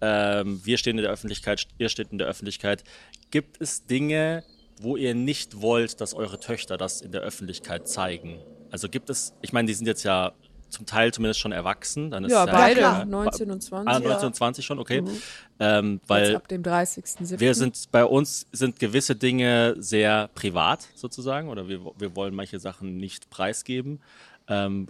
ähm, 0.00 0.60
wir 0.64 0.78
stehen 0.78 0.96
in 0.96 1.02
der 1.02 1.12
Öffentlichkeit, 1.12 1.66
ihr 1.76 1.88
steht 1.88 2.12
in 2.12 2.18
der 2.18 2.28
Öffentlichkeit. 2.28 2.84
Gibt 3.30 3.60
es 3.60 3.84
Dinge, 3.86 4.44
wo 4.80 4.96
ihr 4.96 5.14
nicht 5.14 5.60
wollt, 5.60 6.00
dass 6.00 6.14
eure 6.14 6.38
Töchter 6.38 6.78
das 6.78 7.00
in 7.00 7.10
der 7.10 7.22
Öffentlichkeit 7.22 7.88
zeigen? 7.88 8.38
Also 8.70 8.88
gibt 8.88 9.10
es, 9.10 9.34
ich 9.42 9.52
meine, 9.52 9.66
die 9.66 9.74
sind 9.74 9.86
jetzt 9.86 10.04
ja 10.04 10.32
zum 10.68 10.86
Teil 10.86 11.12
zumindest 11.12 11.40
schon 11.40 11.52
erwachsen. 11.52 12.10
Dann 12.10 12.24
ist 12.24 12.32
ja, 12.32 12.46
beide, 12.46 12.80
klar. 12.80 13.04
19 13.04 13.50
und 13.50 13.62
20. 13.62 13.94
Ah, 13.94 13.98
19 14.00 14.26
und 14.26 14.34
20 14.34 14.64
schon, 14.64 14.78
okay. 14.78 15.02
Ähm, 15.60 15.94
Jetzt 15.94 16.08
weil 16.08 16.36
ab 16.36 16.48
dem 16.48 16.62
30.07. 16.62 17.40
wir 17.40 17.54
sind, 17.54 17.90
bei 17.90 18.04
uns 18.04 18.46
sind 18.52 18.78
gewisse 18.78 19.16
Dinge 19.16 19.76
sehr 19.78 20.28
privat 20.34 20.88
sozusagen 20.94 21.48
oder 21.48 21.68
wir, 21.68 21.80
wir 21.98 22.16
wollen 22.16 22.34
manche 22.34 22.58
Sachen 22.58 22.96
nicht 22.96 23.30
preisgeben. 23.30 24.00
Ähm, 24.50 24.88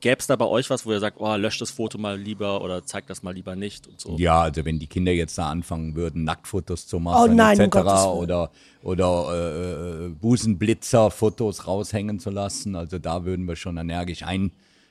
Gäbe 0.00 0.18
es 0.18 0.26
da 0.26 0.34
bei 0.34 0.44
euch 0.44 0.70
was, 0.70 0.84
wo 0.84 0.90
ihr 0.90 0.98
sagt, 0.98 1.20
oh, 1.20 1.36
löscht 1.36 1.60
das 1.60 1.70
Foto 1.70 1.98
mal 1.98 2.18
lieber 2.18 2.62
oder 2.62 2.84
zeigt 2.84 3.08
das 3.10 3.22
mal 3.22 3.32
lieber 3.32 3.54
nicht 3.54 3.86
und 3.86 4.00
so? 4.00 4.16
Ja, 4.18 4.42
also 4.42 4.64
wenn 4.64 4.80
die 4.80 4.88
Kinder 4.88 5.12
jetzt 5.12 5.38
da 5.38 5.48
anfangen 5.50 5.94
würden, 5.94 6.24
Nacktfotos 6.24 6.88
zu 6.88 6.98
machen 6.98 7.30
Oh 7.30 7.32
nein, 7.32 7.56
um 7.58 7.64
etc. 7.66 7.76
Willen. 7.76 7.86
oder 7.86 8.50
oder 8.82 9.26
äh, 9.30 10.06
äh, 10.06 10.08
Busenblitzer-Fotos 10.08 11.66
raushängen 11.66 12.18
zu 12.18 12.30
lassen, 12.30 12.74
also 12.74 12.98
da 12.98 13.24
würden 13.24 13.46
wir 13.46 13.54
schon 13.54 13.76
energisch 13.76 14.22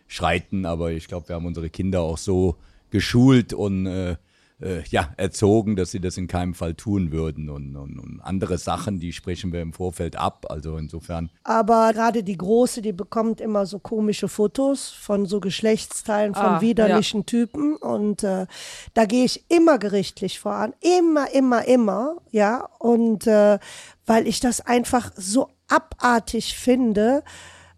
einschreiten, 0.08 0.66
aber 0.66 0.92
ich 0.92 1.08
glaube, 1.08 1.30
wir 1.30 1.36
haben 1.36 1.46
unsere 1.46 1.70
Kinder 1.70 2.02
auch 2.02 2.18
so 2.18 2.56
geschult 2.90 3.54
und 3.54 3.86
äh, 3.86 4.16
äh, 4.60 4.82
ja, 4.90 5.14
erzogen, 5.18 5.76
dass 5.76 5.92
sie 5.92 6.00
das 6.00 6.18
in 6.18 6.28
keinem 6.28 6.56
Fall 6.56 6.74
tun 6.74 7.12
würden 7.12 7.50
und, 7.50 7.76
und, 7.76 8.00
und 8.00 8.22
andere 8.22 8.58
Sachen, 8.58 9.00
die 9.00 9.14
sprechen 9.14 9.54
wir 9.54 9.62
im 9.62 9.72
Vorfeld 9.72 10.16
ab, 10.16 10.48
also 10.50 10.78
insofern 10.78 11.30
Aber 11.44 11.94
gerade 11.94 12.24
die 12.24 12.38
Große, 12.38 12.82
die 12.82 12.94
bekommt 12.94 13.40
immer 13.40 13.68
so 13.68 13.78
komische 13.78 14.28
Fotos 14.28 14.90
von 14.90 15.28
so 15.28 15.40
Geschlechtsteilen 15.40 16.34
von 16.34 16.44
Ah, 16.44 16.62
widerlichen 16.62 17.28
Typen. 17.28 17.76
Und 17.76 18.24
äh, 18.24 18.48
da 18.96 19.06
gehe 19.06 19.26
ich 19.26 19.46
immer 19.50 19.78
gerichtlich 19.78 20.40
voran. 20.40 20.74
Immer, 20.82 21.32
immer, 21.34 21.68
immer. 21.68 22.16
Ja. 22.32 22.68
Und 22.80 23.28
äh, 23.28 23.60
weil 24.08 24.26
ich 24.26 24.40
das 24.40 24.62
einfach 24.62 25.12
so 25.16 25.50
abartig 25.68 26.58
finde, 26.58 27.24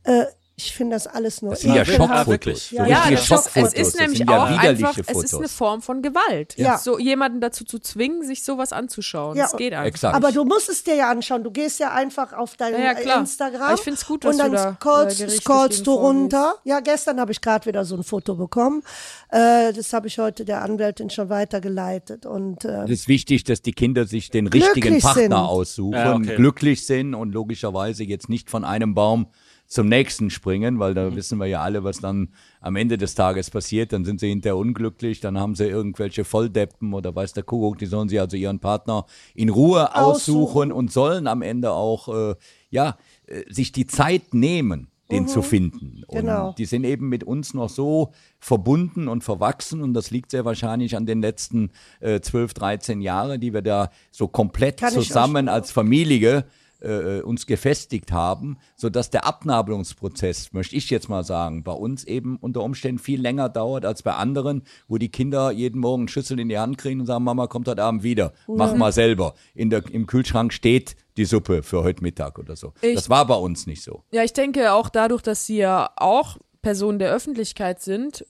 äh, 0.03 0.25
ich 0.65 0.73
finde 0.75 0.95
das 0.95 1.07
alles 1.07 1.41
nur 1.41 1.51
Das 1.51 1.61
sind 1.61 1.73
ja. 1.73 1.85
Schockfotos. 1.85 2.71
Ja, 2.71 2.85
Ja, 2.85 3.09
das 3.09 3.25
Schockfotos. 3.25 3.73
es 3.73 3.87
ist 3.87 3.99
nämlich 3.99 4.19
ja 4.19 4.27
auch 4.27 4.45
einfach, 4.57 4.93
Fotos. 4.95 5.15
es 5.15 5.23
ist 5.23 5.33
eine 5.35 5.47
Form 5.47 5.81
von 5.81 6.01
Gewalt. 6.01 6.55
Ja. 6.57 6.77
So 6.77 6.99
jemanden 6.99 7.39
dazu 7.39 7.63
zu 7.63 7.79
zwingen, 7.79 8.23
sich 8.25 8.43
sowas 8.43 8.73
anzuschauen. 8.73 9.37
Ja, 9.37 9.43
das 9.43 9.55
geht 9.57 9.73
einfach. 9.73 9.85
Exakt. 9.87 10.15
Aber 10.15 10.31
du 10.33 10.43
musst 10.43 10.67
es 10.69 10.83
dir 10.83 10.95
ja 10.95 11.09
anschauen. 11.09 11.43
Du 11.43 11.51
gehst 11.51 11.79
ja 11.79 11.91
einfach 11.93 12.33
auf 12.33 12.57
dein 12.57 12.73
Ja. 12.73 12.91
Instagram. 13.19 13.61
Aber 13.61 13.73
ich 13.75 13.79
find's 13.81 14.05
gut, 14.05 14.25
dass 14.25 14.33
und 14.35 14.39
dann 14.39 14.51
du 14.51 14.57
da, 14.57 14.69
äh, 14.69 14.73
scrollst, 14.75 15.17
gerichtlich 15.19 15.43
scrollst 15.43 15.87
du 15.87 15.93
runter. 15.93 16.55
Ja, 16.65 16.79
gestern 16.81 17.19
habe 17.19 17.31
ich 17.31 17.39
gerade 17.41 17.65
wieder 17.65 17.85
so 17.85 17.95
ein 17.95 18.03
Foto 18.03 18.35
bekommen. 18.35 18.83
Äh, 19.29 19.71
das 19.73 19.93
habe 19.93 20.07
ich 20.07 20.19
heute 20.19 20.43
der 20.45 20.61
Anwältin 20.63 21.09
schon 21.09 21.29
weitergeleitet. 21.29 22.25
Und 22.25 22.65
äh, 22.65 22.83
Es 22.83 22.91
ist 22.91 23.07
wichtig, 23.07 23.43
dass 23.45 23.61
die 23.61 23.71
Kinder 23.73 24.05
sich 24.05 24.29
den 24.29 24.47
richtigen 24.47 24.99
Partner 24.99 25.21
sind. 25.21 25.33
aussuchen, 25.33 25.93
Ja, 25.93 26.15
okay. 26.15 26.35
glücklich 26.35 26.85
sind 26.85 27.13
und 27.15 27.31
logischerweise 27.33 28.03
jetzt 28.03 28.29
nicht 28.29 28.49
von 28.49 28.63
einem 28.65 28.93
Baum 28.93 29.27
zum 29.69 29.87
nächsten 29.87 30.31
springen, 30.31 30.79
weil 30.79 30.95
da 30.95 31.15
wissen 31.15 31.37
wir 31.37 31.45
ja 31.45 31.61
alle, 31.61 31.83
was 31.83 31.99
dann 31.99 32.29
am 32.59 32.75
Ende 32.75 32.97
des 32.97 33.13
Tages 33.13 33.51
passiert. 33.51 33.93
Dann 33.93 34.03
sind 34.03 34.19
sie 34.19 34.27
hinterher 34.27 34.57
unglücklich, 34.57 35.19
dann 35.19 35.37
haben 35.39 35.53
sie 35.53 35.65
irgendwelche 35.65 36.25
Volldeppen 36.25 36.93
oder 36.93 37.15
weiß 37.15 37.33
der 37.33 37.43
Kuckuck, 37.43 37.77
die 37.77 37.85
sollen 37.85 38.09
sie 38.09 38.19
also 38.19 38.35
ihren 38.35 38.59
Partner 38.59 39.05
in 39.35 39.49
Ruhe 39.49 39.95
aussuchen, 39.95 40.41
Aussuchen. 40.43 40.71
und 40.71 40.91
sollen 40.91 41.27
am 41.27 41.43
Ende 41.43 41.71
auch 41.71 42.09
äh, 42.31 42.35
ja 42.71 42.97
äh, 43.27 43.43
sich 43.47 43.71
die 43.71 43.85
Zeit 43.85 44.33
nehmen, 44.33 44.87
den 45.11 45.27
zu 45.27 45.41
finden. 45.43 46.03
Und 46.07 46.21
Genau. 46.21 46.53
die 46.57 46.65
sind 46.65 46.83
eben 46.83 47.07
mit 47.09 47.23
uns 47.23 47.53
noch 47.53 47.69
so 47.69 48.11
verbunden 48.39 49.07
und 49.07 49.23
verwachsen 49.23 49.81
und 49.83 49.93
das 49.93 50.09
liegt 50.11 50.31
sehr 50.31 50.45
wahrscheinlich 50.45 50.95
an 50.95 51.05
den 51.05 51.21
letzten 51.21 51.71
äh, 51.99 52.19
12, 52.21 52.53
13 52.55 53.01
Jahren, 53.01 53.39
die 53.39 53.53
wir 53.53 53.61
da 53.61 53.91
so 54.11 54.27
komplett 54.27 54.79
Kann 54.79 54.93
zusammen 54.93 55.47
als 55.47 55.71
Familie 55.71 56.45
äh, 56.81 57.21
uns 57.21 57.45
gefestigt 57.45 58.11
haben, 58.11 58.57
sodass 58.75 59.09
der 59.09 59.25
Abnabelungsprozess, 59.25 60.53
möchte 60.53 60.75
ich 60.75 60.89
jetzt 60.89 61.09
mal 61.09 61.23
sagen, 61.23 61.63
bei 61.63 61.71
uns 61.71 62.03
eben 62.03 62.37
unter 62.37 62.61
Umständen 62.63 62.99
viel 62.99 63.21
länger 63.21 63.49
dauert 63.49 63.85
als 63.85 64.03
bei 64.03 64.13
anderen, 64.13 64.63
wo 64.87 64.97
die 64.97 65.09
Kinder 65.09 65.51
jeden 65.51 65.79
Morgen 65.79 66.07
Schüssel 66.07 66.39
in 66.39 66.49
die 66.49 66.57
Hand 66.57 66.77
kriegen 66.77 67.01
und 67.01 67.05
sagen, 67.05 67.23
Mama 67.23 67.47
kommt 67.47 67.67
heute 67.67 67.83
Abend 67.83 68.03
wieder, 68.03 68.33
mach 68.47 68.73
mal 68.75 68.91
selber. 68.91 69.33
In 69.53 69.69
der, 69.69 69.83
Im 69.91 70.07
Kühlschrank 70.07 70.53
steht 70.53 70.95
die 71.17 71.25
Suppe 71.25 71.63
für 71.63 71.83
heute 71.83 72.01
Mittag 72.03 72.39
oder 72.39 72.55
so. 72.55 72.73
Ich- 72.81 72.95
das 72.95 73.09
war 73.09 73.25
bei 73.27 73.35
uns 73.35 73.67
nicht 73.67 73.83
so. 73.83 74.03
Ja, 74.11 74.23
ich 74.23 74.33
denke 74.33 74.73
auch 74.73 74.89
dadurch, 74.89 75.21
dass 75.21 75.45
sie 75.45 75.57
ja 75.57 75.89
auch 75.97 76.37
Personen 76.61 76.99
der 76.99 77.11
Öffentlichkeit 77.11 77.81
sind, 77.81 78.25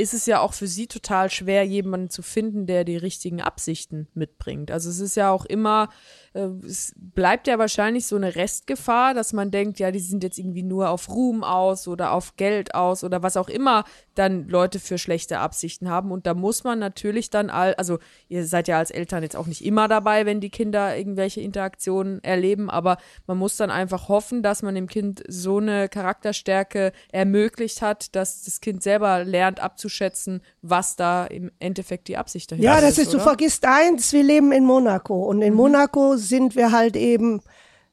ist 0.00 0.14
es 0.14 0.26
ja 0.26 0.40
auch 0.40 0.54
für 0.54 0.66
sie 0.66 0.86
total 0.86 1.30
schwer, 1.30 1.64
jemanden 1.64 2.10
zu 2.10 2.22
finden, 2.22 2.66
der 2.66 2.84
die 2.84 2.96
richtigen 2.96 3.40
Absichten 3.40 4.08
mitbringt. 4.14 4.70
Also 4.70 4.90
es 4.90 4.98
ist 5.00 5.16
ja 5.16 5.30
auch 5.30 5.44
immer, 5.44 5.90
äh, 6.32 6.48
es 6.64 6.94
bleibt 6.96 7.46
ja 7.46 7.58
wahrscheinlich 7.58 8.06
so 8.06 8.16
eine 8.16 8.34
Restgefahr, 8.34 9.14
dass 9.14 9.32
man 9.32 9.50
denkt, 9.50 9.78
ja, 9.78 9.90
die 9.90 10.00
sind 10.00 10.24
jetzt 10.24 10.38
irgendwie 10.38 10.62
nur 10.62 10.90
auf 10.90 11.08
Ruhm 11.08 11.44
aus 11.44 11.86
oder 11.86 12.12
auf 12.12 12.36
Geld 12.36 12.74
aus 12.74 13.04
oder 13.04 13.22
was 13.22 13.36
auch 13.36 13.48
immer 13.48 13.84
dann 14.20 14.48
Leute 14.48 14.78
für 14.78 14.98
schlechte 14.98 15.38
Absichten 15.38 15.88
haben. 15.88 16.12
Und 16.12 16.26
da 16.26 16.34
muss 16.34 16.62
man 16.62 16.78
natürlich 16.78 17.30
dann 17.30 17.48
all, 17.48 17.74
also 17.74 17.98
ihr 18.28 18.44
seid 18.46 18.68
ja 18.68 18.76
als 18.78 18.90
Eltern 18.90 19.22
jetzt 19.22 19.34
auch 19.36 19.46
nicht 19.46 19.64
immer 19.64 19.88
dabei, 19.88 20.26
wenn 20.26 20.40
die 20.40 20.50
Kinder 20.50 20.96
irgendwelche 20.96 21.40
Interaktionen 21.40 22.22
erleben, 22.22 22.68
aber 22.68 22.98
man 23.26 23.38
muss 23.38 23.56
dann 23.56 23.70
einfach 23.70 24.08
hoffen, 24.08 24.42
dass 24.42 24.62
man 24.62 24.74
dem 24.74 24.88
Kind 24.88 25.22
so 25.26 25.56
eine 25.58 25.88
Charakterstärke 25.88 26.92
ermöglicht 27.12 27.80
hat, 27.80 28.14
dass 28.14 28.44
das 28.44 28.60
Kind 28.60 28.82
selber 28.82 29.24
lernt 29.24 29.60
abzuschätzen, 29.60 30.42
was 30.60 30.96
da 30.96 31.24
im 31.24 31.50
Endeffekt 31.58 32.08
die 32.08 32.18
Absicht 32.18 32.50
dahinter 32.52 32.66
Ja, 32.70 32.76
ist. 32.78 32.82
das 32.82 32.98
ist, 32.98 33.12
du 33.12 33.16
oder? 33.16 33.24
vergisst 33.24 33.64
eins, 33.66 34.12
wir 34.12 34.22
leben 34.22 34.52
in 34.52 34.64
Monaco 34.64 35.24
und 35.24 35.40
in 35.40 35.54
Monaco 35.54 36.16
sind 36.16 36.54
wir 36.56 36.72
halt 36.72 36.94
eben 36.96 37.40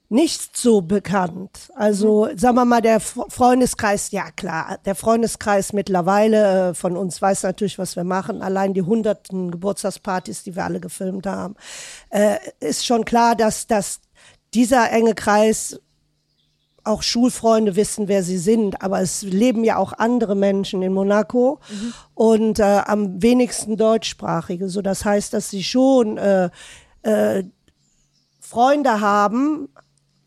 nicht 0.09 0.55
so 0.55 0.81
bekannt. 0.81 1.69
Also 1.75 2.29
sagen 2.35 2.55
wir 2.55 2.65
mal, 2.65 2.81
der 2.81 2.99
Freundeskreis, 2.99 4.11
ja 4.11 4.31
klar, 4.31 4.79
der 4.85 4.95
Freundeskreis 4.95 5.73
mittlerweile 5.73 6.69
äh, 6.69 6.73
von 6.73 6.95
uns 6.95 7.21
weiß 7.21 7.43
natürlich, 7.43 7.77
was 7.77 7.95
wir 7.95 8.05
machen. 8.05 8.41
Allein 8.41 8.73
die 8.73 8.83
hunderten 8.83 9.51
Geburtstagspartys, 9.51 10.43
die 10.43 10.55
wir 10.55 10.63
alle 10.63 10.79
gefilmt 10.79 11.27
haben, 11.27 11.55
äh, 12.09 12.37
ist 12.59 12.85
schon 12.85 13.03
klar, 13.03 13.35
dass, 13.35 13.67
dass 13.67 13.99
dieser 14.53 14.91
enge 14.91 15.13
Kreis 15.13 15.79
auch 16.85 17.03
Schulfreunde 17.03 17.75
wissen, 17.75 18.07
wer 18.07 18.23
sie 18.23 18.37
sind, 18.37 18.81
aber 18.81 19.01
es 19.01 19.21
leben 19.21 19.65
ja 19.65 19.75
auch 19.75 19.91
andere 19.91 20.35
Menschen 20.35 20.81
in 20.81 20.93
Monaco 20.93 21.59
und 22.13 22.59
äh, 22.59 22.81
am 22.85 23.21
wenigsten 23.21 23.75
deutschsprachige. 23.75 24.69
So, 24.69 24.81
das 24.81 25.03
heißt, 25.03 25.33
dass 25.33 25.49
sie 25.49 25.65
schon 25.65 26.17
äh, 26.17 26.49
äh, 27.01 27.43
Freunde 28.39 29.01
haben, 29.01 29.67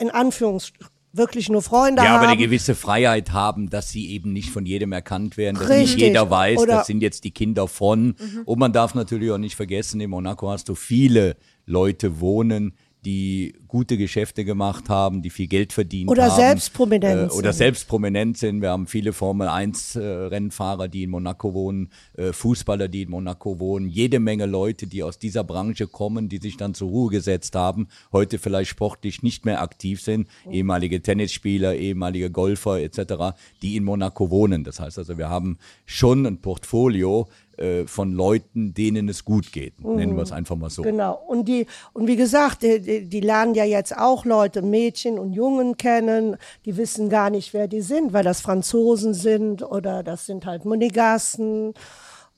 in 0.00 0.10
Anführungs 0.10 0.72
wirklich 1.12 1.48
nur 1.48 1.60
Freunde 1.62 2.02
Ja, 2.02 2.10
haben. 2.10 2.18
aber 2.20 2.28
eine 2.28 2.36
gewisse 2.36 2.74
Freiheit 2.76 3.32
haben, 3.32 3.68
dass 3.68 3.90
sie 3.90 4.10
eben 4.10 4.32
nicht 4.32 4.50
von 4.50 4.64
jedem 4.64 4.92
erkannt 4.92 5.36
werden, 5.36 5.56
dass 5.58 5.68
Richtig. 5.68 5.96
nicht 5.96 5.98
jeder 6.06 6.30
weiß, 6.30 6.58
Oder- 6.60 6.74
das 6.76 6.86
sind 6.86 7.00
jetzt 7.02 7.24
die 7.24 7.32
Kinder 7.32 7.66
von. 7.66 8.14
Und 8.44 8.58
man 8.60 8.72
darf 8.72 8.94
natürlich 8.94 9.30
auch 9.32 9.38
nicht 9.38 9.56
vergessen, 9.56 10.00
in 10.00 10.10
Monaco 10.10 10.48
hast 10.50 10.68
du 10.68 10.74
viele 10.76 11.36
Leute 11.66 12.20
wohnen, 12.20 12.74
die 13.04 13.54
gute 13.66 13.96
Geschäfte 13.96 14.44
gemacht 14.44 14.88
haben, 14.88 15.22
die 15.22 15.30
viel 15.30 15.46
Geld 15.46 15.72
verdient 15.72 16.10
Oder 16.10 16.30
haben. 16.30 16.36
selbst 16.36 16.72
prominent 16.74 17.30
äh, 17.30 17.34
Oder 17.34 17.52
selbst 17.52 17.88
prominent 17.88 18.36
sind. 18.36 18.60
Wir 18.60 18.70
haben 18.70 18.86
viele 18.86 19.12
Formel-1-Rennfahrer, 19.12 20.88
die 20.88 21.04
in 21.04 21.10
Monaco 21.10 21.54
wohnen, 21.54 21.90
äh, 22.16 22.32
Fußballer, 22.32 22.88
die 22.88 23.02
in 23.02 23.10
Monaco 23.10 23.58
wohnen, 23.58 23.88
jede 23.88 24.20
Menge 24.20 24.46
Leute, 24.46 24.86
die 24.86 25.02
aus 25.02 25.18
dieser 25.18 25.44
Branche 25.44 25.86
kommen, 25.86 26.28
die 26.28 26.38
sich 26.38 26.56
dann 26.56 26.74
zur 26.74 26.90
Ruhe 26.90 27.10
gesetzt 27.10 27.54
haben, 27.54 27.88
heute 28.12 28.38
vielleicht 28.38 28.70
sportlich 28.70 29.22
nicht 29.22 29.44
mehr 29.46 29.62
aktiv 29.62 30.02
sind, 30.02 30.28
ehemalige 30.50 31.00
Tennisspieler, 31.00 31.74
ehemalige 31.76 32.30
Golfer 32.30 32.80
etc., 32.80 33.36
die 33.62 33.76
in 33.76 33.84
Monaco 33.84 34.30
wohnen. 34.30 34.64
Das 34.64 34.80
heißt 34.80 34.98
also, 34.98 35.16
wir 35.16 35.30
haben 35.30 35.58
schon 35.86 36.26
ein 36.26 36.38
Portfolio 36.38 37.28
äh, 37.60 37.86
von 37.86 38.12
Leuten, 38.12 38.72
denen 38.74 39.08
es 39.08 39.24
gut 39.24 39.52
geht. 39.52 39.84
Nennen 39.84 40.16
wir 40.16 40.22
es 40.22 40.32
einfach 40.32 40.56
mal 40.56 40.70
so. 40.70 40.82
Genau. 40.82 41.14
Und 41.28 41.46
die, 41.46 41.66
und 41.92 42.06
wie 42.06 42.16
gesagt, 42.16 42.62
die, 42.62 42.80
die, 42.80 43.04
die 43.06 43.20
lernen 43.20 43.54
ja 43.54 43.64
jetzt 43.64 43.96
auch 43.96 44.24
Leute, 44.24 44.62
Mädchen 44.62 45.18
und 45.18 45.34
Jungen 45.34 45.76
kennen, 45.76 46.36
die 46.64 46.76
wissen 46.76 47.10
gar 47.10 47.28
nicht, 47.28 47.52
wer 47.52 47.68
die 47.68 47.82
sind, 47.82 48.12
weil 48.12 48.24
das 48.24 48.40
Franzosen 48.40 49.12
sind 49.12 49.62
oder 49.62 50.02
das 50.02 50.26
sind 50.26 50.46
halt 50.46 50.64
Monegassen 50.64 51.74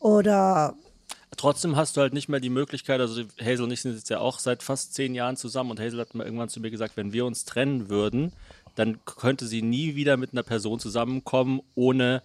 oder 0.01 0.75
Trotzdem 1.37 1.77
hast 1.77 1.97
du 1.97 2.03
halt 2.03 2.13
nicht 2.13 2.29
mehr 2.29 2.41
die 2.41 2.51
Möglichkeit, 2.51 3.01
also 3.01 3.23
Hazel 3.41 3.63
und 3.63 3.71
ich 3.71 3.81
sind 3.81 3.95
jetzt 3.95 4.11
ja 4.11 4.19
auch 4.19 4.39
seit 4.39 4.63
fast 4.63 4.93
zehn 4.93 5.15
Jahren 5.15 5.37
zusammen 5.37 5.71
und 5.71 5.81
Hazel 5.81 6.01
hat 6.01 6.15
mal 6.15 6.25
irgendwann 6.25 6.49
zu 6.49 6.61
mir 6.61 6.71
gesagt, 6.71 6.97
wenn 6.97 7.13
wir 7.13 7.25
uns 7.25 7.45
trennen 7.45 7.89
würden, 7.89 8.33
dann 8.75 8.99
könnte 9.05 9.47
sie 9.47 9.63
nie 9.63 9.95
wieder 9.95 10.17
mit 10.17 10.33
einer 10.33 10.43
Person 10.43 10.79
zusammenkommen, 10.79 11.63
ohne 11.75 12.23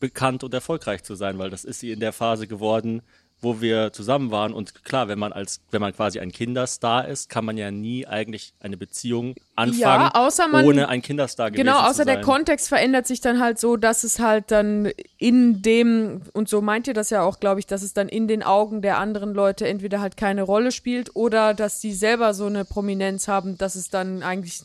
bekannt 0.00 0.44
und 0.44 0.54
erfolgreich 0.54 1.02
zu 1.02 1.14
sein, 1.14 1.38
weil 1.38 1.50
das 1.50 1.64
ist 1.64 1.80
sie 1.80 1.90
in 1.92 2.00
der 2.00 2.12
Phase 2.12 2.46
geworden, 2.46 3.02
wo 3.40 3.60
wir 3.60 3.92
zusammen 3.92 4.32
waren. 4.32 4.52
Und 4.52 4.84
klar, 4.84 5.06
wenn 5.06 5.18
man 5.20 5.32
als, 5.32 5.60
wenn 5.70 5.80
man 5.80 5.94
quasi 5.94 6.18
ein 6.18 6.32
Kinderstar 6.32 7.06
ist, 7.06 7.28
kann 7.28 7.44
man 7.44 7.56
ja 7.56 7.70
nie 7.70 8.04
eigentlich 8.04 8.52
eine 8.58 8.76
Beziehung 8.76 9.36
anfangen, 9.54 10.10
außer 10.12 10.48
man- 10.48 10.64
ohne 10.64 10.88
ein 10.88 11.02
Kinderstar 11.02 11.52
gewesen 11.52 11.64
Genau, 11.64 11.78
zu 11.78 11.84
außer 11.90 12.04
der. 12.04 12.20
Kontext 12.20 12.66
verändert 12.66 13.06
sich 13.06 13.20
dann 13.20 13.38
halt 13.38 13.60
so, 13.60 13.76
dass 13.76 14.02
es 14.02 14.18
halt 14.18 14.50
dann 14.50 14.90
in 15.18 15.62
dem, 15.62 16.22
und 16.32 16.48
so 16.48 16.60
meint 16.60 16.88
ihr 16.88 16.94
das 16.94 17.10
ja 17.10 17.22
auch, 17.22 17.38
glaube 17.38 17.60
ich, 17.60 17.66
dass 17.68 17.82
es 17.82 17.92
dann 17.94 18.08
in 18.08 18.26
den 18.26 18.42
Augen 18.42 18.82
der 18.82 18.98
anderen 18.98 19.34
Leute 19.34 19.68
entweder 19.68 20.00
halt 20.00 20.16
keine 20.16 20.42
Rolle 20.42 20.72
spielt 20.72 21.14
oder 21.14 21.54
dass 21.54 21.78
die 21.78 21.92
selber 21.92 22.34
so 22.34 22.46
eine 22.46 22.64
Prominenz 22.64 23.28
haben, 23.28 23.56
dass 23.56 23.76
es 23.76 23.88
dann 23.88 24.24
eigentlich. 24.24 24.62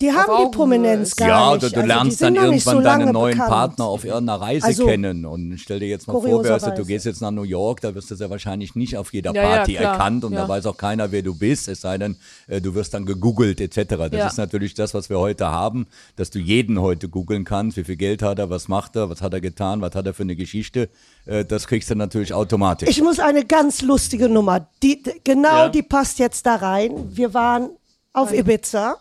Die 0.00 0.10
auf 0.10 0.16
haben 0.16 0.50
die 0.50 0.56
Prominenz 0.56 1.14
gar 1.16 1.28
ja, 1.28 1.54
nicht. 1.54 1.58
oder 1.58 1.58
du 1.58 1.64
Also 1.76 1.80
die 1.82 1.86
lernst 1.86 2.18
sind 2.18 2.34
dann 2.36 2.44
irgendwann 2.46 2.74
so 2.76 2.80
lange 2.80 3.04
deinen 3.04 3.12
neuen 3.14 3.32
bekannt. 3.34 3.50
Partner 3.50 3.84
auf 3.84 4.04
irgendeiner 4.04 4.40
Reise 4.40 4.66
Also, 4.66 4.86
kennen. 4.86 5.24
Und 5.24 5.56
stell 5.58 5.78
dir 5.80 5.86
jetzt 5.88 6.06
mal 6.08 6.14
vor, 6.14 6.22
kurioserweise. 6.22 6.72
du 6.74 6.84
gehst 6.84 7.06
jetzt 7.06 7.20
nach 7.22 7.30
New 7.30 7.42
York, 7.44 7.80
da 7.80 7.94
wirst 7.94 8.10
du 8.10 8.16
sehr 8.16 8.28
wahrscheinlich 8.28 8.74
nicht 8.74 8.96
auf 8.96 9.12
jeder 9.12 9.32
Ja, 9.34 9.42
ja, 9.42 9.48
Party 9.56 9.74
klar. 9.74 9.92
erkannt 9.92 10.24
und 10.24 10.32
Ja. 10.32 10.42
da 10.42 10.48
weiß 10.48 10.66
auch 10.66 10.76
keiner, 10.76 11.12
wer 11.12 11.22
du 11.22 11.34
bist, 11.36 11.68
es 11.68 11.80
sei 11.80 11.96
denn, 11.98 12.16
äh, 12.48 12.60
du 12.60 12.74
wirst 12.74 12.92
dann 12.94 13.06
gegoogelt 13.06 13.60
etc. 13.60 14.08
Das 14.10 14.12
Ja. 14.12 14.26
ist 14.26 14.36
natürlich 14.36 14.74
das, 14.74 14.94
was 14.94 15.08
wir 15.10 15.18
heute 15.20 15.46
haben, 15.46 15.86
dass 16.16 16.30
du 16.30 16.38
jeden 16.40 16.80
heute 16.80 17.08
googeln 17.08 17.44
kannst, 17.44 17.76
wie 17.76 17.84
viel 17.84 17.96
Geld 17.96 18.20
hat 18.22 18.38
er, 18.40 18.50
was 18.50 18.68
macht 18.68 18.96
er, 18.96 19.10
was 19.10 19.22
hat 19.22 19.32
er 19.32 19.40
getan, 19.40 19.80
was 19.80 19.94
hat 19.94 20.06
er 20.06 20.14
für 20.14 20.24
eine 20.24 20.34
Geschichte. 20.36 20.88
Äh, 21.24 21.44
Das 21.44 21.66
kriegst 21.68 21.88
du 21.90 21.94
natürlich 21.94 22.34
automatisch. 22.34 22.88
Ich 22.88 23.00
muss 23.02 23.20
eine 23.20 23.44
ganz 23.44 23.80
lustige 23.80 24.28
Nummer, 24.28 24.66
die, 24.82 25.02
genau 25.22 25.48
Ja. 25.64 25.68
die 25.68 25.82
passt 25.82 26.18
jetzt 26.18 26.44
da 26.46 26.56
rein. 26.56 26.92
Wir 27.16 27.32
waren 27.32 27.70
auf 28.12 28.32
Ibiza. 28.32 28.96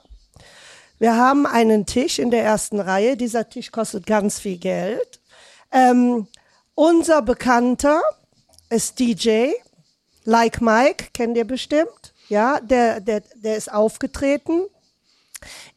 Wir 1.04 1.18
haben 1.18 1.46
einen 1.46 1.86
Tisch 1.86 2.18
in 2.18 2.32
der 2.32 2.46
ersten 2.46 2.80
Reihe. 2.80 3.18
Dieser 3.18 3.50
Tisch 3.50 3.74
kostet 3.74 4.06
ganz 4.06 4.40
viel 4.40 4.58
Geld. 4.58 5.20
Ähm, 5.70 6.28
unser 6.76 7.22
Bekannter 7.22 8.02
ist 8.70 9.00
DJ, 9.00 9.50
Like 10.24 10.62
Mike, 10.62 11.08
kennt 11.14 11.36
ihr 11.36 11.44
bestimmt. 11.44 12.14
Ja, 12.30 12.62
der, 12.62 13.02
der, 13.02 13.22
der 13.36 13.58
ist 13.58 13.70
aufgetreten. 13.70 14.62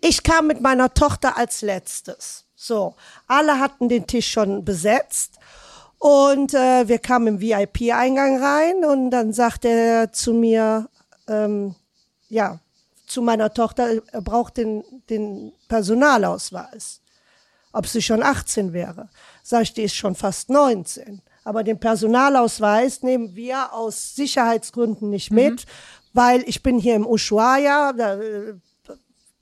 Ich 0.01 0.23
kam 0.23 0.47
mit 0.47 0.61
meiner 0.61 0.95
Tochter 0.95 1.37
als 1.37 1.61
letztes. 1.61 2.45
So, 2.55 2.95
alle 3.27 3.59
hatten 3.59 3.89
den 3.89 4.07
Tisch 4.07 4.31
schon 4.31 4.65
besetzt. 4.65 5.41
Und 5.99 6.55
äh, 6.55 6.87
wir 6.87 7.01
kamen 7.01 7.27
im 7.27 7.41
VIP-Eingang 7.41 8.41
rein 8.41 8.85
und 8.85 9.11
dann 9.11 9.33
sagte 9.33 9.67
er 9.67 10.12
zu 10.12 10.33
mir, 10.33 10.89
ähm, 11.27 11.75
ja, 12.29 12.61
zu 13.07 13.23
meiner 13.23 13.53
Tochter, 13.53 14.03
er 14.12 14.23
braucht 14.23 14.57
den, 14.57 14.85
den 15.09 15.53
Personalausweis. 15.69 17.01
Ob 17.73 17.87
sie 17.87 18.03
schon 18.03 18.23
18 18.23 18.73
wäre. 18.73 19.09
Sag 19.42 19.62
ich, 19.62 19.73
die 19.73 19.83
ist 19.83 19.95
schon 19.95 20.14
fast 20.14 20.51
19. 20.51 21.23
Aber 21.45 21.62
den 21.62 21.79
Personalausweis 21.79 23.03
nehmen 23.03 23.37
wir 23.37 23.73
aus 23.73 24.16
Sicherheitsgründen 24.16 25.11
nicht 25.11 25.31
mit, 25.31 25.66
weil 26.12 26.42
ich 26.47 26.62
bin 26.62 26.79
hier 26.79 26.97
im 26.97 27.07
Ushuaia, 27.07 27.92
da 27.92 28.14
äh, 28.14 28.55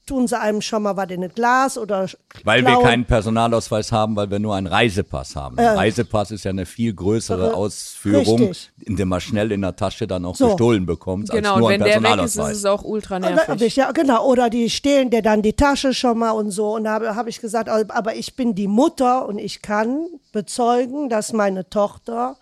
tun 0.06 0.26
sie 0.28 0.38
einem 0.38 0.60
schon 0.60 0.82
mal 0.82 0.96
was 0.96 1.10
in 1.10 1.22
das 1.22 1.34
Glas 1.34 1.78
oder 1.78 2.06
Weil 2.44 2.60
wir 2.62 2.70
klauen. 2.72 2.82
keinen 2.84 3.04
Personalausweis 3.06 3.90
haben, 3.92 4.16
weil 4.16 4.30
wir 4.30 4.38
nur 4.38 4.54
einen 4.54 4.66
Reisepass 4.66 5.34
haben. 5.36 5.58
Ein 5.58 5.76
Reisepass 5.76 6.30
ist 6.30 6.44
ja 6.44 6.50
eine 6.50 6.66
viel 6.66 6.92
größere 6.94 7.54
Ausführung, 7.54 8.38
richtig. 8.48 8.70
in 8.80 8.96
der 8.96 9.06
man 9.06 9.20
schnell 9.20 9.50
in 9.52 9.62
der 9.62 9.76
Tasche 9.76 10.06
dann 10.06 10.24
auch 10.24 10.36
So. 10.36 10.48
gestohlen 10.48 10.84
bekommt, 10.86 11.30
Genau, 11.30 11.48
als 11.50 11.54
und 11.54 11.60
nur 11.60 11.68
wenn 11.70 11.82
ein 11.82 11.88
der 11.88 12.02
weg 12.02 12.24
ist, 12.24 12.24
ist 12.24 12.36
Personalausweis. 12.36 12.56
es 12.58 12.64
auch 12.66 12.82
ultra 12.84 13.16
Oder, 13.16 13.30
nervig. 13.30 13.76
ja, 13.76 13.92
genau. 13.92 14.26
Oder 14.26 14.50
die 14.50 14.68
stehlen 14.70 15.10
dir 15.10 15.22
dann 15.22 15.42
die 15.42 15.54
Tasche 15.54 15.94
schon 15.94 16.18
mal 16.18 16.32
und 16.32 16.50
so. 16.50 16.74
Und 16.74 16.84
da 16.84 16.92
habe 16.94 17.16
hab 17.16 17.26
ich 17.26 17.40
gesagt, 17.40 17.68
aber 17.68 18.14
ich 18.14 18.36
bin 18.36 18.54
die 18.54 18.68
Mutter 18.68 19.26
und 19.26 19.38
ich 19.38 19.62
kann 19.62 20.06
bezeugen, 20.32 21.08
dass 21.08 21.32
meine 21.32 21.68
Tochter 21.70 22.36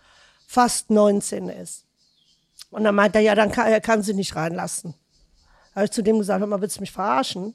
fast 0.47 0.91
19 0.91 1.49
ist. 1.49 1.85
Und 2.71 2.85
dann 2.85 2.95
meinte 2.95 3.19
er, 3.19 3.25
ja, 3.25 3.35
dann 3.35 3.53
kann, 3.53 3.67
er 3.71 3.81
kann 3.81 4.03
sie 4.03 4.15
nicht 4.15 4.35
reinlassen. 4.35 4.95
Habe 5.75 5.87
ich 5.87 5.91
zu 5.91 6.03
dem 6.03 6.19
gesagt, 6.19 6.41
hör 6.41 6.47
mal, 6.47 6.61
willst 6.61 6.77
du 6.77 6.81
mich 6.81 6.93
verarschen? 6.93 7.55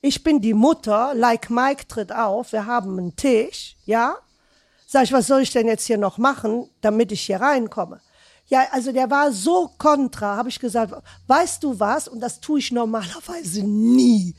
Ich 0.00 0.22
bin 0.22 0.40
die 0.40 0.54
Mutter, 0.54 1.12
like 1.14 1.50
Mike 1.50 1.88
tritt 1.88 2.12
auf, 2.12 2.52
wir 2.52 2.66
haben 2.66 2.98
einen 2.98 3.16
Tisch, 3.16 3.76
ja? 3.84 4.16
Sag 4.86 5.04
ich, 5.04 5.12
was 5.12 5.26
soll 5.26 5.42
ich 5.42 5.50
denn 5.50 5.66
jetzt 5.66 5.86
hier 5.86 5.98
noch 5.98 6.18
machen, 6.18 6.68
damit 6.80 7.12
ich 7.12 7.22
hier 7.22 7.40
reinkomme? 7.40 8.00
Ja, 8.46 8.66
also 8.70 8.92
der 8.92 9.10
war 9.10 9.32
so 9.32 9.70
kontra, 9.76 10.36
habe 10.36 10.48
ich 10.48 10.58
gesagt, 10.58 10.94
weißt 11.26 11.62
du 11.62 11.78
was? 11.78 12.08
Und 12.08 12.20
das 12.20 12.40
tue 12.40 12.60
ich 12.60 12.72
normalerweise 12.72 13.62
nie. 13.62 14.34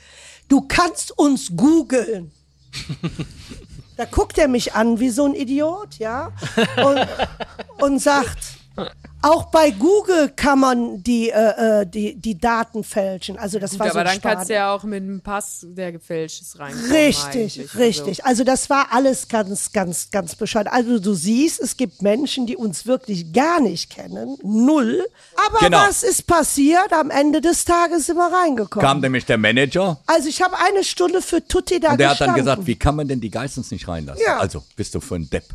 Du 0.47 0.61
kannst 0.61 1.17
uns 1.17 1.55
googeln. 1.55 2.31
Da 3.99 4.05
guckt 4.05 4.37
er 4.37 4.47
mich 4.47 4.75
an 4.75 5.01
wie 5.01 5.09
so 5.09 5.25
ein 5.25 5.35
Idiot, 5.35 5.97
ja, 5.97 6.31
und, 6.85 7.05
und 7.83 7.99
sagt, 7.99 8.37
Auch 9.21 9.45
bei 9.51 9.71
Google 9.71 10.29
kann 10.35 10.59
man 10.59 11.03
die, 11.03 11.29
äh, 11.29 11.81
äh, 11.81 11.85
die, 11.85 12.15
die 12.15 12.37
Daten 12.39 12.83
fälschen. 12.85 13.37
Also 13.37 13.59
das 13.59 13.71
Gut, 13.71 13.79
war 13.81 13.87
so 13.91 13.99
aber 13.99 14.03
dann 14.09 14.21
kannst 14.21 14.49
du 14.49 14.53
ja 14.53 14.73
auch 14.73 14.83
mit 14.83 15.03
einem 15.03 15.19
Pass, 15.21 15.59
der 15.63 15.91
gefälscht 15.91 16.41
ist, 16.41 16.57
reinkommen. 16.57 16.89
Richtig, 16.91 17.59
eigentlich. 17.59 17.75
richtig. 17.75 18.25
Also 18.25 18.43
das 18.45 18.69
war 18.69 18.87
alles 18.91 19.27
ganz, 19.27 19.73
ganz, 19.73 20.09
ganz 20.11 20.35
bescheuert. 20.35 20.67
Also 20.71 20.99
du 20.99 21.13
siehst, 21.13 21.59
es 21.59 21.75
gibt 21.75 22.01
Menschen, 22.01 22.45
die 22.47 22.55
uns 22.55 22.85
wirklich 22.85 23.33
gar 23.33 23.59
nicht 23.59 23.89
kennen. 23.89 24.37
Null. 24.43 25.05
Aber 25.35 25.59
Genau. 25.59 25.79
was 25.79 26.03
ist 26.03 26.25
passiert? 26.25 26.93
Am 26.93 27.09
Ende 27.11 27.41
des 27.41 27.65
Tages 27.65 28.05
sind 28.05 28.15
wir 28.17 28.31
reingekommen. 28.31 28.87
Kam 28.87 29.01
nämlich 29.01 29.25
der 29.25 29.37
Manager 29.37 29.99
also 30.05 30.27
ich 30.27 30.41
habe 30.41 30.55
eine 30.57 30.83
Stunde 30.83 31.21
für 31.21 31.45
Tutti 31.45 31.79
da 31.79 31.91
und 31.91 31.99
der 31.99 32.09
hat 32.09 32.19
dann 32.21 32.27
gestanden. 32.33 32.43
gesagt, 32.45 32.67
wie 32.67 32.75
kann 32.75 32.95
man 32.95 33.07
denn 33.07 33.21
die 33.21 33.29
Geissens 33.29 33.71
nicht 33.71 33.87
reinlassen? 33.87 34.23
Ja. 34.25 34.37
Also, 34.39 34.63
bist 34.75 34.95
du 34.95 34.99
für 35.01 35.15
ein 35.15 35.29
Depp. 35.29 35.45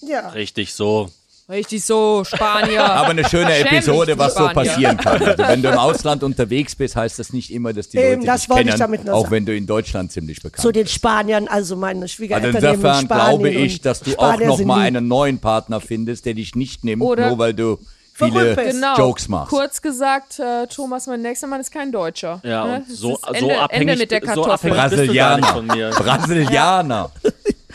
ja. 0.00 0.28
Richtig 0.30 0.74
so. 0.74 1.10
Richtig 1.48 1.84
so, 1.84 2.22
Spanier. 2.24 2.84
Aber 2.92 3.08
eine 3.10 3.28
schöne 3.28 3.58
Episode, 3.58 4.16
was 4.18 4.34
so 4.34 4.48
passieren 4.48 4.96
kann. 4.96 5.20
Also, 5.22 5.42
wenn 5.42 5.62
du 5.62 5.68
im 5.70 5.78
Ausland 5.78 6.22
unterwegs 6.22 6.74
bist, 6.74 6.96
heißt 6.96 7.18
das 7.18 7.32
nicht 7.32 7.52
immer, 7.52 7.72
dass 7.72 7.88
die 7.88 7.98
Eben, 7.98 8.20
Leute 8.20 8.26
das 8.26 8.40
dich 8.42 8.50
wollte 8.50 8.62
ich 8.62 8.68
kennen, 8.68 8.78
damit 8.78 9.10
auch 9.10 9.22
sagen. 9.22 9.30
wenn 9.32 9.46
du 9.46 9.54
in 9.56 9.66
Deutschland 9.66 10.12
ziemlich 10.12 10.40
bekannt 10.42 10.62
Zu 10.62 10.72
den 10.72 10.84
bist. 10.84 10.94
Spaniern, 10.94 11.48
also 11.48 11.76
meine 11.76 12.02
Also 12.02 12.14
Schwiegereltern 12.14 12.50
in 12.64 12.70
insofern 12.70 13.04
Spanien 13.04 13.38
glaube 13.42 13.50
ich, 13.50 13.80
dass 13.82 14.00
du 14.00 14.10
Spanier 14.12 14.44
auch 14.44 14.48
noch 14.48 14.56
sind 14.58 14.66
mal 14.66 14.76
lieb. 14.78 14.86
einen 14.96 15.08
neuen 15.08 15.38
Partner 15.40 15.80
findest, 15.80 16.24
der 16.26 16.34
dich 16.34 16.54
nicht 16.54 16.84
nimmt, 16.84 17.02
Oder- 17.02 17.28
nur 17.28 17.38
weil 17.38 17.54
du 17.54 17.78
viele 18.14 18.54
bist. 18.54 18.72
Genau. 18.72 18.96
Jokes 18.96 19.28
machst. 19.28 19.50
Kurz 19.50 19.80
gesagt, 19.82 20.38
äh, 20.38 20.66
Thomas, 20.68 21.06
mein 21.06 21.22
nächster 21.22 21.46
Mann 21.46 21.60
ist 21.60 21.72
kein 21.72 21.90
Deutscher. 21.90 22.40
Ja, 22.44 22.66
Ne? 22.66 22.84
so, 22.88 23.16
so 23.16 23.32
Ende, 23.32 23.58
abhängig, 23.58 23.88
Ende 23.88 23.96
mit 24.02 24.10
der 24.10 24.20
so 24.20 24.26
Kartoffel. 24.42 24.72
abhängig 24.72 24.90
bist 24.98 25.10
du 25.10 25.14
gar 25.14 25.36
nicht 25.38 25.48
von 25.48 25.66
Brasilianer. 25.66 25.90
mir. 25.90 25.96
Brasilianer. 25.96 27.10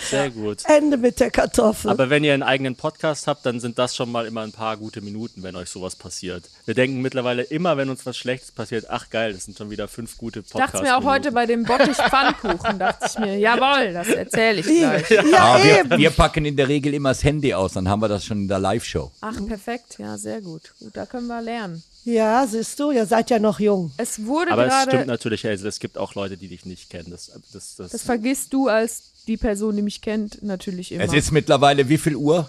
Sehr 0.10 0.30
gut. 0.30 0.64
Ende 0.66 0.98
mit 0.98 1.20
der 1.20 1.32
Kartoffel. 1.32 1.92
Aber 1.92 2.10
wenn 2.10 2.24
ihr 2.24 2.34
einen 2.34 2.44
eigenen 2.44 2.76
Podcast 2.76 3.28
habt, 3.28 3.46
dann 3.46 3.60
sind 3.60 3.78
das 3.78 3.96
schon 3.96 4.12
mal 4.12 4.26
immer 4.26 4.42
ein 4.42 4.52
paar 4.52 4.78
gute 4.78 5.02
Minuten, 5.02 5.44
wenn 5.44 5.56
euch 5.56 5.70
sowas 5.70 5.96
passiert. 5.96 6.46
Wir 6.66 6.74
denken 6.74 7.02
mittlerweile 7.02 7.44
immer, 7.44 7.78
wenn 7.78 7.90
uns 7.90 8.06
was 8.06 8.18
Schlechtes 8.18 8.52
passiert, 8.52 8.86
ach 8.90 9.10
geil, 9.10 9.34
das 9.34 9.46
sind 9.46 9.58
schon 9.58 9.70
wieder 9.70 9.88
fünf 9.88 10.18
gute 10.18 10.40
Ich 10.40 10.50
Podcasts. 10.50 10.74
dachte 10.74 10.86
mir 10.86 10.98
auch 10.98 11.04
heute 11.04 11.32
bei 11.32 11.46
dem 11.46 11.64
Bottich 11.64 11.98
Pfannkuchen, 11.98 12.80
dachte 12.80 13.06
ich 13.10 13.20
mir, 13.20 13.38
jawohl, 13.38 13.94
das 13.94 14.08
erzähle 14.08 14.60
ich 14.62 14.66
gleich. 14.68 15.10
ja, 15.10 15.38
Aber 15.40 15.64
eben. 15.66 15.90
wir, 15.92 15.98
wir 15.98 16.10
packen 16.12 16.46
in 16.46 16.56
der 16.56 16.68
Regel 16.68 16.94
immer 16.94 17.10
das 17.10 17.24
Handy 17.24 17.54
aus, 17.54 17.74
dann 17.74 17.88
haben 17.90 18.02
wir 18.02 18.08
das 18.08 18.26
schon 18.26 18.40
in 18.42 18.48
der 18.48 18.60
Live-Show. 18.60 19.12
Ach, 19.22 19.36
perfekt, 19.48 19.98
ja, 20.00 20.18
sehr 20.18 20.42
gut. 20.42 20.74
Gut, 20.80 20.96
da 20.96 21.06
können 21.06 21.28
wir 21.28 21.42
lernen. 21.42 21.84
Ja, 22.08 22.48
siehst 22.48 22.80
du, 22.80 22.92
ihr 22.92 23.06
seid 23.06 23.30
ja 23.30 23.38
noch 23.38 23.60
jung. 23.60 23.92
Es 23.98 24.26
wurde 24.26 24.52
Aber 24.52 24.66
es 24.66 24.84
stimmt 24.84 25.08
natürlich, 25.08 25.44
Hazel, 25.44 25.68
es 25.68 25.78
gibt 25.78 25.98
auch 25.98 26.16
Leute, 26.16 26.38
die 26.38 26.48
dich 26.48 26.66
nicht 26.66 26.90
kennen. 26.90 27.12
Das, 27.12 27.30
das, 27.52 27.76
das, 27.76 27.92
das 27.92 28.02
vergisst 28.02 28.54
du 28.54 28.70
als 28.70 29.12
die 29.28 29.36
Person, 29.36 29.76
die 29.76 29.82
mich 29.82 30.00
kennt, 30.00 30.42
natürlich 30.42 30.94
immer. 30.94 31.04
Es 31.04 31.12
ist 31.12 31.32
mittlerweile 31.34 31.90
wie 31.90 31.98
viel 31.98 32.16
Uhr? 32.16 32.48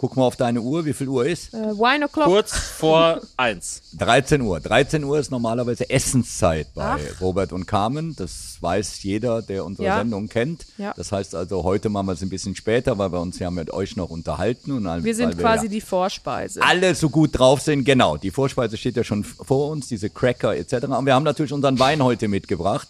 Guck 0.00 0.16
mal 0.16 0.22
auf 0.26 0.36
deine 0.36 0.60
Uhr, 0.60 0.84
wie 0.84 0.92
viel 0.92 1.08
Uhr 1.08 1.26
ist? 1.26 1.52
äh, 1.52 1.56
Wine 1.76 2.06
O'Clock. 2.06 2.26
kurz 2.26 2.52
vor 2.56 3.20
eins. 3.36 3.82
13 3.98 4.40
Uhr. 4.42 4.60
13 4.60 5.02
Uhr 5.02 5.18
ist 5.18 5.32
normalerweise 5.32 5.90
Essenszeit 5.90 6.72
bei 6.72 6.84
Ach. 6.84 7.20
Robert 7.20 7.52
und 7.52 7.66
Carmen. 7.66 8.14
Das 8.14 8.58
weiß 8.60 9.02
jeder, 9.02 9.42
der 9.42 9.64
unsere 9.64 9.88
Ja. 9.88 9.98
Sendung 9.98 10.28
kennt. 10.28 10.66
Ja. 10.78 10.94
Das 10.96 11.10
heißt 11.10 11.34
also, 11.34 11.64
heute 11.64 11.88
machen 11.88 12.06
wir 12.06 12.12
es 12.12 12.22
ein 12.22 12.28
bisschen 12.28 12.54
später, 12.54 12.96
weil 12.96 13.10
wir 13.10 13.20
uns 13.20 13.40
ja 13.40 13.50
mit 13.50 13.72
euch 13.72 13.96
noch 13.96 14.10
unterhalten. 14.10 14.70
Und 14.70 15.02
Wir 15.04 15.16
sind 15.16 15.36
weil 15.36 15.42
quasi 15.42 15.66
ja 15.66 15.72
die 15.72 15.80
Vorspeise. 15.80 16.62
alle 16.62 16.94
so 16.94 17.10
gut 17.10 17.36
drauf 17.36 17.60
sind. 17.62 17.82
Genau, 17.82 18.16
die 18.16 18.30
Vorspeise 18.30 18.76
steht 18.76 18.96
ja 18.96 19.02
schon 19.02 19.24
vor 19.24 19.68
uns, 19.72 19.88
diese 19.88 20.10
Cracker 20.10 20.56
etc. 20.56 20.74
Und 20.96 21.06
wir 21.06 21.14
haben 21.14 21.24
natürlich 21.24 21.52
unseren 21.52 21.76
Wein 21.80 22.04
heute 22.04 22.28
mitgebracht. 22.28 22.86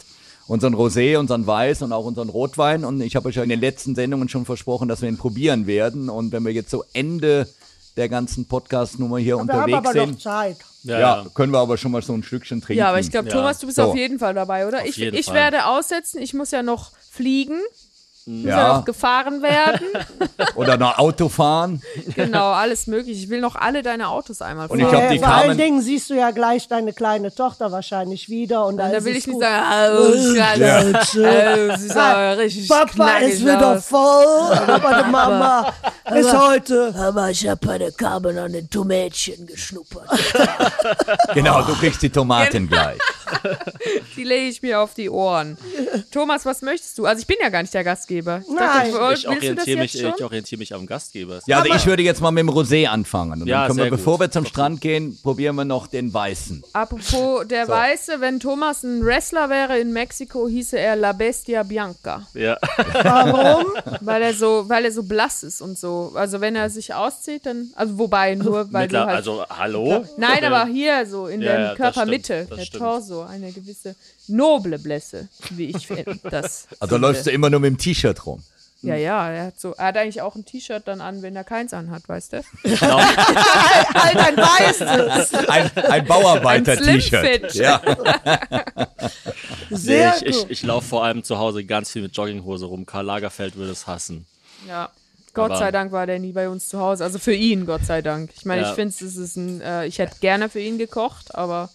Unseren 0.49 0.75
Rosé, 0.75 1.17
unseren 1.19 1.47
Weiß 1.47 1.83
und 1.83 1.93
auch 1.93 2.05
unseren 2.05 2.31
Rotwein. 2.31 2.85
Und 2.85 3.01
ich 3.03 3.15
habe 3.17 3.29
euch 3.29 3.37
ja 3.37 3.43
in 3.43 3.51
den 3.51 3.61
letzten 3.61 3.95
Sendungen 3.95 4.29
schon 4.29 4.45
versprochen, 4.45 4.89
dass 4.89 5.03
wir 5.03 5.09
ihn 5.09 5.19
probieren 5.19 5.67
werden. 5.67 6.09
Und 6.09 6.33
wenn 6.33 6.45
wir 6.45 6.53
jetzt 6.53 6.71
so 6.71 6.85
Ende 6.95 7.47
der 7.99 8.09
ganzen 8.09 8.47
Podcast-Nummer 8.47 9.19
hier 9.19 9.37
Wir 9.37 9.41
haben 9.41 9.51
unterwegs 9.51 9.77
aber 9.77 9.93
sind, 9.93 10.11
noch 10.13 10.19
Zeit. 10.19 10.57
Ja, 10.85 11.01
ja, 11.01 11.27
können 11.35 11.53
wir 11.53 11.59
aber 11.59 11.77
schon 11.77 11.93
mal 11.93 12.01
so 12.01 12.15
ein 12.15 12.23
Stückchen 12.23 12.61
trinken. 12.63 12.79
Ja, 12.79 12.89
aber 12.89 13.01
ich 13.01 13.11
glaube. 13.11 13.29
Thomas, 13.29 13.59
du 13.59 13.67
bist 13.67 13.77
So. 13.77 13.83
auf 13.83 13.97
jeden 13.97 14.19
Fall 14.19 14.33
dabei, 14.35 14.67
oder? 14.67 14.87
ich 14.87 14.97
jeden 14.97 15.17
ich 15.17 15.27
Fall. 15.27 15.35
werde 15.35 15.67
aussetzen, 15.67 16.23
ich 16.23 16.33
muss 16.33 16.51
ja 16.51 16.63
noch 16.63 16.93
fliegen, 17.11 17.61
ja 18.29 18.49
ja, 18.59 18.77
noch 18.77 18.85
gefahren 18.85 19.43
werden. 19.43 19.87
oder 20.55 20.77
noch 20.77 20.99
Auto 20.99 21.29
fahren. 21.29 21.81
genau, 22.15 22.51
alles 22.53 22.87
möglich. 22.87 23.23
Ich 23.23 23.31
will 23.31 23.41
noch 23.41 23.57
alle 23.57 23.83
deine 23.83 24.09
Autos 24.09 24.43
einmal 24.43 24.67
Und 24.67 24.81
fahren. 24.81 24.93
ich 24.93 24.99
glaub, 24.99 25.11
die 25.11 25.19
vor 25.19 25.29
allen 25.29 25.57
Dingen 25.59 25.81
siehst 25.81 26.11
du 26.11 26.15
ja 26.15 26.31
gleich 26.31 26.69
deine 26.69 26.93
kleine 26.93 27.35
Tochter 27.35 27.73
wahrscheinlich 27.73 28.29
wieder. 28.29 28.67
Und, 28.67 28.75
Und 28.81 28.93
da 28.93 29.05
will 29.05 29.13
ich 29.17 29.21
es 29.21 29.27
nicht 29.27 29.35
gut. 29.35 29.43
sagen, 29.43 29.97
oh, 29.99 30.35
Schatz, 30.37 30.59
Ja. 30.59 30.81
oh, 31.73 31.77
sie 31.79 31.87
ist 31.87 31.97
aber 31.97 32.39
richtig 32.39 32.69
Papa 32.69 33.19
ist 33.19 33.41
wieder 33.43 33.77
aus. 33.77 33.87
voll. 33.87 34.59
Aber 34.67 35.03
die 35.03 35.11
Mama 35.11 35.73
ist 36.15 36.33
heute. 36.39 36.95
Aber 36.99 37.31
ich 37.31 37.49
habe 37.49 37.67
bei 37.67 37.79
der 37.79 37.93
Carmen 37.93 38.37
an 38.39 38.53
den 38.53 38.69
Tomätchen 38.69 39.47
geschnuppert. 39.47 40.09
Genau, 41.35 41.63
du 41.63 41.75
kriegst 41.75 42.03
die 42.03 42.11
Tomaten 42.11 42.69
gleich. 42.69 42.99
Die 44.17 44.25
lege 44.25 44.49
ich 44.49 44.63
mir 44.63 44.81
auf 44.81 44.95
die 44.95 45.11
Ohren. 45.11 45.57
Thomas, 46.11 46.45
was 46.47 46.63
möchtest 46.63 46.99
du? 46.99 47.07
Also 47.07 47.21
ich 47.21 47.27
bin 47.27 47.37
ja 47.41 47.49
gar 47.49 47.63
nicht 47.63 47.75
der 47.75 47.85
Gastgeber. 47.85 48.43
Ich 48.47 48.49
Nein. 48.55 48.93
dachte, 48.93 49.15
Ich 49.19 49.29
orientiere 49.29 49.77
mich, 49.79 49.95
ich 50.03 50.23
orientiere 50.25 50.59
mich 50.59 50.75
am 50.75 50.87
Gastgeber. 50.87 51.41
Ja, 51.47 51.61
also 51.61 51.75
ich 51.75 51.87
würde 51.87 52.03
jetzt 52.03 52.21
mal 52.21 52.31
mit 52.31 52.43
dem 52.43 52.51
Rosé 52.51 52.87
anfangen. 52.87 53.43
Und 53.43 53.49
Ja, 53.49 53.61
dann 53.61 53.67
können 53.69 53.79
wir, 53.79 53.83
sehr 53.85 53.91
gut. 53.91 53.99
bevor 53.99 54.21
wir 54.21 54.31
zum 54.31 54.45
Strand 54.47 54.81
gehen, 54.81 55.19
probieren 55.23 55.57
wir 55.57 55.65
noch 55.65 55.87
den 55.87 56.13
Weißen. 56.13 56.63
Apropos 56.73 57.47
der 57.49 57.69
Weiße, 57.69 58.21
wenn 58.21 58.41
Thomas 58.41 58.83
ein 58.83 59.05
Wrestler 59.05 59.51
wäre 59.51 59.79
in 59.79 59.93
Mexiko, 59.93 60.49
hieße 60.49 60.79
er 60.79 60.97
La 60.97 61.13
Bestia 61.13 61.63
Bianca. 61.63 62.27
Ja. 62.35 62.57
Warum? 62.93 63.67
Weil 64.01 64.23
er 64.23 64.35
so, 64.35 64.69
weil 64.69 64.85
er 64.85 64.93
so 64.93 65.03
blass 65.03 65.43
ist 65.43 65.61
und 65.61 65.79
so. 65.79 66.13
Also 66.15 66.41
wenn 66.41 66.57
er 66.57 66.71
sich 66.71 66.95
auszieht, 66.95 67.47
dann. 67.47 67.71
Also 67.75 67.99
wobei 67.99 68.35
nur, 68.35 68.73
weil 68.73 68.83
Mittler, 68.83 69.01
du 69.03 69.07
halt. 69.07 69.17
also, 69.17 69.45
hallo? 69.49 70.05
Nein, 70.17 70.45
aber 70.45 70.67
hier 70.67 71.07
so 71.07 71.27
in 71.27 71.41
Ja, 71.43 71.53
der 71.53 71.61
ja, 71.61 71.75
Körpermitte, 71.75 72.47
der 72.51 72.63
stimmt. 72.65 72.83
Torso, 72.83 73.18
eine 73.27 73.53
gewisse 73.53 73.95
noble 74.27 74.79
Blässe, 74.79 75.29
wie 75.51 75.71
ich 75.77 75.87
finde. 75.87 76.19
Das 76.25 76.69
Also 76.81 76.95
finde. 76.95 77.09
läufst 77.09 77.27
du 77.27 77.31
immer 77.31 77.51
nur 77.51 77.61
mit 77.61 77.71
dem 77.71 77.79
T-Shirt 77.79 78.27
rum. 78.27 78.43
Ja, 78.81 78.95
ja, 78.95 79.29
er 79.29 79.47
hat 79.47 79.59
so, 79.59 79.73
er 79.75 79.87
hat 79.87 79.97
eigentlich 79.97 80.23
auch 80.23 80.37
ein 80.37 80.45
T-Shirt 80.45 80.85
dann 80.87 81.01
an, 81.01 81.21
wenn 81.23 81.35
er 81.35 81.43
keins 81.43 81.75
anhat, 81.75 82.09
weißt 82.09 82.35
du? 82.35 82.37
halt 82.81 84.17
ein 84.17 84.37
weißes. 84.37 85.35
Ein, 85.49 85.71
ein 85.77 86.05
Bauarbeiter-T-Shirt. 86.07 87.55
Ja. 87.55 87.81
Sehr 89.71 90.15
Nee, 90.23 90.29
ich 90.29 90.37
ich, 90.45 90.51
ich 90.51 90.63
laufe 90.63 90.87
vor 90.89 91.05
allem 91.05 91.25
zu 91.25 91.39
Hause 91.39 91.65
ganz 91.65 91.91
viel 91.91 92.03
mit 92.03 92.17
Jogginghose 92.17 92.67
rum. 92.67 92.87
Karl 92.87 93.05
Lagerfeld 93.05 93.57
würde 93.57 93.73
es 93.73 93.87
hassen. 93.87 94.27
Ja. 94.67 94.91
Gott 95.35 95.51
Aber- 95.51 95.59
sei 95.59 95.71
Dank 95.73 95.93
war 95.93 96.07
der 96.07 96.19
nie 96.19 96.33
bei 96.33 96.49
uns 96.49 96.69
zu 96.69 96.79
Hause. 96.81 97.05
Also 97.05 97.19
für 97.19 97.35
ihn, 97.35 97.67
Gott 97.67 97.85
sei 97.85 98.01
Dank. 98.03 98.31
Ich 98.37 98.45
meine, 98.45 98.63
Ja. 98.63 98.69
ich 98.71 98.75
finde, 98.75 98.95
es 98.95 99.01
ist 99.17 99.37
ein, 99.37 99.61
äh, 99.61 99.87
ich 99.87 99.99
hätte 99.99 100.17
gerne 100.21 100.49
für 100.49 100.61
ihn 100.61 100.79
gekocht, 100.79 101.35
aber 101.35 101.69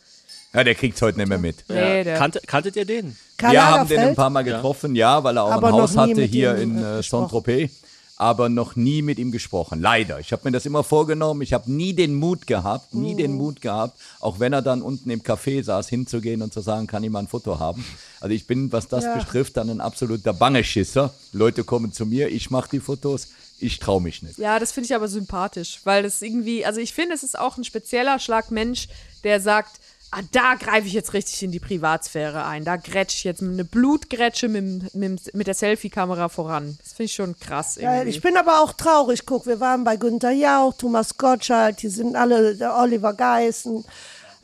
ja, 0.54 0.64
der 0.64 0.76
kriegt's 0.76 1.02
heute 1.02 1.18
nicht 1.18 1.28
mehr 1.30 1.38
mit. 1.40 1.64
nee, 1.68 2.04
der. 2.04 2.18
Kannte, 2.18 2.42
kanntet 2.46 2.76
ihr 2.76 2.86
den? 2.86 3.16
Karl 3.38 3.52
wir 3.54 3.66
haben 3.66 3.88
den 3.88 3.98
ein 3.98 3.98
Lagerfeld? 3.98 4.16
paar 4.16 4.30
Mal 4.30 4.44
getroffen, 4.44 4.96
ja, 4.96 5.24
weil 5.24 5.38
er 5.38 5.44
auch 5.44 5.52
Aber 5.52 5.68
ein 5.68 5.72
noch 5.74 5.82
Haus 5.82 5.92
nie 5.94 5.98
hatte 6.00 6.16
mit 6.22 6.32
hier 6.32 6.56
ihm, 6.58 6.78
in 6.78 6.84
äh, 6.84 7.00
äh, 7.00 7.04
Saint-Tropez. 7.04 7.72
Aber 8.16 8.48
noch 8.48 8.76
nie 8.76 9.02
mit 9.02 9.18
ihm 9.18 9.32
gesprochen. 9.32 9.82
Leider. 9.82 10.20
Ich 10.20 10.32
habe 10.32 10.44
mir 10.46 10.52
das 10.52 10.68
immer 10.68 10.84
vorgenommen. 10.84 11.42
Ich 11.42 11.52
habe 11.52 11.70
nie 11.70 11.94
den 11.94 12.14
Mut 12.14 12.46
gehabt, 12.46 12.94
nie 12.94 13.16
den 13.16 13.34
Mut 13.34 13.60
gehabt, 13.60 14.00
auch 14.20 14.40
wenn 14.40 14.54
er 14.54 14.62
dann 14.62 14.84
unten 14.84 15.10
im 15.10 15.22
Café 15.24 15.64
saß, 15.64 15.90
hinzugehen 15.90 16.44
und 16.44 16.54
zu 16.54 16.62
sagen, 16.62 16.86
kann 16.86 17.04
ich 17.04 17.10
mal 17.10 17.20
ein 17.20 17.28
Foto 17.28 17.60
haben. 17.60 17.84
Also 18.22 18.34
ich 18.36 18.46
bin, 18.46 18.72
was 18.72 18.88
das 18.88 19.06
Ja. 19.06 19.16
betrifft, 19.18 19.58
dann 19.58 19.70
ein 19.72 19.82
absoluter 19.82 20.32
Bangeschisser. 20.32 21.12
Leute 21.34 21.64
kommen 21.64 21.92
zu 21.92 22.06
mir, 22.06 22.30
ich 22.30 22.52
mache 22.52 22.70
die 22.72 22.80
Fotos, 22.80 23.30
ich 23.60 23.80
traue 23.80 24.00
mich 24.02 24.22
nicht. 24.22 24.38
Ja, 24.38 24.60
das 24.60 24.72
finde 24.72 24.86
ich 24.86 24.96
aber 24.96 25.08
sympathisch, 25.08 25.80
weil 25.84 26.04
das 26.04 26.22
irgendwie, 26.22 26.66
also 26.66 26.80
ich 26.80 26.94
finde, 26.94 27.16
es 27.16 27.24
ist 27.24 27.38
auch 27.38 27.58
ein 27.58 27.64
spezieller 27.64 28.20
Schlag 28.20 28.52
Mensch, 28.52 28.88
der 29.24 29.42
sagt, 29.42 29.80
ah, 30.14 30.22
da 30.32 30.56
greife 30.56 30.88
ich 30.88 30.94
jetzt 30.94 31.14
richtig 31.14 31.44
in 31.44 31.52
die 31.52 31.60
Privatsphäre 31.60 32.46
ein. 32.46 32.64
Da 32.66 32.76
grätsche 32.76 33.18
ich 33.18 33.24
jetzt 33.24 33.42
eine 33.42 33.66
Blutgrätsche 33.66 34.48
mit, 34.48 34.94
mit, 34.94 35.34
mit 35.34 35.48
der 35.48 35.54
Selfie-Kamera 35.54 36.30
voran. 36.30 36.78
Das 36.82 36.94
finde 36.94 37.06
ich 37.06 37.14
schon 37.14 37.38
krass. 37.40 37.78
Ja, 37.82 38.04
ich 38.04 38.22
bin 38.22 38.38
aber 38.38 38.62
auch 38.62 38.74
traurig. 38.74 39.26
Guck, 39.26 39.46
wir 39.46 39.60
waren 39.60 39.84
bei 39.84 39.96
Günter 39.96 40.32
Jauch, 40.32 40.74
Thomas 40.74 41.18
Gottschalk, 41.18 41.78
die 41.78 41.90
sind 41.90 42.16
alle, 42.16 42.56
der 42.56 42.78
Oliver 42.78 43.14
Geißen. 43.14 43.84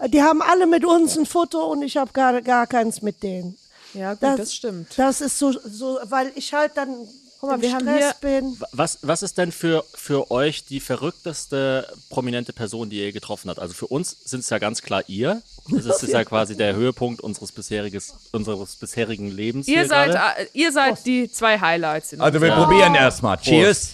Die 0.08 0.24
haben 0.24 0.42
alle 0.42 0.66
mit 0.66 0.86
uns 0.86 1.18
ein 1.18 1.26
Foto 1.26 1.72
und 1.72 1.82
ich 1.82 1.98
habe 1.98 2.12
gar, 2.14 2.42
gar 2.42 2.68
keins 2.68 3.02
mit 3.02 3.22
denen. 3.22 3.58
ja, 3.94 4.14
gut, 4.14 4.40
das, 4.40 4.56
stimmt. 4.56 4.98
Das 4.98 5.22
ist 5.22 5.38
so, 5.38 5.52
so 5.52 6.00
weil 6.04 6.32
ich 6.36 6.54
halt 6.54 6.72
dann 6.76 7.08
Guck 7.40 7.50
mal, 7.52 7.62
wir 7.62 7.74
haben 7.74 7.88
hier- 7.88 8.14
bin. 8.20 8.58
Was, 8.74 9.00
was 9.02 9.24
ist 9.24 9.38
denn 9.38 9.52
für, 9.54 9.86
für 9.94 10.30
euch 10.30 10.66
die 10.66 10.82
verrückteste 10.82 11.88
prominente 12.10 12.52
Person, 12.52 12.90
die 12.90 12.98
ihr 13.00 13.14
getroffen 13.14 13.50
habt? 13.50 13.60
Also 13.60 13.74
für 13.74 13.88
uns 13.88 14.16
sind 14.26 14.42
es 14.42 14.50
ja 14.50 14.58
ganz 14.60 14.82
klar 14.82 15.04
ihr. 15.08 15.42
Das 15.72 15.86
ist, 15.86 16.04
ist 16.04 16.12
ja 16.12 16.26
quasi 16.26 16.58
der 16.58 16.76
Höhepunkt 16.76 17.22
unseres, 17.22 17.52
bisheriges, 17.54 18.14
unseres 18.34 18.76
bisherigen 18.76 19.30
Lebens. 19.32 19.68
Ihr 19.68 19.80
hier 19.80 19.88
seid, 19.88 20.12
gerade. 20.12 20.42
äh, 20.42 20.48
ihr 20.54 20.72
seid 20.74 21.06
die 21.06 21.32
zwei 21.32 21.58
Highlights. 21.60 22.12
In 22.12 22.20
Also 22.22 22.42
wir 22.42 22.50
unserer- 22.52 22.66
probieren 22.68 22.96
erstmal. 22.96 23.38
Cheers. 23.38 23.94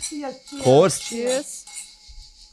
Prost. 0.63 1.03
Cheers. 1.03 1.65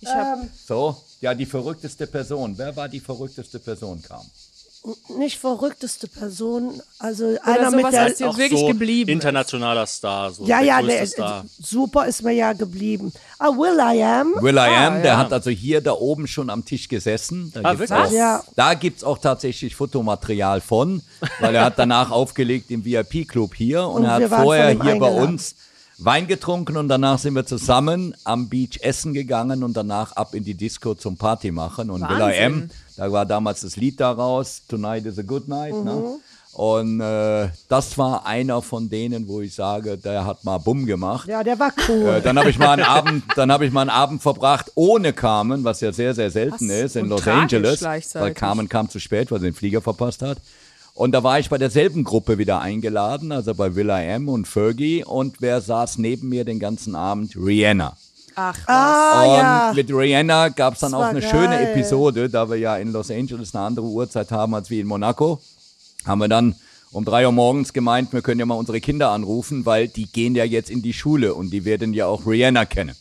Ich 0.00 0.09
hab, 0.09 0.40
Ähm, 0.42 0.50
So, 0.66 1.00
ja, 1.20 1.33
die 1.35 1.46
verrückteste 1.46 2.07
Person. 2.07 2.59
Wer 2.59 2.74
war 2.76 2.88
die 2.88 3.00
verrückteste 3.00 3.61
Person, 3.61 4.02
kam? 4.02 4.28
Nicht 5.16 5.38
verrückteste 5.38 6.08
Person, 6.08 6.82
also 6.98 7.24
Oder 7.26 7.44
einer 7.46 7.70
mit 7.70 7.80
sowas, 7.80 7.90
der 7.92 8.02
als 8.02 8.18
dir 8.18 8.28
Auch 8.30 8.36
wirklich 8.36 8.58
so 8.60 8.66
geblieben 8.66 9.10
ist. 9.10 9.14
internationaler 9.14 9.86
Star. 9.86 10.32
So 10.32 10.44
ja, 10.44 10.58
der 10.58 10.66
ja, 10.66 10.82
der, 10.82 11.06
Star. 11.06 11.44
super 11.60 12.06
ist 12.06 12.22
mir 12.22 12.32
ja 12.32 12.52
geblieben. 12.52 13.12
Ah, 13.38 13.50
Will 13.50 13.78
I 13.78 14.02
Am. 14.02 14.34
Will 14.42 14.56
I 14.56 14.60
Am, 14.60 14.94
der 15.02 15.12
ja. 15.12 15.18
hat 15.18 15.32
also 15.32 15.50
hier 15.50 15.80
da 15.82 15.92
oben 15.92 16.26
schon 16.26 16.50
am 16.50 16.64
Tisch 16.64 16.88
gesessen. 16.88 17.52
Da 17.54 17.60
Ah, 17.62 17.74
gibt's 17.74 17.90
wirklich? 17.90 18.08
auch, 18.08 18.12
Ja. 18.12 18.42
Da 18.56 18.74
gibt 18.74 18.98
es 18.98 19.04
auch 19.04 19.18
tatsächlich 19.18 19.76
Fotomaterial 19.76 20.60
von, 20.60 21.00
weil 21.38 21.54
er 21.54 21.64
hat 21.66 21.78
danach 21.78 22.10
aufgelegt 22.12 22.70
im 22.72 22.84
VIP-Club 22.84 23.54
hier 23.54 23.86
und, 23.86 24.02
Und 24.02 24.04
er 24.06 24.14
hat 24.14 24.42
vorher 24.42 24.70
hier 24.70 24.78
bei 24.78 24.90
eingeladen. 24.92 25.18
uns 25.34 25.54
Wein 25.98 26.26
getrunken 26.26 26.76
und 26.76 26.88
danach 26.88 27.18
sind 27.18 27.35
wir 27.35 27.46
zusammen 27.46 28.14
am 28.24 28.48
Beach 28.48 28.78
essen 28.81 29.12
gegangen 29.14 29.62
und 29.62 29.76
danach 29.76 30.12
ab 30.12 30.35
in 30.35 30.44
die 30.44 30.55
Disco 30.55 30.94
zum 30.94 31.16
Party 31.16 31.50
machen. 31.50 31.90
Und 31.90 32.02
Will 32.02 32.18
I 32.18 32.44
Am, 32.44 32.52
Wahnsinn. 32.52 32.70
da 32.96 33.12
war 33.12 33.26
damals 33.26 33.61
das 33.61 33.76
Lied 33.76 34.00
daraus, 34.00 34.62
Tonight 34.68 35.07
is 35.07 35.18
a 35.18 35.22
Good 35.22 35.48
Night. 35.48 35.74
Mhm. 35.74 35.85
Ne? 35.85 36.18
Und 36.52 37.00
äh, 37.00 37.48
das 37.68 37.96
war 37.96 38.26
einer 38.26 38.61
von 38.61 38.90
denen, 38.90 39.26
wo 39.26 39.40
ich 39.40 39.55
sage, 39.55 39.96
der 39.96 40.26
hat 40.26 40.44
mal 40.44 40.59
Bumm 40.59 40.85
gemacht. 40.85 41.26
Ja, 41.26 41.42
der 41.42 41.59
war 41.59 41.72
cool. 41.88 42.16
Äh, 42.16 42.20
dann 42.20 42.38
habe 42.38 42.50
ich 42.50 42.59
mal 42.59 42.72
einen 42.72 42.83
Abend, 42.83 43.24
dann 43.37 43.50
habe 43.50 43.64
ich 43.64 43.72
mal 43.72 43.81
einen 43.81 43.90
Abend 43.90 44.20
verbracht 44.20 44.70
ohne 44.74 45.14
Carmen, 45.14 45.64
was 45.64 45.81
ja 45.81 45.92
sehr 45.92 46.14
sehr 46.14 46.31
selten 46.31 46.68
Was? 46.68 46.76
ist 46.76 46.96
in 46.96 47.05
Und 47.05 47.09
Los 47.11 47.28
Angeles, 47.28 47.83
weil 47.83 48.35
Carmen 48.35 48.68
kam 48.68 48.90
zu 48.90 48.98
spät, 48.98 49.31
weil 49.31 49.40
sie 49.40 49.46
den 49.46 49.55
Flieger 49.55 49.81
verpasst 49.81 50.20
hat. 50.20 50.38
Und 50.94 51.12
da 51.12 51.22
war 51.22 51.38
ich 51.38 51.48
bei 51.48 51.59
derselben 51.59 52.05
Gruppe 52.05 52.37
wieder 52.38 52.61
eingeladen, 52.61 53.33
also 53.33 53.55
bei 53.55 53.74
Will 53.74 53.88
I 53.88 54.12
Am 54.12 54.28
und 54.28 54.46
Fergie. 54.46 55.05
Und 55.05 55.37
wer 55.40 55.61
saß 55.61 55.98
neben 55.98 56.28
mir 56.28 56.44
den 56.44 56.59
ganzen 56.59 56.94
Abend? 56.94 57.35
Rihanna. 57.35 57.96
Ach, 58.35 58.57
was. 58.59 58.68
ah, 58.68 59.22
und 59.24 59.37
ja. 59.38 59.72
mit 59.74 59.90
Rihanna 59.90 60.48
gab 60.50 60.74
es 60.74 60.81
dann 60.81 60.92
Das 60.92 61.00
auch 61.00 61.05
eine 61.07 61.20
geil. 61.20 61.31
schöne 61.31 61.70
Episode, 61.70 62.28
da 62.31 62.48
wir 62.48 62.57
ja 62.57 62.76
in 62.76 62.92
Los 62.92 63.11
Angeles 63.11 63.55
eine 63.55 63.64
andere 63.64 63.87
Uhrzeit 63.87 64.31
haben 64.31 64.55
als 64.55 64.70
wie 64.70 64.81
in 64.81 64.87
Monaco. 64.87 65.40
Haben 66.07 66.20
wir 66.20 66.28
dann 66.28 66.55
um 66.92 67.05
drei 67.05 67.24
Uhr 67.26 67.33
morgens 67.33 67.72
gemeint, 67.72 68.12
wir 68.12 68.20
können 68.22 68.40
ja 68.40 68.46
mal 68.46 68.55
unsere 68.55 68.81
Kinder 68.81 69.11
anrufen, 69.11 69.64
weil 69.64 69.88
die 69.88 70.07
gehen 70.07 70.35
ja 70.35 70.44
jetzt 70.44 70.70
in 70.70 70.83
die 70.83 70.92
Schule 70.92 71.35
und 71.35 71.50
die 71.50 71.64
werden 71.64 71.94
ja 71.94 72.07
auch 72.07 72.26
Rihanna 72.26 72.64
kennen. 72.66 72.94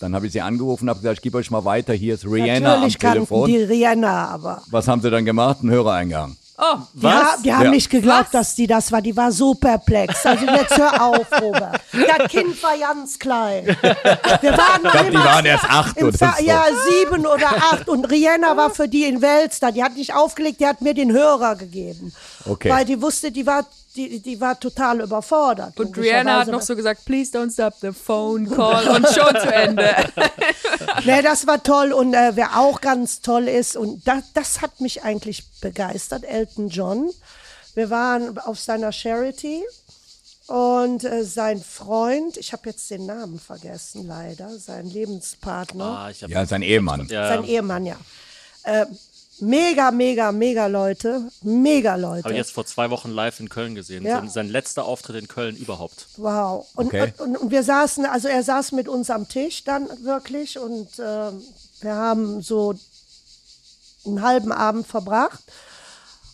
Dann 0.00 0.14
habe 0.14 0.26
ich 0.26 0.32
sie 0.32 0.40
angerufen 0.40 0.84
und 0.84 0.90
habe 0.90 1.00
gesagt, 1.00 1.18
ich 1.18 1.22
gebe 1.22 1.38
euch 1.38 1.50
mal 1.50 1.64
weiter, 1.64 1.92
hier 1.92 2.14
ist 2.14 2.24
Rihanna 2.24 2.76
Natürlich 2.76 3.04
am 3.04 3.12
Telefon. 3.12 3.48
die 3.48 3.56
Rihanna, 3.58 4.28
aber 4.28 4.62
Was 4.70 4.88
haben 4.88 5.00
sie 5.02 5.10
dann 5.10 5.24
gemacht? 5.24 5.58
Einen 5.60 5.70
Hörer 5.70 5.92
eingegangen. 5.94 6.36
Oh, 6.62 6.76
die, 6.92 7.06
ha 7.06 7.36
die 7.42 7.52
haben 7.52 7.64
Ja. 7.64 7.70
nicht 7.70 7.88
geglaubt, 7.90 8.26
Was? 8.26 8.30
dass 8.48 8.54
die 8.54 8.66
das 8.66 8.92
war. 8.92 9.00
Die 9.00 9.16
war 9.16 9.32
so 9.32 9.54
perplex. 9.54 10.26
Also 10.26 10.44
jetzt 10.46 10.76
hör 10.76 11.02
auf, 11.02 11.26
Robert. 11.40 11.80
Das 11.92 12.28
Kind 12.30 12.62
war 12.62 12.76
ganz 12.76 13.18
klein. 13.18 13.64
Wir 13.66 14.52
waren 14.58 14.82
noch 14.82 14.94
Ich 14.94 15.00
glaube, 15.00 15.10
die 15.10 15.16
waren 15.16 15.46
erst 15.46 15.64
acht 15.64 15.96
im 15.96 16.08
oder 16.08 16.18
so. 16.18 16.44
Ja, 16.44 16.64
sieben 16.90 17.26
oder 17.26 17.46
acht. 17.72 17.88
Und 17.88 18.04
Rihanna 18.10 18.56
war 18.56 18.70
für 18.70 18.88
die 18.88 19.04
in 19.04 19.22
Welster. 19.22 19.72
Die 19.72 19.82
hat 19.82 19.96
nicht 19.96 20.14
aufgelegt, 20.14 20.60
die 20.60 20.66
hat 20.66 20.80
mir 20.82 20.94
den 20.94 21.12
Hörer 21.12 21.56
gegeben. 21.56 22.12
Okay. 22.46 22.68
Weil 22.70 22.84
die 22.84 23.00
wusste, 23.00 23.30
die 23.32 23.46
war, 23.46 23.64
die, 23.96 24.20
die 24.20 24.40
war 24.40 24.58
total 24.58 25.00
überfordert. 25.00 25.78
und 25.80 25.96
Rihanna 25.96 26.40
hat 26.40 26.48
noch 26.48 26.62
so 26.62 26.76
gesagt, 26.76 27.04
please 27.04 27.36
don't 27.36 27.52
stop 27.52 27.74
the 27.80 27.92
phone 27.92 28.48
call 28.48 28.86
und 28.88 29.06
schon 29.08 29.34
zu 29.40 29.52
Ende. 29.52 29.94
Nee, 31.04 31.22
das 31.22 31.46
war 31.46 31.62
toll 31.62 31.92
und 31.92 32.14
äh, 32.14 32.32
wer 32.34 32.58
auch 32.58 32.80
ganz 32.80 33.20
toll 33.20 33.48
ist 33.48 33.76
und 33.76 34.06
das, 34.06 34.22
das 34.34 34.60
hat 34.60 34.80
mich 34.80 35.02
eigentlich 35.02 35.44
begeistert, 35.60 36.24
Elton 36.24 36.68
John. 36.68 37.10
Wir 37.74 37.90
waren 37.90 38.36
auf 38.38 38.58
seiner 38.58 38.92
Charity 38.92 39.62
und 40.46 41.04
äh, 41.04 41.24
sein 41.24 41.62
Freund, 41.62 42.36
ich 42.36 42.52
habe 42.52 42.68
jetzt 42.68 42.90
den 42.90 43.06
Namen 43.06 43.38
vergessen 43.38 44.06
leider, 44.06 44.58
sein 44.58 44.86
Lebenspartner, 44.90 45.84
Ah, 45.84 46.10
Ja, 46.26 46.44
sein 46.46 46.62
Ehemann. 46.62 47.06
ja, 47.08 47.28
sein 47.28 47.44
Ehemann, 47.44 47.86
ja. 47.86 47.96
Äh, 48.64 48.86
mega, 49.40 49.90
mega, 49.90 50.32
mega 50.32 50.66
Leute, 50.66 51.30
mega 51.42 51.96
Leute. 51.96 52.24
habe 52.24 52.32
ich 52.32 52.38
jetzt 52.38 52.52
vor 52.52 52.66
zwei 52.66 52.90
Wochen 52.90 53.10
live 53.10 53.40
in 53.40 53.48
Köln 53.48 53.74
gesehen. 53.74 54.04
Ja. 54.04 54.16
Sein, 54.20 54.28
sein 54.28 54.48
letzter 54.48 54.84
Auftritt 54.84 55.16
in 55.16 55.28
Köln 55.28 55.56
überhaupt. 55.56 56.06
Wow. 56.16 56.66
Und, 56.74 56.86
Okay. 56.86 57.12
und, 57.18 57.36
und 57.36 57.50
wir 57.50 57.62
saßen, 57.62 58.04
also 58.06 58.28
er 58.28 58.42
saß 58.42 58.72
mit 58.72 58.88
uns 58.88 59.10
am 59.10 59.28
Tisch 59.28 59.64
dann 59.64 59.88
wirklich 60.04 60.58
und 60.58 60.88
ähm, 60.98 61.42
wir 61.80 61.94
haben 61.94 62.42
so 62.42 62.74
einen 64.06 64.22
halben 64.22 64.52
Abend 64.52 64.86
verbracht. 64.86 65.40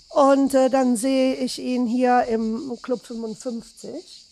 Und 0.09 0.55
äh, 0.55 0.71
dann 0.71 0.97
sehe 0.97 1.35
ich 1.35 1.59
ihn 1.59 1.87
hier 1.87 2.25
im 2.29 2.79
Club 2.83 3.05
55 3.05 3.93
und 3.93 4.26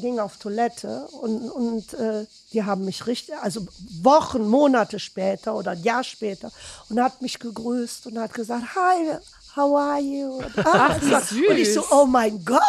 ging 0.00 0.18
auf 0.18 0.36
Toilette 0.36 1.06
und, 1.20 1.50
und 1.50 1.94
äh, 1.94 2.26
die 2.52 2.64
haben 2.64 2.84
mich 2.84 3.06
richtig, 3.06 3.34
also 3.36 3.66
Wochen, 4.02 4.46
Monate 4.46 4.98
später 4.98 5.54
oder 5.54 5.72
ein 5.72 5.82
Jahr 5.82 6.04
später 6.04 6.50
und 6.88 7.00
hat 7.00 7.22
mich 7.22 7.38
gegrüßt 7.38 8.06
und 8.06 8.18
hat 8.18 8.34
gesagt, 8.34 8.74
hi, 8.74 9.16
how 9.56 9.76
are 9.76 10.00
you? 10.00 10.38
Und, 10.38 10.58
ah, 10.66 10.96
wie 11.30 11.46
und 11.48 11.56
ich 11.56 11.72
so, 11.72 11.80
süß. 11.80 11.92
oh 11.92 12.06
mein 12.06 12.44
Gott, 12.44 12.60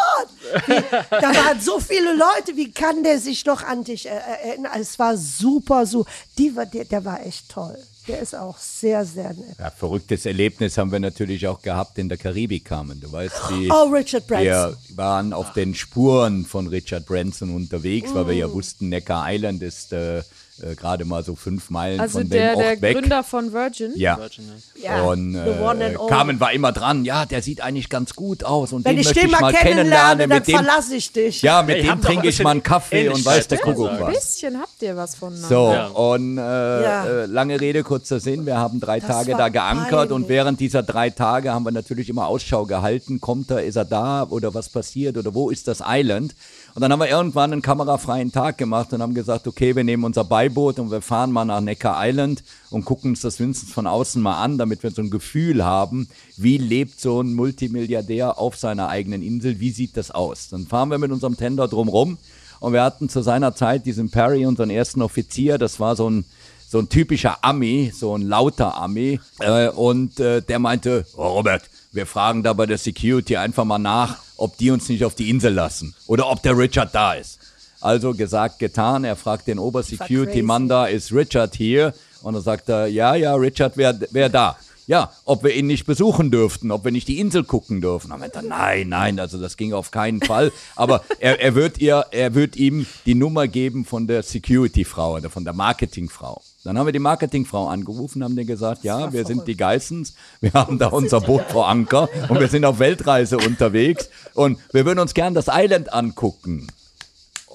wie, 0.67 0.81
da 1.09 1.35
waren 1.35 1.59
so 1.59 1.79
viele 1.79 2.13
Leute, 2.13 2.55
wie 2.55 2.71
kann 2.71 3.03
der 3.03 3.19
sich 3.19 3.45
noch 3.45 3.63
an 3.63 3.83
dich 3.83 4.05
erinnern? 4.05 4.71
Es 4.79 4.97
war 4.99 5.17
super, 5.17 5.85
so, 5.85 6.05
die 6.37 6.55
war, 6.55 6.65
der, 6.65 6.85
der 6.85 7.03
war 7.05 7.25
echt 7.25 7.49
toll. 7.49 7.77
Der 8.07 8.19
ist 8.19 8.35
auch 8.35 8.57
sehr, 8.57 9.05
sehr 9.05 9.33
nett. 9.33 9.55
Ja, 9.59 9.69
verrücktes 9.71 10.25
Erlebnis 10.25 10.77
haben 10.77 10.91
wir 10.91 10.99
natürlich 10.99 11.47
auch 11.47 11.61
gehabt 11.61 11.97
in 11.97 12.09
der 12.09 12.17
Karibik 12.17 12.65
kamen. 12.65 12.99
Du 12.99 13.11
weißt, 13.11 13.35
die, 13.51 13.69
Oh, 13.71 13.89
Richard 13.89 14.27
Branson. 14.27 14.43
wir 14.87 14.97
waren 14.97 15.31
auf 15.33 15.53
den 15.53 15.73
Spuren 15.73 16.45
von 16.45 16.67
Richard 16.67 17.05
Branson 17.05 17.55
unterwegs, 17.55 18.13
weil 18.13 18.27
wir 18.27 18.35
Mm. 18.35 18.39
ja 18.39 18.51
wussten, 18.53 18.89
Necker 18.89 19.23
Island 19.27 19.63
ist 19.63 19.93
äh, 19.93 20.21
äh, 20.61 20.75
gerade 20.75 21.05
mal 21.05 21.23
so 21.23 21.35
fünf 21.35 21.69
Meilen 21.69 21.99
Also 21.99 22.19
von 22.19 22.29
der, 22.29 22.51
dem 22.53 22.59
der 22.59 22.67
Ort 22.71 22.81
weg. 22.81 22.97
Gründer 22.99 23.23
von 23.23 23.53
Virgin. 23.53 23.91
ja. 23.95 24.17
Virgin, 24.17 24.45
ja. 24.81 24.97
Ja, 24.97 25.03
und 25.03 25.35
äh. 25.35 25.95
Carmen 26.09 26.39
war 26.39 26.51
immer 26.53 26.71
dran, 26.71 27.05
ja, 27.05 27.25
der 27.25 27.41
sieht 27.41 27.61
eigentlich 27.61 27.89
ganz 27.89 28.13
gut 28.15 28.43
aus 28.43 28.71
und 28.73 28.85
Wenn 28.85 28.93
den 28.95 28.99
ich 29.01 29.07
möchte 29.07 29.19
den 29.21 29.29
ich 29.29 29.31
mal 29.31 29.41
mal 29.41 29.53
kennenlerne, 29.53 29.89
kennenlernen. 29.89 30.29
dann 30.29 30.37
Mit 30.39 30.47
dem, 30.47 30.55
verlasse 30.57 30.95
ich 30.95 31.11
dich. 31.11 31.41
ja, 31.41 31.63
mit 31.63 31.77
Ey, 31.77 31.83
dem 31.83 32.01
trinke 32.01 32.27
ich 32.27 32.43
mal 32.43 32.51
einen 32.51 32.63
Kaffee 32.63 33.09
und 33.09 33.25
weiß 33.25 33.47
der 33.47 33.57
Kuckuck 33.59 33.91
ich 33.93 33.97
Ein 33.99 34.01
was. 34.01 34.13
bisschen 34.15 34.59
habt 34.59 34.81
ihr 34.81 34.95
was 34.95 35.15
voneinander. 35.15 35.47
So, 35.49 35.71
Ja. 35.71 35.87
und 35.87 36.37
äh, 36.37 36.41
Ja. 36.41 37.05
äh, 37.05 37.25
lange 37.25 37.59
Rede, 37.59 37.83
kurzer 37.83 38.19
Sinn, 38.19 38.45
wir 38.45 38.57
haben 38.57 38.79
drei 38.79 38.99
Das 38.99 39.09
Tage 39.09 39.31
da 39.31 39.49
geankert 39.49 40.11
und 40.11 40.27
während 40.29 40.59
dieser 40.59 40.83
drei 40.83 41.09
Tage 41.09 41.51
haben 41.53 41.63
wir 41.65 41.71
natürlich 41.71 42.09
immer 42.09 42.27
Ausschau 42.27 42.65
gehalten, 42.65 43.19
kommt 43.21 43.49
er, 43.51 43.63
ist 43.63 43.75
er 43.75 43.85
da 43.85 44.23
oder 44.29 44.53
was 44.53 44.69
passiert 44.69 45.17
oder 45.17 45.33
wo 45.33 45.49
ist 45.49 45.67
das 45.67 45.81
Island? 45.85 46.35
Und 46.75 46.81
dann 46.81 46.91
haben 46.91 46.99
wir 46.99 47.09
irgendwann 47.09 47.51
einen 47.53 47.61
kamerafreien 47.61 48.31
Tag 48.31 48.57
gemacht 48.57 48.93
und 48.93 49.01
haben 49.01 49.13
gesagt, 49.13 49.47
okay, 49.47 49.75
wir 49.75 49.83
nehmen 49.83 50.03
unser 50.03 50.23
Beiboot 50.43 50.79
und 50.79 50.91
wir 50.91 51.01
fahren 51.01 51.31
mal 51.31 51.45
nach 51.45 51.61
Neckar 51.61 51.97
Island 51.99 52.43
und 52.69 52.83
gucken 52.83 53.11
uns 53.11 53.21
das 53.21 53.39
wenigstens 53.39 53.71
von 53.71 53.87
außen 53.87 54.21
mal 54.21 54.41
an, 54.41 54.57
damit 54.57 54.83
wir 54.83 54.91
so 54.91 55.01
ein 55.01 55.09
Gefühl 55.09 55.63
haben, 55.63 56.09
wie 56.35 56.57
lebt 56.57 56.99
so 56.99 57.21
ein 57.21 57.33
Multimilliardär 57.33 58.37
auf 58.37 58.57
seiner 58.57 58.89
eigenen 58.89 59.21
Insel, 59.21 59.59
wie 59.59 59.71
sieht 59.71 59.95
das 59.95 60.11
aus? 60.11 60.49
Dann 60.49 60.67
fahren 60.67 60.89
wir 60.89 60.97
mit 60.97 61.11
unserem 61.11 61.37
Tender 61.37 61.67
drumrum 61.67 62.17
und 62.59 62.73
wir 62.73 62.83
hatten 62.83 63.07
zu 63.07 63.21
seiner 63.21 63.55
Zeit 63.55 63.85
diesen 63.85 64.11
Perry, 64.11 64.45
unseren 64.45 64.69
ersten 64.69 65.01
Offizier, 65.01 65.57
das 65.57 65.79
war 65.79 65.95
so 65.95 66.09
ein, 66.09 66.25
so 66.67 66.79
ein 66.79 66.89
typischer 66.89 67.37
Ami, 67.41 67.93
so 67.95 68.17
ein 68.17 68.23
lauter 68.23 68.75
Ami. 68.75 69.19
Äh, 69.39 69.69
und 69.69 70.19
äh, 70.19 70.41
der 70.41 70.59
meinte, 70.59 71.05
oh 71.15 71.27
Robert, 71.27 71.69
wir 71.93 72.05
fragen 72.05 72.43
da 72.43 72.53
bei 72.53 72.65
der 72.65 72.77
Security 72.77 73.37
einfach 73.37 73.63
mal 73.63 73.79
nach, 73.79 74.17
ob 74.35 74.57
die 74.57 74.71
uns 74.71 74.89
nicht 74.89 75.05
auf 75.05 75.15
die 75.15 75.29
Insel 75.29 75.53
lassen 75.53 75.93
oder 76.07 76.29
ob 76.29 76.41
der 76.41 76.57
Richard 76.57 76.93
da 76.93 77.13
ist. 77.13 77.39
Also 77.83 78.13
gesagt, 78.13 78.59
getan. 78.59 79.03
Er 79.03 79.17
fragt 79.17 79.47
den 79.47 79.59
Obersecurity-Mann 79.59 80.69
da, 80.69 80.85
ist 80.85 81.11
Richard 81.11 81.53
hier? 81.53 81.93
Und 82.21 82.33
dann 82.33 82.41
sagt 82.41 82.69
er, 82.69 82.87
ja, 82.87 83.13
ja, 83.15 83.35
Richard 83.35 83.75
wäre 83.75 83.99
wär 84.11 84.29
da. 84.29 84.55
Ja, 84.87 85.11
ob 85.25 85.43
wir 85.43 85.53
ihn 85.53 85.67
nicht 85.67 85.85
besuchen 85.85 86.31
dürften, 86.31 86.71
ob 86.71 86.85
wir 86.85 86.93
nicht 86.93 87.09
die 87.09 87.19
Insel 87.19 87.43
gucken 87.43 87.81
dürfen. 87.81 88.09
Dann 88.09 88.21
meinte 88.21 88.39
er, 88.39 88.43
nein, 88.43 88.87
nein, 88.87 89.19
also 89.19 89.37
das 89.39 89.57
ging 89.57 89.73
auf 89.73 89.91
keinen 89.91 90.21
Fall. 90.21 90.53
Aber 90.77 91.03
er, 91.19 91.41
er, 91.41 91.55
wird 91.55 91.79
ihr, 91.79 92.05
er 92.11 92.33
wird 92.35 92.55
ihm 92.55 92.85
die 93.05 93.15
Nummer 93.15 93.49
geben 93.49 93.83
von 93.83 94.07
der 94.07 94.23
Security-Frau 94.23 95.15
oder 95.15 95.29
von 95.29 95.43
der 95.43 95.53
Marketing-Frau. 95.53 96.41
Dann 96.63 96.77
haben 96.77 96.85
wir 96.85 96.93
die 96.93 96.99
Marketingfrau 96.99 97.67
angerufen, 97.67 98.23
haben 98.23 98.37
denen 98.37 98.47
gesagt, 98.47 98.85
ja, 98.85 99.11
wir 99.11 99.25
sind 99.25 99.45
die 99.45 99.57
Geissens, 99.57 100.13
wir 100.39 100.53
haben 100.53 100.79
da 100.79 100.87
unser 100.87 101.19
Boot 101.19 101.43
vor 101.49 101.67
Anker 101.67 102.07
und 102.29 102.39
wir 102.39 102.47
sind 102.47 102.63
auf 102.63 102.79
Weltreise 102.79 103.37
unterwegs 103.37 104.09
und 104.33 104.57
wir 104.71 104.85
würden 104.85 104.99
uns 104.99 105.13
gern 105.13 105.33
das 105.33 105.47
Island 105.49 105.91
angucken. 105.91 106.67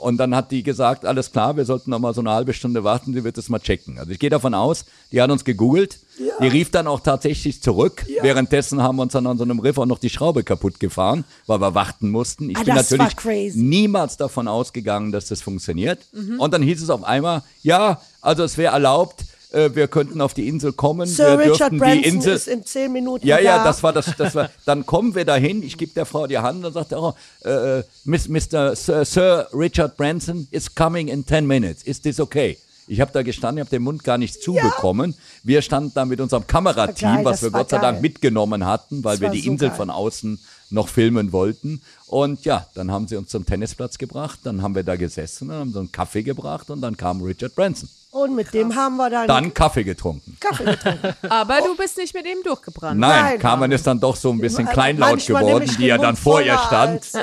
Und 0.01 0.17
dann 0.19 0.35
hat 0.35 0.51
die 0.53 0.63
gesagt, 0.63 1.05
alles 1.05 1.33
klar, 1.33 1.57
wir 1.57 1.65
sollten 1.65 1.91
noch 1.91 1.99
mal 1.99 2.15
so 2.15 2.21
eine 2.21 2.31
halbe 2.31 2.53
Stunde 2.53 2.85
warten, 2.85 3.13
sie 3.13 3.25
wird 3.25 3.37
es 3.39 3.49
mal 3.49 3.59
checken. 3.59 3.99
Also 3.99 4.13
ich 4.13 4.19
gehe 4.19 4.31
davon 4.31 4.55
aus, 4.55 4.85
die 5.11 5.21
hat 5.21 5.31
uns 5.31 5.45
gegoogelt, 5.45 5.99
die 6.41 6.47
rief 6.49 6.71
dann 6.71 6.87
auch 6.87 7.01
tatsächlich 7.01 7.63
zurück. 7.63 8.07
Währenddessen 8.23 8.83
haben 8.83 8.97
wir 8.97 9.03
uns 9.03 9.13
dann 9.13 9.27
an 9.27 9.39
so 9.39 9.45
einem 9.45 9.59
Riff 9.59 9.77
auch 9.79 9.87
noch 9.87 9.99
die 9.99 10.11
Schraube 10.11 10.45
kaputt 10.45 10.79
gefahren, 10.81 11.25
weil 11.47 11.61
wir 11.61 11.75
warten 11.75 12.11
mussten. 12.11 12.51
Ich 12.51 12.57
Ah, 12.57 12.63
bin 12.63 12.75
natürlich 12.75 13.55
niemals 13.57 14.17
davon 14.17 14.47
ausgegangen, 14.49 15.11
dass 15.13 15.27
das 15.27 15.43
funktioniert. 15.43 16.01
Mhm. 16.13 16.39
Und 16.41 16.55
dann 16.55 16.63
hieß 16.63 16.83
es 16.83 16.91
auf 16.91 17.03
einmal, 17.05 17.43
ja, 17.63 18.01
also 18.21 18.45
es 18.45 18.57
wäre 18.57 18.73
erlaubt, 18.73 19.25
äh, 19.51 19.71
wir 19.75 19.89
könnten 19.89 20.21
auf 20.21 20.35
die 20.35 20.49
Insel 20.49 20.73
kommen, 20.73 21.07
Sir 21.07 21.39
wir 21.39 21.53
Richard 21.53 21.73
dürften 21.73 21.79
Branson 21.79 22.03
die 22.03 22.09
Insel 22.09 22.35
ist 22.35 22.49
in 22.49 22.65
zehn 22.65 22.93
Minuten 22.93 23.27
ja, 23.27 23.37
da. 23.37 23.43
ja, 23.43 23.65
das 23.65 23.83
war 23.83 23.93
das, 23.93 24.15
das 24.17 24.35
war. 24.35 24.51
Dann 24.67 24.85
kommen 24.87 25.15
wir 25.15 25.25
dahin. 25.25 25.63
Ich 25.63 25.77
gebe 25.79 25.93
der 25.95 26.07
Frau 26.07 26.27
die 26.27 26.39
Hand 26.39 26.65
und 26.65 26.73
sagt, 26.73 26.93
oh, 26.93 27.15
äh, 27.45 27.83
Miss, 28.05 28.29
Mr. 28.29 28.77
Sir, 28.77 29.05
Sir 29.05 29.49
Richard 29.53 29.97
Branson 29.97 30.47
is 30.51 30.75
coming 30.75 31.09
in 31.09 31.27
10 31.27 31.47
minutes. 31.47 31.83
Is 31.83 32.01
this 32.03 32.21
okay? 32.21 32.59
Ich 32.91 33.03
habe 33.03 33.13
da 33.13 33.23
gestanden, 33.23 33.59
ich 33.59 33.67
habe 33.67 33.71
den 33.77 33.83
Mund 33.83 34.03
gar 34.03 34.17
nicht 34.17 34.43
zubekommen. 34.43 35.15
Wir 35.43 35.61
standen 35.61 35.93
da 35.95 36.07
mit 36.07 36.21
unserem 36.21 36.47
Kamerateam, 36.47 37.17
geil, 37.17 37.25
was 37.25 37.43
wir 37.43 37.51
Gott 37.51 37.69
sei 37.69 37.79
Dank 37.79 37.97
geil. 37.97 38.03
mitgenommen 38.03 38.65
hatten, 38.65 39.05
weil 39.05 39.19
Das 39.19 39.21
wir 39.21 39.31
die 39.31 39.43
so 39.43 39.51
Insel 39.51 39.69
geil. 39.69 39.77
von 39.77 39.91
außen 39.91 40.39
noch 40.71 40.89
filmen 40.89 41.33
wollten. 41.33 41.83
Und 42.07 42.47
ja, 42.47 42.67
dann 42.75 42.91
haben 42.91 43.07
sie 43.07 43.17
uns 43.17 43.29
zum 43.29 43.45
Tennisplatz 43.45 43.99
gebracht, 43.99 44.41
dann 44.45 44.63
haben 44.63 44.75
wir 44.75 44.85
da 44.85 44.97
gesessen, 44.97 45.49
dann 45.49 45.59
haben 45.59 45.73
sie 45.73 45.79
einen 45.81 45.93
Kaffee 45.93 46.23
gebracht 46.23 46.71
und 46.71 46.81
dann 46.81 46.97
kam 46.97 47.21
Richard 47.23 47.55
Branson. 47.55 47.91
Und 48.19 48.35
mit 48.35 48.53
dem 48.53 48.75
haben 48.75 48.97
wir 48.97 49.11
dann, 49.11 49.27
Dann 49.29 49.55
Kaffee 49.55 49.85
getrunken. 49.85 50.37
Kaffee 50.41 50.65
getrunken. 50.65 51.15
Aber 51.29 51.59
du 51.61 51.77
bist 51.77 51.97
nicht 51.99 52.15
mit 52.15 52.27
ihm 52.27 52.43
durchgebrannt. 52.45 52.99
Nein, 52.99 53.23
Nein. 53.25 53.39
Carmen 53.39 53.71
ist 53.73 53.87
dann 53.87 54.01
doch 54.01 54.17
so 54.17 54.31
ein 54.31 54.39
bisschen 54.39 54.67
kleinlaut 54.67 55.11
Manchmal 55.11 55.45
geworden, 55.45 55.71
die 55.79 55.87
ja 55.87 55.99
dann 55.99 56.17
vor 56.17 56.41
ihr 56.43 56.59
stand. 56.59 57.03
als, 57.03 57.15
äh, 57.15 57.23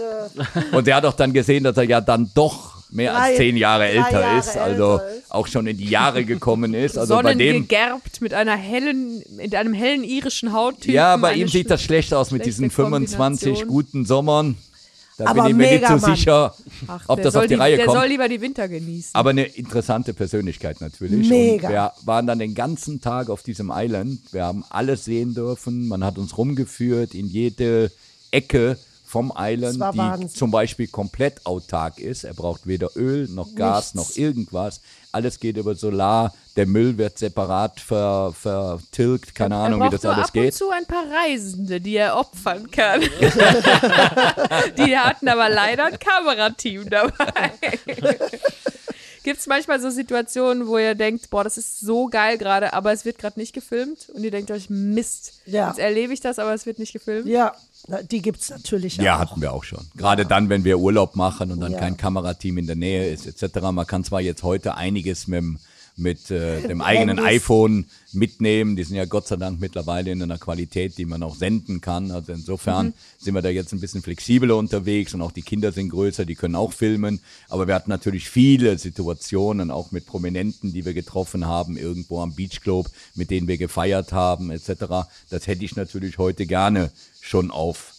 Und 0.75 0.87
der 0.87 0.95
hat 0.97 1.05
auch 1.05 1.13
dann 1.13 1.33
gesehen, 1.33 1.63
dass 1.63 1.75
er 1.77 1.83
ja 1.83 2.01
dann 2.01 2.29
doch 2.33 2.75
mehr 2.91 3.11
Drei- 3.13 3.19
als 3.29 3.37
zehn 3.37 3.57
Jahre 3.57 3.87
älter 3.87 4.21
Jahre 4.21 4.39
ist, 4.39 4.55
also 4.57 4.93
älter 4.99 5.09
ist. 5.17 5.31
auch 5.31 5.47
schon 5.47 5.67
in 5.67 5.77
die 5.77 5.89
Jahre 5.89 6.23
gekommen 6.23 6.73
ist. 6.85 6.97
Also 6.97 7.15
bei 7.21 7.33
dem, 7.33 7.47
Sonnengegerbt 7.65 8.21
mit 8.21 8.33
einer 8.33 8.55
hellen, 8.55 9.21
mit 9.35 9.53
einem 9.55 9.73
hellen 9.73 10.03
irischen 10.03 10.53
Hauttypen. 10.53 10.93
ja, 10.93 11.17
bei 11.17 11.33
ihm 11.33 11.47
sieht 11.47 11.69
das 11.69 11.81
schlecht 11.81 12.13
aus 12.13 12.31
mit 12.31 12.45
diesen 12.45 12.69
25 12.69 13.41
Kombination. 13.41 13.67
guten 13.67 14.05
Sommern. 14.05 14.55
Da 15.17 15.27
Aber 15.27 15.43
bin 15.43 15.51
ich 15.51 15.55
mir 15.57 15.71
nicht 15.79 15.87
so 15.87 15.97
Mann. 16.07 16.15
sicher, 16.15 16.53
Ach, 16.87 17.03
ob 17.07 17.15
der 17.17 17.23
das 17.25 17.35
auf 17.37 17.43
die 17.43 17.47
die, 17.49 17.53
Reihe 17.55 17.77
Der 17.77 17.85
kommt. 17.85 17.97
soll 17.97 18.07
lieber 18.07 18.27
die 18.27 18.41
Winter 18.41 18.67
genießen. 18.67 19.11
Aber 19.13 19.29
eine 19.29 19.43
interessante 19.43 20.13
Persönlichkeit 20.13 20.81
natürlich. 20.81 21.29
Mega. 21.29 21.67
Und 21.67 21.73
wir 21.73 21.91
waren 22.03 22.27
dann 22.27 22.39
den 22.39 22.53
ganzen 22.53 22.99
Tag 22.99 23.29
auf 23.29 23.41
diesem 23.41 23.71
Island. 23.73 24.19
Wir 24.33 24.43
haben 24.43 24.65
alles 24.69 25.05
sehen 25.05 25.33
dürfen. 25.33 25.87
Man 25.87 26.03
hat 26.03 26.17
uns 26.17 26.37
rumgeführt 26.37 27.13
in 27.15 27.27
jede 27.27 27.91
Ecke 28.31 28.77
vom 29.05 29.31
Island, 29.37 29.75
die 29.75 29.97
Wahnsinn. 29.97 30.29
zum 30.29 30.51
Beispiel 30.51 30.87
komplett 30.87 31.45
autark 31.45 31.99
ist. 31.99 32.23
Er 32.25 32.33
braucht 32.33 32.67
weder 32.67 32.89
Öl 32.97 33.29
noch 33.29 33.55
Gas 33.55 33.93
Nichts. 33.93 34.09
noch 34.09 34.17
irgendwas. 34.17 34.81
Alles 35.15 35.39
geht 35.39 35.55
über 35.55 35.75
Solar. 35.75 36.33
Der 36.57 36.65
Müll 36.65 36.97
wird 36.97 37.17
separat 37.17 37.79
ver, 37.79 38.33
vertilgt. 38.37 39.33
Keine 39.33 39.55
Ahnung, 39.55 39.81
wie 39.81 39.89
das 39.89 40.03
nur 40.03 40.13
alles 40.13 40.27
ab 40.27 40.35
und 40.35 40.41
geht. 40.41 40.53
zu 40.53 40.69
ein 40.71 40.85
paar 40.85 41.05
Reisende, 41.09 41.79
die 41.79 41.95
er 41.95 42.17
opfern 42.17 42.69
kann. 42.69 42.99
die 44.77 44.97
hatten 44.97 45.29
aber 45.29 45.47
leider 45.49 45.85
ein 45.85 45.97
Kamerateam 45.99 46.89
dabei. 46.89 47.51
Gibt 49.23 49.39
es 49.39 49.47
manchmal 49.47 49.79
so 49.79 49.89
Situationen, 49.89 50.67
wo 50.67 50.77
ihr 50.77 50.95
denkt, 50.95 51.29
boah, 51.29 51.43
das 51.45 51.57
ist 51.57 51.79
so 51.79 52.07
geil 52.07 52.37
gerade, 52.37 52.73
aber 52.73 52.91
es 52.91 53.05
wird 53.05 53.17
gerade 53.17 53.39
nicht 53.39 53.53
gefilmt 53.53 54.09
und 54.13 54.21
ihr 54.23 54.31
denkt 54.31 54.51
euch, 54.51 54.69
Mist, 54.69 55.39
Ja. 55.45 55.69
jetzt 55.69 55.79
erlebe 55.79 56.13
ich 56.13 56.19
das, 56.19 56.37
aber 56.39 56.53
es 56.53 56.65
wird 56.67 56.77
nicht 56.77 56.93
gefilmt? 56.93 57.25
ja, 57.25 57.53
die 58.11 58.21
gibt 58.21 58.41
es 58.41 58.49
natürlich 58.49 58.97
Ja, 58.97 59.15
auch. 59.15 59.19
hatten 59.19 59.41
wir 59.41 59.53
auch 59.53 59.63
schon. 59.63 59.85
Gerade 59.95 60.25
dann, 60.25 60.49
wenn 60.49 60.63
wir 60.63 60.79
Urlaub 60.79 61.15
machen 61.15 61.51
und 61.51 61.59
dann 61.59 61.71
Ja. 61.73 61.79
kein 61.79 61.97
Kamerateam 61.97 62.57
in 62.57 62.67
der 62.67 62.75
Nähe 62.75 63.09
ist, 63.09 63.25
etc. 63.27 63.61
Man 63.71 63.85
kann 63.87 64.03
zwar 64.03 64.21
jetzt 64.21 64.43
heute 64.43 64.75
einiges 64.75 65.27
mit, 65.27 65.37
dem- 65.39 65.59
mit 65.97 66.29
äh, 66.31 66.61
dem 66.67 66.81
eigenen 66.81 67.19
iPhone 67.19 67.85
mitnehmen. 68.11 68.75
Die 68.75 68.83
sind 68.83 68.95
ja 68.97 69.05
Gott 69.05 69.27
sei 69.27 69.35
Dank 69.37 69.59
mittlerweile 69.61 70.11
in 70.11 70.21
einer 70.21 70.37
Qualität, 70.37 70.97
die 70.97 71.05
man 71.05 71.21
auch 71.23 71.35
senden 71.35 71.79
kann. 71.81 72.11
Also 72.11 72.31
insofern 72.33 72.93
sind 73.17 73.33
wir 73.33 73.41
da 73.41 73.49
jetzt 73.49 73.71
ein 73.73 73.79
bisschen 73.81 74.01
flexibler 74.01 74.55
unterwegs 74.57 75.13
und 75.13 75.21
auch 75.21 75.31
die 75.31 75.41
Kinder 75.41 75.71
sind 75.71 75.89
größer, 75.89 76.25
die 76.25 76.35
können 76.35 76.55
auch 76.55 76.73
filmen. 76.73 77.19
Aber 77.49 77.67
wir 77.67 77.75
hatten 77.75 77.89
natürlich 77.89 78.29
viele 78.29 78.77
Situationen, 78.77 79.69
auch 79.71 79.91
mit 79.91 80.05
Prominenten, 80.05 80.73
die 80.73 80.85
wir 80.85 80.93
getroffen 80.93 81.45
haben, 81.45 81.77
irgendwo 81.77 82.21
am 82.21 82.33
Beach 82.35 82.61
Club, 82.61 82.89
mit 83.15 83.29
denen 83.31 83.47
wir 83.47 83.57
gefeiert 83.57 84.11
haben, 84.11 84.49
etc. 84.49 85.07
Das 85.29 85.47
hätte 85.47 85.63
ich 85.65 85.75
natürlich 85.75 86.17
heute 86.17 86.45
gerne 86.45 86.91
schon 87.25 87.51
auf 87.51 87.91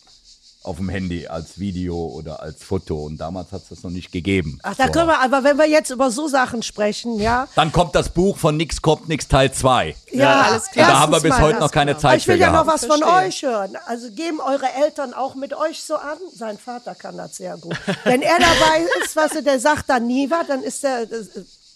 auf 0.67 0.79
dem 0.79 0.89
Handy 0.89 1.29
als 1.29 1.61
Video 1.61 1.97
oder 1.97 2.43
als 2.43 2.65
Foto 2.65 3.05
und 3.05 3.19
damals 3.19 3.53
hat 3.53 3.63
es 3.63 3.69
das 3.69 3.83
noch 3.85 3.91
nicht 3.91 4.11
gegeben. 4.11 4.59
Ach, 4.65 4.75
da 4.75 4.87
So. 4.87 4.93
können 4.93 5.07
wir, 5.07 5.21
aber 5.21 5.45
wenn 5.45 5.57
wir 5.59 5.69
jetzt 5.69 5.91
über 5.91 6.11
so 6.11 6.27
Sachen 6.27 6.63
sprechen, 6.65 7.21
ja. 7.21 7.47
Dann 7.55 7.71
kommt 7.71 7.95
das 7.95 8.09
Buch 8.09 8.37
von 8.37 8.57
Nix 8.57 8.83
kommt 8.83 9.09
nix 9.09 9.29
Teil 9.29 9.53
2. 9.53 9.95
Ja, 10.11 10.43
alles 10.43 10.67
klar. 10.73 10.91
Da 10.91 10.99
haben 10.99 11.13
wir 11.13 11.21
bis 11.21 11.39
heute 11.39 11.53
das. 11.53 11.61
noch 11.61 11.71
keine 11.71 11.93
Aber 11.93 12.01
Zeit 12.01 12.19
ich 12.19 12.27
will 12.27 12.35
für 12.35 12.41
ja 12.43 12.51
noch 12.51 12.67
was 12.67 12.85
von 12.85 13.03
euch 13.05 13.43
hören. 13.43 13.77
Also 13.87 14.11
geben 14.11 14.41
eure 14.41 14.67
Eltern 14.85 15.15
auch 15.15 15.37
mit 15.37 15.55
euch 15.55 15.85
so 15.85 15.95
an? 15.95 16.19
Sein 16.35 16.59
Vater 16.59 16.97
kann 16.97 17.17
das 17.17 17.37
sehr 17.37 17.57
gut. 17.59 17.77
Wenn 18.03 18.23
er 18.23 18.39
dabei 18.39 18.85
ist, 19.05 19.15
was 19.15 19.31
der 19.45 19.61
sagt 19.61 19.89
dann 19.89 20.09
nie 20.09 20.29
was, 20.31 20.49
dann 20.49 20.63
ist 20.65 20.83
er. 20.85 21.07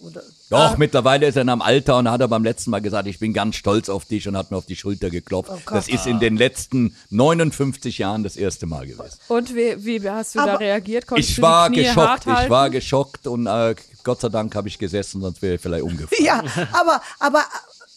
Oder, 0.01 0.23
Doch, 0.49 0.79
mittlerweile 0.79 1.27
ist 1.27 1.37
er 1.37 1.43
in 1.43 1.51
einem 1.51 1.61
Alter 1.61 1.99
und 1.99 2.11
hat 2.11 2.21
er 2.23 2.29
beim 2.29 2.43
letzten 2.43 2.71
Mal 2.71 2.81
gesagt, 2.81 3.07
ich 3.07 3.19
bin 3.19 3.35
ganz 3.35 3.57
stolz 3.57 3.91
auf 3.91 4.07
dich 4.07 4.27
und 4.27 4.37
hat 4.37 4.51
mir 4.51 4.57
auf 4.57 4.65
die 4.65 4.77
Schulter 4.77 5.11
geklopft. 5.11 5.51
Oh 5.55 5.59
das 5.71 5.89
ist 5.89 6.07
in 6.07 6.21
den 6.21 6.37
letzten 6.39 6.97
59 7.11 7.99
Jahren 7.99 8.23
das 8.23 8.37
erste 8.37 8.67
Mal 8.67 8.87
gewesen. 8.87 9.19
Und 9.29 9.55
wie, 9.55 9.85
wie 9.85 10.09
hast 10.09 10.35
du 10.35 10.39
da 10.39 10.45
Aber 10.45 10.61
reagiert? 10.61 11.07
Konntest 11.07 11.31
Ich 11.31 11.37
du 11.37 11.43
war 11.43 11.69
geschockt, 11.69 12.27
ich 12.27 12.51
war 12.51 12.71
geschockt 12.71 13.27
und 13.27 13.47
äh, 13.47 13.75
Gott 14.03 14.23
sei 14.23 14.31
Dank 14.31 14.55
habe 14.55 14.69
ich 14.69 14.79
gesessen, 14.79 15.21
sonst 15.21 15.43
wäre 15.43 15.57
ich 15.57 15.61
vielleicht 15.61 15.85
umgefallen. 15.85 16.25
ja, 16.25 16.43
aber, 16.73 17.03
aber 17.19 17.45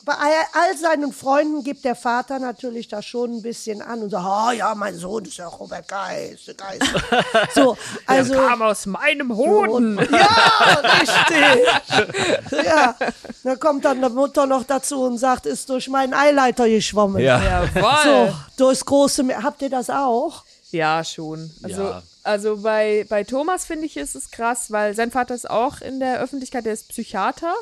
bei 0.05 0.13
all 0.13 0.77
seinen 0.77 1.13
Freunden 1.13 1.63
gibt 1.63 1.85
der 1.85 1.95
Vater 1.95 2.39
natürlich 2.39 2.87
da 2.89 3.01
schon 3.01 3.37
ein 3.37 3.41
bisschen 3.41 3.81
an 3.81 4.01
und 4.01 4.09
sagt, 4.09 4.25
ah 4.25 4.51
ja, 4.51 4.75
mein 4.75 4.97
Sohn 4.97 5.23
ist 5.25 5.37
ja 5.37 5.47
Robert 5.47 5.87
Geist, 5.87 6.47
der 6.47 6.53
Geist. 6.55 6.83
So, 7.55 7.77
also. 8.05 8.33
kam 8.33 8.61
aus 8.61 8.85
meinem 8.85 9.35
Hoden. 9.35 9.97
Ja, 10.11 10.81
richtig. 10.99 12.65
ja, 12.65 12.95
da 13.43 13.55
kommt 13.55 13.85
dann 13.85 14.01
die 14.01 14.09
Mutter 14.09 14.45
noch 14.45 14.63
dazu 14.63 15.03
und 15.03 15.17
sagt, 15.17 15.45
ist 15.45 15.69
durch 15.69 15.87
meinen 15.89 16.13
Eileiter 16.13 16.67
geschwommen. 16.67 17.21
Ja. 17.21 17.41
Jawohl. 17.73 17.93
So, 18.03 18.35
durchs 18.65 18.85
große 18.85 19.23
Meer. 19.23 19.43
Habt 19.43 19.61
ihr 19.61 19.69
das 19.69 19.89
auch? 19.89 20.43
Ja, 20.71 21.03
schon. 21.03 21.51
Also, 21.61 21.83
Ja. 21.83 22.01
also 22.23 22.57
bei, 22.57 23.05
bei 23.09 23.23
Thomas 23.23 23.65
finde 23.65 23.85
ich, 23.85 23.95
ist 23.97 24.15
es 24.15 24.31
krass, 24.31 24.71
weil 24.71 24.95
sein 24.95 25.11
Vater 25.11 25.35
ist 25.35 25.49
auch 25.49 25.81
in 25.81 25.99
der 25.99 26.19
Öffentlichkeit, 26.19 26.65
der 26.65 26.73
ist 26.73 26.89
Psychiater 26.89 27.53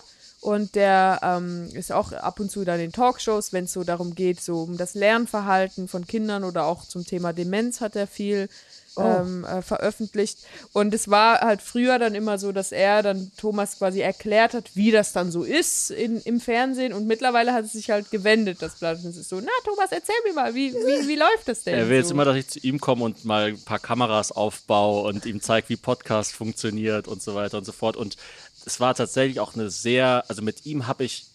und 0.42 0.74
der 0.74 1.20
ähm, 1.22 1.70
ist 1.74 1.92
auch 1.92 2.12
ab 2.14 2.40
und 2.40 2.50
zu 2.50 2.66
dann 2.66 2.80
in 2.80 2.92
Talkshows, 2.92 3.54
wenn 3.54 3.66
es 3.66 3.74
so 3.74 3.84
darum 3.84 4.16
geht, 4.16 4.42
so 4.42 4.64
um 4.64 4.76
das 4.76 4.96
Lernverhalten 4.96 5.88
von 5.88 6.08
Kindern 6.08 6.44
oder 6.44 6.66
auch 6.66 6.84
zum 6.84 7.06
Thema 7.06 7.32
Demenz 7.32 7.80
hat 7.80 7.96
er 7.96 8.08
viel 8.08 8.50
ähm, 8.98 9.46
äh, 9.46 9.62
veröffentlicht. 9.62 10.40
Und 10.74 10.94
es 10.94 11.10
war 11.10 11.42
halt 11.42 11.62
früher 11.62 12.00
dann 12.00 12.16
immer 12.16 12.38
so, 12.38 12.52
dass 12.52 12.72
er 12.72 13.04
dann 13.04 13.32
Thomas 13.38 13.78
quasi 13.78 14.02
erklärt 14.02 14.54
hat, 14.54 14.72
wie 14.76 14.92
das 14.92 15.14
dann 15.14 15.32
so 15.32 15.44
ist 15.44 15.92
in, 15.92 16.20
im 16.22 16.40
Fernsehen. 16.40 16.94
Und 16.94 17.08
mittlerweile 17.08 17.54
hat 17.54 17.66
es 17.66 17.74
sich 17.74 17.90
halt 17.90 18.12
gewendet, 18.12 18.62
das 18.62 18.80
Blatt. 18.80 18.98
Und 19.04 19.10
es 19.12 19.18
ist 19.18 19.30
so, 19.30 19.40
na 19.40 19.52
Thomas, 19.64 19.92
erzähl 19.92 20.16
mir 20.26 20.34
mal, 20.34 20.56
wie, 20.56 20.74
wie, 20.74 21.08
wie 21.08 21.16
läuft 21.16 21.48
das 21.48 21.64
denn? 21.64 21.76
Er 21.76 21.90
will 21.90 21.98
jetzt 21.98 22.10
so? 22.10 22.14
immer, 22.14 22.26
dass 22.26 22.36
ich 22.36 22.48
zu 22.48 22.60
ihm 22.60 22.80
komme 22.80 23.06
und 23.06 23.24
mal 23.26 23.50
ein 23.50 23.62
paar 23.62 23.80
Kameras 23.80 24.32
aufbaue 24.32 25.08
und 25.08 25.26
ihm 25.26 25.42
zeige, 25.42 25.70
wie 25.70 25.78
Podcast 25.78 26.34
funktioniert 26.34 27.08
und 27.08 27.22
so 27.22 27.36
weiter 27.36 27.60
und 27.60 27.66
so 27.66 27.72
fort. 27.72 27.96
Und 27.96 28.18
es 28.66 28.80
war 28.80 28.96
tatsächlich 28.96 29.40
auch 29.40 29.56
eine 29.56 29.70
sehr, 29.70 30.26
also 30.28 30.42
mit 30.42 30.66
ihm 30.66 30.88
habe 30.88 31.04
ich 31.04 31.26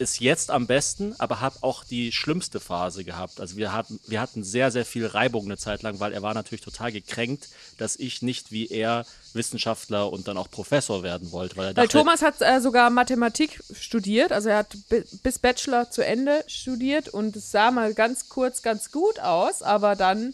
es 0.00 0.20
jetzt 0.20 0.52
am 0.52 0.68
besten, 0.68 1.16
aber 1.18 1.40
habe 1.40 1.56
auch 1.62 1.82
die 1.82 2.12
schlimmste 2.12 2.60
Phase 2.60 3.02
gehabt. 3.02 3.40
Also 3.40 3.56
wir 3.56 3.72
hatten, 3.72 3.98
wir 4.06 4.20
hatten 4.20 4.44
sehr, 4.44 4.70
sehr 4.70 4.84
viel 4.84 5.04
Reibung 5.06 5.46
eine 5.46 5.56
Zeit 5.56 5.82
lang, 5.82 5.98
weil 5.98 6.12
er 6.12 6.22
war 6.22 6.34
natürlich 6.34 6.60
total 6.60 6.92
gekränkt, 6.92 7.48
dass 7.78 7.96
ich 7.96 8.22
nicht 8.22 8.52
wie 8.52 8.68
er 8.68 9.04
Wissenschaftler 9.32 10.12
und 10.12 10.28
dann 10.28 10.36
auch 10.36 10.50
Professor 10.50 11.02
werden 11.02 11.32
wollte. 11.32 11.56
Weil, 11.56 11.76
Weil 11.76 11.88
Thomas 11.88 12.22
hat 12.22 12.36
äh, 12.40 12.60
sogar 12.60 12.90
Mathematik 12.90 13.60
studiert, 13.76 14.30
also 14.30 14.48
er 14.50 14.58
hat 14.58 14.76
bi- 14.88 15.04
bis 15.24 15.40
Bachelor 15.40 15.90
zu 15.90 16.04
Ende 16.04 16.44
studiert 16.46 17.08
und 17.08 17.34
es 17.34 17.50
sah 17.50 17.72
mal 17.72 17.92
ganz 17.92 18.28
kurz 18.28 18.62
ganz 18.62 18.92
gut 18.92 19.18
aus, 19.18 19.62
aber 19.62 19.96
dann 19.96 20.32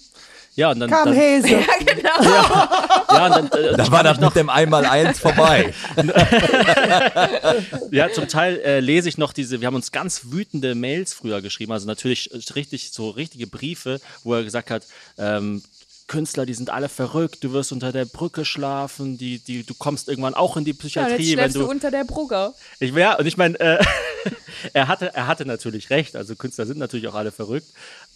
ja, 0.56 0.70
und 0.70 0.80
dann, 0.80 0.90
Kam 0.90 1.06
dann, 1.06 1.14
Hese. 1.14 1.48
ja, 1.50 3.26
und 3.26 3.52
dann, 3.52 3.60
äh, 3.60 3.76
Da 3.76 3.90
war 3.90 4.04
das 4.04 4.20
mit 4.20 4.36
dem 4.36 4.48
Einmaleins 4.48 5.18
vorbei. 5.18 5.74
Ja, 7.90 8.10
zum 8.12 8.28
Teil 8.28 8.58
äh, 8.60 8.80
lese 8.80 9.08
ich 9.08 9.18
noch 9.18 9.32
diese, 9.32 9.60
wir 9.60 9.66
haben 9.66 9.74
uns 9.74 9.92
ganz 9.92 10.26
wütende 10.30 10.74
Mails 10.74 11.12
früher 11.12 11.42
geschrieben, 11.42 11.72
also 11.72 11.86
natürlich 11.86 12.30
richtig, 12.54 12.90
so 12.92 13.10
richtige 13.10 13.46
Briefe, 13.46 14.00
wo 14.22 14.34
er 14.34 14.42
gesagt 14.42 14.70
hat, 14.70 14.84
ähm, 15.18 15.62
Künstler, 16.06 16.44
die 16.44 16.54
sind 16.54 16.70
alle 16.70 16.88
verrückt, 16.88 17.42
du 17.42 17.52
wirst 17.52 17.72
unter 17.72 17.92
der 17.92 18.04
Brücke 18.04 18.44
schlafen, 18.44 19.16
die, 19.16 19.38
die, 19.38 19.64
du 19.64 19.74
kommst 19.74 20.08
irgendwann 20.08 20.34
auch 20.34 20.56
in 20.56 20.64
die 20.64 20.72
ja, 20.72 20.76
Psychiatrie, 20.78 21.12
jetzt 21.16 21.30
wenn 21.30 21.38
schläfst 21.38 21.56
du 21.56 21.60
du. 21.60 21.70
unter 21.70 21.90
der 21.90 22.04
Brugge. 22.04 22.52
Ich 22.78 22.94
ja, 22.94 23.18
und 23.18 23.26
ich 23.26 23.36
meine, 23.36 23.58
äh, 23.58 23.84
er 24.72 24.88
hatte, 24.88 25.14
er 25.14 25.26
hatte 25.26 25.46
natürlich 25.46 25.90
recht, 25.90 26.14
also 26.16 26.36
Künstler 26.36 26.66
sind 26.66 26.78
natürlich 26.78 27.08
auch 27.08 27.14
alle 27.14 27.32
verrückt, 27.32 27.68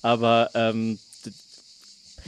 aber 0.03 0.51
ähm, 0.55 0.99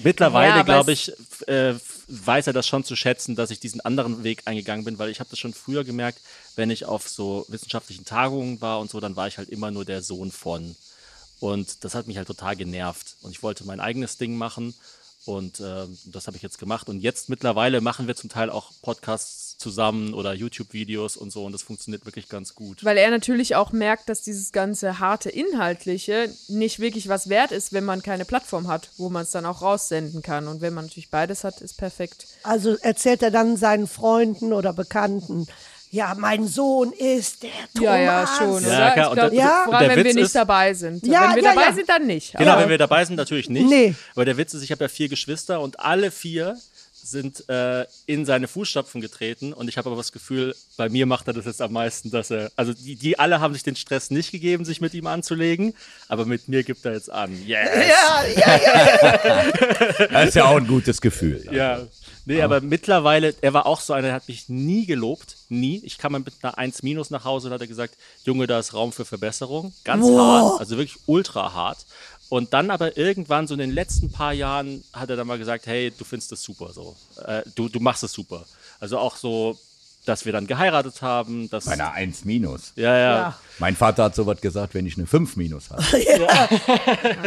mittlerweile, 0.03 0.57
Ja, 0.57 0.62
glaube 0.62 0.92
ich, 0.92 1.12
äh, 1.46 1.74
weiß 2.09 2.46
er 2.48 2.53
das 2.53 2.66
schon 2.66 2.84
zu 2.84 2.96
schätzen, 2.96 3.36
dass 3.36 3.51
ich 3.51 3.61
diesen 3.61 3.80
anderen 3.80 4.24
Weg 4.24 4.42
eingegangen 4.46 4.84
bin, 4.84 4.98
weil 4.98 5.11
ich 5.11 5.20
habe 5.20 5.30
das 5.30 5.38
schon 5.38 5.55
früher 5.55 5.84
gemerkt, 5.84 6.20
wenn 6.57 6.70
ich 6.70 6.84
auf 6.84 7.09
so 7.09 7.46
wissenschaftlichen 7.48 8.05
Tagungen 8.05 8.61
war 8.61 8.80
und 8.80 8.90
so, 8.90 9.01
dann 9.01 9.16
war 9.16 9.28
ich 9.28 9.38
halt 9.38 9.48
immer 9.48 9.70
nur 9.70 9.84
der 9.84 10.03
Sohn 10.03 10.30
von. 10.30 10.74
Und 11.40 11.84
das 11.84 11.94
hat 11.94 12.07
mich 12.07 12.18
halt 12.18 12.28
total 12.28 12.55
genervt. 12.57 13.16
Und 13.22 13.30
ich 13.30 13.42
wollte 13.42 13.64
mein 13.64 13.80
eigenes 13.80 14.18
Ding 14.18 14.36
machen. 14.36 14.74
Und 15.24 15.61
ähm, 15.61 15.98
das 16.05 16.26
habe 16.26 16.36
ich 16.36 16.42
jetzt 16.42 16.59
gemacht. 16.59 16.88
Und 16.88 17.01
jetzt 17.01 17.28
mittlerweile 17.28 17.80
machen 17.80 18.07
wir 18.07 18.16
zum 18.16 18.30
Teil 18.30 18.51
auch 18.51 18.72
Podcasts 18.82 19.49
zusammen 19.61 20.14
oder 20.14 20.32
YouTube-Videos 20.32 21.16
und 21.16 21.30
so. 21.32 21.44
Und 21.44 21.52
das 21.52 21.62
funktioniert 21.62 22.04
wirklich 22.06 22.28
ganz 22.28 22.54
gut. 22.54 22.84
Weil 22.84 22.96
er 22.96 23.11
natürlich 23.11 23.54
auch 23.54 23.72
merkt, 23.72 24.08
dass 24.08 24.22
dieses 24.22 24.50
ganze 24.52 24.98
harte 24.98 25.28
Inhaltliche 25.30 26.28
nicht 26.48 26.80
wirklich 26.80 27.08
was 27.08 27.28
wert 27.28 27.52
ist, 27.52 27.72
wenn 27.72 27.84
man 27.84 28.02
keine 28.02 28.24
Plattform 28.24 28.66
hat, 28.68 28.90
wo 28.96 29.11
man 29.11 29.22
es 29.22 29.30
dann 29.30 29.46
auch 29.46 29.62
raussenden 29.62 30.22
kann. 30.22 30.48
Und 30.48 30.61
wenn 30.62 30.74
man 30.74 30.86
natürlich 30.86 31.11
beides 31.11 31.44
hat, 31.44 31.61
ist 31.61 31.76
perfekt. 31.76 32.26
Also 32.42 32.76
erzählt 32.80 33.22
er 33.22 33.30
dann 33.30 33.56
seinen 33.56 33.86
Freunden 33.86 34.52
oder 34.52 34.72
Bekannten, 34.72 35.46
ja, 35.92 36.14
mein 36.16 36.46
Sohn 36.46 36.92
ist 36.92 37.42
der 37.42 37.50
Thomas. 37.74 37.82
Ja, 37.84 37.98
ja, 37.98 38.26
schon, 38.38 38.62
Ja, 38.62 38.90
klar, 38.92 38.96
ich 38.96 39.08
und 39.11 39.14
glaube, 39.14 39.30
der- 39.30 39.38
Ja. 39.44 39.62
vor 39.64 39.74
allem, 39.74 39.88
der 39.88 39.96
wenn 39.96 40.04
wir 40.04 40.04
Witz 40.11 40.14
nicht 40.14 40.24
ist- 40.26 40.34
dabei 40.36 40.72
sind. 40.72 41.04
Ja, 41.04 41.22
wenn 41.30 41.36
wir 41.36 41.42
ja, 41.42 41.50
dabei 41.52 41.66
ja. 41.66 41.72
sind, 41.72 41.88
dann 41.88 42.06
nicht. 42.06 42.32
Genau, 42.36 42.52
Aber- 42.52 42.62
wenn 42.62 42.68
wir 42.68 42.78
dabei 42.78 43.04
sind, 43.04 43.16
natürlich 43.16 43.48
nicht. 43.50 43.68
Nee. 43.68 43.94
Aber 44.14 44.24
der 44.24 44.36
Witz 44.36 44.54
ist, 44.54 44.62
ich 44.62 44.70
habe 44.70 44.84
ja 44.84 44.88
vier 44.88 45.08
Geschwister 45.08 45.61
und 45.61 45.80
alle 45.80 46.12
vier 46.12 46.56
sind 47.03 47.48
äh, 47.48 47.84
in 48.07 48.24
seine 48.24 48.48
Fußstapfen 48.48 49.01
getreten 49.01 49.53
und 49.53 49.68
ich 49.68 49.78
habe 49.78 49.88
aber 49.88 49.96
das 49.96 50.12
Gefühl, 50.12 50.55
bei 50.76 50.88
mir 50.88 51.07
macht 51.07 51.26
er 51.26 51.32
das 51.32 51.46
jetzt 51.46 51.62
am 51.62 51.72
meisten, 51.72 52.11
dass 52.11 52.30
er, 52.30 52.51
also 52.57 52.72
die, 52.72 52.96
die 52.96 53.18
alle 53.18 53.40
haben 53.40 53.55
sich 53.55 53.62
den 53.62 53.76
Stress 53.76 54.11
nicht 54.11 54.32
gegeben, 54.32 54.64
sich 54.64 54.80
mit 54.80 54.94
ihm 54.94 55.07
anzulegen, 55.07 55.74
aber 56.09 56.26
mit 56.26 56.48
mir 56.48 56.62
gibt 56.62 56.84
er 56.84 56.92
jetzt 56.92 57.11
an. 57.11 57.32
Yes! 57.46 57.68
Ja, 57.74 58.24
ja, 58.36 58.61
ja. 58.62 59.53
Das 60.11 60.28
ist 60.28 60.34
ja 60.34 60.44
auch 60.44 60.57
ein 60.57 60.66
gutes 60.66 61.01
Gefühl. 61.01 61.46
Ja. 61.51 61.86
Nee, 62.26 62.42
aber 62.42 62.60
mittlerweile, 62.60 63.34
er 63.40 63.54
war 63.54 63.66
auch 63.66 63.80
so 63.80 63.92
einer, 63.92 64.08
der 64.08 64.14
hat 64.14 64.28
mich 64.28 64.48
nie 64.48 64.86
gelobt. 64.86 65.36
Nie. 65.48 65.80
Ich 65.84 65.98
kam 65.98 66.12
mal 66.12 66.20
mit 66.20 66.34
einer 66.42 66.58
1 66.58 66.82
minus 66.82 67.10
nach 67.10 67.24
Hause 67.24 67.48
und 67.48 67.54
hat 67.54 67.60
er 67.60 67.66
gesagt, 67.66 67.96
Junge, 68.24 68.46
da 68.46 68.58
ist 68.58 68.74
Raum 68.74 68.92
für 68.92 69.04
Verbesserung. 69.04 69.72
Ganz 69.84 70.06
hart, 70.06 70.60
also 70.60 70.76
wirklich 70.76 70.98
ultra 71.06 71.52
hart. 71.54 71.86
Und 72.28 72.52
dann 72.52 72.70
aber 72.70 72.96
irgendwann, 72.96 73.48
so 73.48 73.54
in 73.54 73.60
den 73.60 73.72
letzten 73.72 74.12
paar 74.12 74.32
Jahren, 74.32 74.84
hat 74.92 75.10
er 75.10 75.16
dann 75.16 75.26
mal 75.26 75.38
gesagt, 75.38 75.66
hey, 75.66 75.92
du 75.96 76.04
findest 76.04 76.30
das 76.30 76.42
super 76.42 76.72
so. 76.72 76.94
Äh, 77.24 77.42
du, 77.56 77.68
du 77.68 77.80
machst 77.80 78.04
es 78.04 78.12
super. 78.12 78.44
Also 78.78 78.98
auch 78.98 79.16
so, 79.16 79.58
dass 80.07 80.24
wir 80.24 80.32
dann 80.32 80.46
geheiratet 80.46 81.03
haben. 81.03 81.48
Dass, 81.51 81.66
Bei 81.66 81.72
einer 81.72 81.92
1 81.92 82.24
minus. 82.24 82.72
ja, 82.76 82.96
ja. 82.96 83.16
Ja. 83.16 83.38
Mein 83.59 83.76
Vater 83.76 84.05
hat 84.05 84.14
sowas 84.14 84.40
gesagt, 84.40 84.72
wenn 84.74 84.86
ich 84.86 84.96
eine 84.96 85.07
5 85.07 85.36
minus 85.36 85.70
habe. 85.70 85.82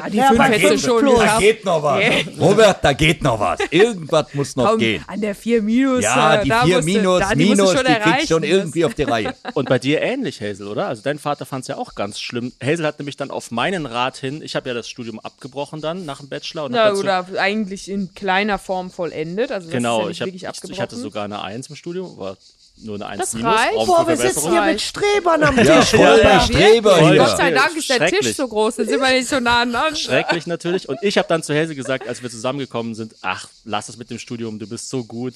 Ah, 0.01 0.09
die 0.09 0.17
Ja, 0.17 0.27
fünf 0.29 0.37
da 0.39 0.43
hättest 0.45 0.63
du 0.65 0.69
geht- 0.69 0.81
schon 0.81 0.99
Plus. 1.01 1.19
Da 1.19 1.39
geht 1.39 1.65
noch 1.65 1.83
was. 1.83 2.03
Robert, 2.39 2.83
da 2.83 2.93
geht 2.93 3.21
noch 3.23 3.39
was. 3.39 3.59
Irgendwas 3.69 4.33
muss 4.33 4.55
noch 4.55 4.69
Komm, 4.71 4.79
gehen. 4.79 5.03
an 5.07 5.21
der 5.21 5.35
4 5.35 5.61
Minus. 5.61 6.03
Ja, 6.03 6.35
äh, 6.35 6.43
die 6.43 6.49
da 6.49 6.63
4 6.65 6.75
musst 6.77 6.87
du- 6.87 6.93
minus, 6.93 7.19
da, 7.19 7.29
die 7.29 7.35
minus, 7.45 7.71
schon 7.73 7.85
die 7.85 7.91
erreichen. 7.91 8.27
schon 8.27 8.43
irgendwie 8.43 8.85
auf 8.85 8.93
die 8.95 9.03
Reihe. 9.03 9.35
Und 9.53 9.69
bei 9.69 9.79
dir 9.79 10.01
ähnlich, 10.01 10.41
Hazel, 10.41 10.67
oder? 10.67 10.87
Also 10.87 11.01
dein 11.03 11.19
Vater 11.19 11.45
fand 11.45 11.61
es 11.63 11.67
ja 11.67 11.77
auch 11.77 11.95
ganz 11.95 12.19
schlimm. 12.19 12.51
Hazel 12.63 12.85
hat 12.85 12.99
nämlich 12.99 13.17
dann 13.17 13.29
auf 13.31 13.51
meinen 13.51 13.85
Rat 13.85 14.17
hin, 14.17 14.41
ich 14.41 14.55
habe 14.55 14.69
ja 14.69 14.73
das 14.75 14.89
Studium 14.89 15.19
abgebrochen 15.19 15.81
dann 15.81 16.05
nach 16.05 16.19
dem 16.19 16.29
Bachelor. 16.29 16.65
Und 16.65 16.73
Ja, 16.73 16.89
dazu, 16.89 17.01
oder 17.01 17.25
eigentlich 17.37 17.89
in 17.89 18.13
kleiner 18.15 18.57
Form 18.57 18.89
vollendet. 18.91 19.51
Also 19.51 19.67
das 19.67 19.73
ist 19.73 19.77
Genau, 19.77 20.05
ja 20.05 20.09
ich, 20.09 20.21
hab, 20.21 20.27
wirklich 20.27 20.43
ich, 20.43 20.47
abgebrochen. 20.49 20.73
ich 20.73 20.81
hatte 20.81 20.95
sogar 20.95 21.25
eine 21.25 21.41
1 21.43 21.67
im 21.69 21.75
Studium, 21.75 22.17
war 22.17 22.37
nur 22.77 22.95
eine 22.95 23.05
1 23.07 23.19
Das 23.21 23.33
minus. 23.33 23.53
reicht. 23.55 23.85
Boah, 23.85 24.07
wir 24.07 24.17
sitzen 24.17 24.51
hier 24.51 24.61
mit 24.63 24.81
Strebern 24.81 25.43
am 25.43 25.55
Tisch. 25.55 25.67
Ja, 25.67 25.81
voll 25.81 25.99
Robert. 26.05 26.23
der 26.23 26.39
Streber 26.41 27.09
hier. 27.09 27.17
Gott 27.17 27.37
sei 27.37 27.51
Dank 27.51 27.75
ist 27.77 27.89
der 27.89 27.99
Tisch 27.99 28.09
Schrecklich. 28.09 28.35
so 28.35 28.47
groß, 28.47 28.75
dann 28.77 28.87
sind 28.87 28.99
wir 28.99 29.09
nicht 29.11 29.27
so 29.29 29.39
nah 29.39 29.61
aneinander. 29.61 29.95
Schrecklich 29.95 30.47
natürlich. 30.47 30.89
Und 30.89 30.99
ich 31.01 31.17
habe 31.17 31.27
dann 31.27 31.43
zu 31.43 31.53
Hazel 31.53 31.75
gesagt, 31.75 32.07
als 32.07 32.21
wir 32.23 32.29
zusammengekommen 32.29 32.95
sind, 32.95 33.15
ach, 33.21 33.47
lass 33.63 33.89
es 33.89 33.97
mit 33.97 34.09
dem 34.09 34.19
Studium, 34.19 34.59
du 34.59 34.67
bist 34.67 34.89
so 34.89 35.03
gut, 35.03 35.33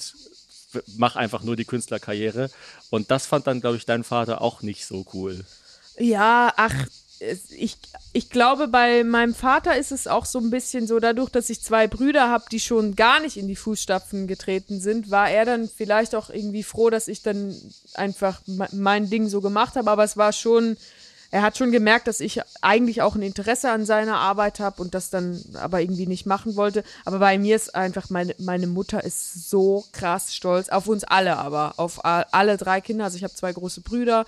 mach 0.96 1.16
einfach 1.16 1.42
nur 1.42 1.56
die 1.56 1.64
Künstlerkarriere. 1.64 2.50
Und 2.90 3.10
das 3.10 3.26
fand 3.26 3.46
dann, 3.46 3.60
glaube 3.60 3.76
ich, 3.76 3.86
dein 3.86 4.04
Vater 4.04 4.42
auch 4.42 4.62
nicht 4.62 4.84
so 4.86 5.04
cool. 5.14 5.44
Ja, 5.98 6.52
ach, 6.56 6.74
ich, 7.20 7.76
ich 8.12 8.30
glaube, 8.30 8.68
bei 8.68 9.02
meinem 9.04 9.34
Vater 9.34 9.76
ist 9.76 9.92
es 9.92 10.06
auch 10.06 10.24
so 10.24 10.38
ein 10.38 10.50
bisschen 10.50 10.86
so, 10.86 10.98
dadurch, 11.00 11.30
dass 11.30 11.50
ich 11.50 11.60
zwei 11.62 11.86
Brüder 11.86 12.28
habe, 12.30 12.44
die 12.50 12.60
schon 12.60 12.94
gar 12.94 13.20
nicht 13.20 13.36
in 13.36 13.48
die 13.48 13.56
Fußstapfen 13.56 14.26
getreten 14.26 14.80
sind, 14.80 15.10
war 15.10 15.28
er 15.30 15.44
dann 15.44 15.68
vielleicht 15.68 16.14
auch 16.14 16.30
irgendwie 16.30 16.62
froh, 16.62 16.90
dass 16.90 17.08
ich 17.08 17.22
dann 17.22 17.54
einfach 17.94 18.40
me- 18.46 18.68
mein 18.72 19.10
Ding 19.10 19.28
so 19.28 19.40
gemacht 19.40 19.74
habe. 19.76 19.90
Aber 19.90 20.04
es 20.04 20.16
war 20.16 20.32
schon, 20.32 20.76
er 21.30 21.42
hat 21.42 21.58
schon 21.58 21.72
gemerkt, 21.72 22.06
dass 22.06 22.20
ich 22.20 22.40
eigentlich 22.62 23.02
auch 23.02 23.14
ein 23.14 23.22
Interesse 23.22 23.70
an 23.70 23.84
seiner 23.84 24.16
Arbeit 24.16 24.60
habe 24.60 24.80
und 24.80 24.94
das 24.94 25.10
dann 25.10 25.42
aber 25.54 25.80
irgendwie 25.80 26.06
nicht 26.06 26.24
machen 26.24 26.56
wollte. 26.56 26.84
Aber 27.04 27.18
bei 27.18 27.38
mir 27.38 27.54
ist 27.54 27.74
einfach, 27.74 28.08
meine, 28.08 28.34
meine 28.38 28.66
Mutter 28.66 29.04
ist 29.04 29.50
so 29.50 29.84
krass 29.92 30.34
stolz, 30.34 30.70
auf 30.70 30.86
uns 30.88 31.04
alle 31.04 31.36
aber, 31.36 31.74
auf 31.76 32.00
alle 32.04 32.56
drei 32.56 32.80
Kinder. 32.80 33.04
Also 33.04 33.18
ich 33.18 33.24
habe 33.24 33.34
zwei 33.34 33.52
große 33.52 33.82
Brüder 33.82 34.24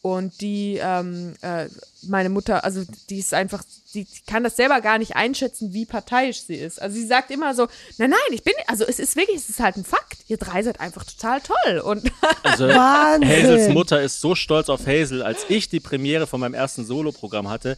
und 0.00 0.40
die, 0.40 0.78
ähm, 0.82 1.34
äh, 1.42 1.66
meine 2.02 2.30
Mutter, 2.30 2.64
also 2.64 2.82
die 3.10 3.18
ist 3.18 3.34
einfach, 3.34 3.62
die, 3.94 4.04
die 4.04 4.22
kann 4.26 4.44
das 4.44 4.56
selber 4.56 4.80
gar 4.80 4.98
nicht 4.98 5.16
einschätzen, 5.16 5.72
wie 5.72 5.86
parteiisch 5.86 6.42
sie 6.42 6.56
ist. 6.56 6.80
Also 6.80 6.96
sie 6.96 7.06
sagt 7.06 7.30
immer 7.30 7.54
so, 7.54 7.68
nein, 7.96 8.10
nein, 8.10 8.18
ich 8.30 8.42
bin, 8.42 8.54
also 8.66 8.84
es 8.84 8.98
ist 8.98 9.16
wirklich, 9.16 9.36
es 9.36 9.48
ist 9.48 9.60
halt 9.60 9.76
ein 9.76 9.84
Fakt. 9.84 10.18
Ihr 10.28 10.36
drei 10.36 10.62
seid 10.62 10.80
einfach 10.80 11.04
total 11.04 11.40
toll. 11.40 11.78
Und 11.78 12.10
Also 12.42 12.68
Wahnsinn. 12.68 13.28
Hazels 13.28 13.72
Mutter 13.72 14.02
ist 14.02 14.20
so 14.20 14.34
stolz 14.34 14.68
auf 14.68 14.86
Hazel. 14.86 15.22
Als 15.22 15.46
ich 15.48 15.68
die 15.68 15.80
Premiere 15.80 16.26
von 16.26 16.40
meinem 16.40 16.54
ersten 16.54 16.84
Soloprogramm 16.84 17.48
hatte, 17.48 17.76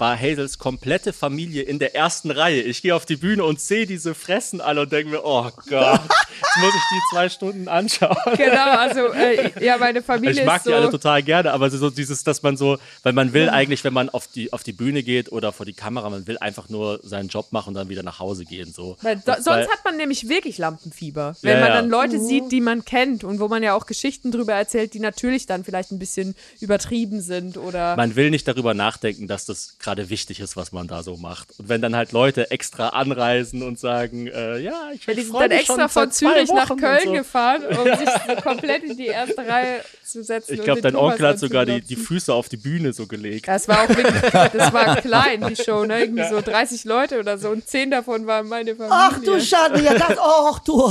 war 0.00 0.18
Hazels 0.18 0.58
komplette 0.58 1.12
Familie 1.12 1.62
in 1.62 1.78
der 1.78 1.94
ersten 1.94 2.30
Reihe. 2.30 2.62
Ich 2.62 2.82
gehe 2.82 2.94
auf 2.94 3.06
die 3.06 3.16
Bühne 3.16 3.44
und 3.44 3.60
sehe 3.60 3.86
diese 3.86 4.14
Fressen 4.14 4.60
alle 4.60 4.82
und 4.82 4.92
denke 4.92 5.10
mir, 5.10 5.24
oh 5.24 5.48
Gott, 5.68 6.00
jetzt 6.00 6.56
muss 6.58 6.74
ich 6.74 6.82
die 6.90 7.14
zwei 7.14 7.28
Stunden 7.28 7.68
anschauen. 7.68 8.16
genau, 8.36 8.70
also 8.78 9.12
äh, 9.12 9.52
ja, 9.64 9.76
meine 9.78 10.02
Familie 10.02 10.40
Ich 10.40 10.46
mag 10.46 10.58
ist 10.58 10.64
so. 10.64 10.70
die 10.70 10.76
alle 10.76 10.90
total 10.90 11.22
gerne, 11.22 11.52
aber 11.52 11.70
so 11.70 11.90
dieses, 11.90 12.24
dass 12.24 12.42
man 12.42 12.56
so, 12.56 12.78
weil 13.02 13.12
man 13.12 13.32
will 13.32 13.48
eigentlich, 13.50 13.84
wenn 13.84 13.92
man 13.92 14.08
auf 14.08 14.26
die, 14.26 14.52
auf 14.52 14.62
die 14.62 14.72
Bühne 14.72 15.02
geht 15.02 15.30
oder 15.32 15.52
vor 15.52 15.66
die 15.66 15.72
Kamera, 15.74 16.08
man 16.10 16.26
will 16.26 16.38
einfach 16.38 16.68
nur 16.68 17.00
seinen 17.02 17.28
Job 17.28 17.52
machen 17.52 17.68
und 17.68 17.74
dann 17.74 17.88
wieder 17.88 18.02
nach 18.02 18.18
Hause 18.18 18.44
gehen. 18.44 18.72
So. 18.72 18.96
Weil, 19.02 19.18
so, 19.18 19.26
weil- 19.26 19.42
sonst 19.42 19.70
hat 19.70 19.84
man 19.84 19.96
nämlich 19.96 20.28
wirklich 20.28 20.58
Lampenfieber. 20.58 21.36
Wenn 21.42 21.54
Ja, 21.58 21.60
man 21.60 21.68
ja. 21.68 21.74
dann 21.76 21.90
Leute 21.90 22.18
sieht, 22.18 22.50
die 22.50 22.60
man 22.60 22.84
kennt 22.84 23.22
und 23.22 23.38
wo 23.38 23.48
man 23.48 23.62
ja 23.62 23.74
auch 23.74 23.86
Geschichten 23.86 24.32
drüber 24.32 24.54
erzählt, 24.54 24.94
die 24.94 25.00
natürlich 25.00 25.46
dann 25.46 25.62
vielleicht 25.64 25.92
ein 25.92 25.98
bisschen 25.98 26.34
übertrieben 26.60 27.20
sind 27.20 27.56
oder. 27.56 27.96
man 27.96 28.16
will 28.16 28.30
nicht 28.30 28.48
darüber 28.48 28.74
nachdenken, 28.74 29.26
dass 29.28 29.44
das 29.44 29.76
gerade 29.90 30.08
wichtig 30.08 30.38
ist, 30.38 30.56
was 30.56 30.70
man 30.70 30.86
da 30.86 31.02
so 31.02 31.16
macht. 31.16 31.48
Und 31.58 31.68
wenn 31.68 31.82
dann 31.82 31.96
halt 31.96 32.12
Leute 32.12 32.52
extra 32.52 32.90
anreisen 32.90 33.64
und 33.64 33.78
sagen, 33.80 34.28
äh, 34.28 34.60
ja, 34.60 34.90
ich 34.94 35.04
Ja, 35.04 35.14
die 35.14 35.22
sind 35.22 35.34
dann 35.34 35.48
mich 35.48 35.66
schon 35.66 35.80
extra 35.80 35.88
von 35.88 36.12
Zürich 36.12 36.52
nach 36.52 36.76
Köln 36.76 37.06
so. 37.06 37.12
gefahren, 37.12 37.62
um 37.66 37.84
sich 37.98 38.08
so 38.08 38.36
komplett 38.36 38.84
in 38.84 38.96
die 38.96 39.06
erste 39.06 39.38
Reihe 39.38 39.80
zu 40.04 40.22
setzen. 40.22 40.54
Ich 40.54 40.62
glaube, 40.62 40.80
dein 40.80 40.92
Thomas 40.92 41.14
Onkel 41.14 41.26
hat 41.26 41.38
sogar 41.40 41.66
die, 41.66 41.80
die 41.80 41.96
Füße 41.96 42.32
auf 42.32 42.48
die 42.48 42.56
Bühne 42.56 42.92
so 42.92 43.08
gelegt. 43.08 43.48
Ja, 43.48 43.56
es 43.56 43.66
war 43.66 43.82
auch 43.82 43.88
wirklich, 43.88 44.30
das 44.52 44.72
war 44.72 44.96
klein, 45.00 45.44
die 45.48 45.56
Show, 45.56 45.84
ne? 45.84 46.02
Irgendwie 46.02 46.28
so 46.28 46.40
30 46.40 46.84
Leute 46.84 47.18
oder 47.18 47.36
so 47.36 47.50
und 47.50 47.66
10 47.66 47.90
davon 47.90 48.28
waren 48.28 48.48
meine 48.48 48.76
Familie. 48.76 48.96
Ach 48.96 49.20
du 49.20 49.40
Schande, 49.40 49.82
ja, 49.82 49.94
das, 49.94 50.16
ach 50.18 50.60
du, 50.60 50.88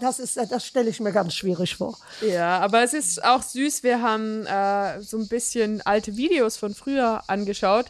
das 0.00 0.20
ist, 0.20 0.36
das 0.36 0.64
stelle 0.64 0.90
ich 0.90 1.00
mir 1.00 1.12
ganz 1.12 1.34
schwierig 1.34 1.74
vor. 1.74 1.98
Ja, 2.20 2.60
aber 2.60 2.84
es 2.84 2.94
ist 2.94 3.24
auch 3.24 3.42
süß. 3.42 3.82
Wir 3.82 4.00
haben 4.00 4.46
äh, 4.46 5.02
so 5.02 5.18
ein 5.18 5.26
bisschen 5.26 5.82
alte 5.82 6.16
Videos 6.16 6.56
von 6.56 6.72
früher 6.72 7.24
angeschaut. 7.26 7.86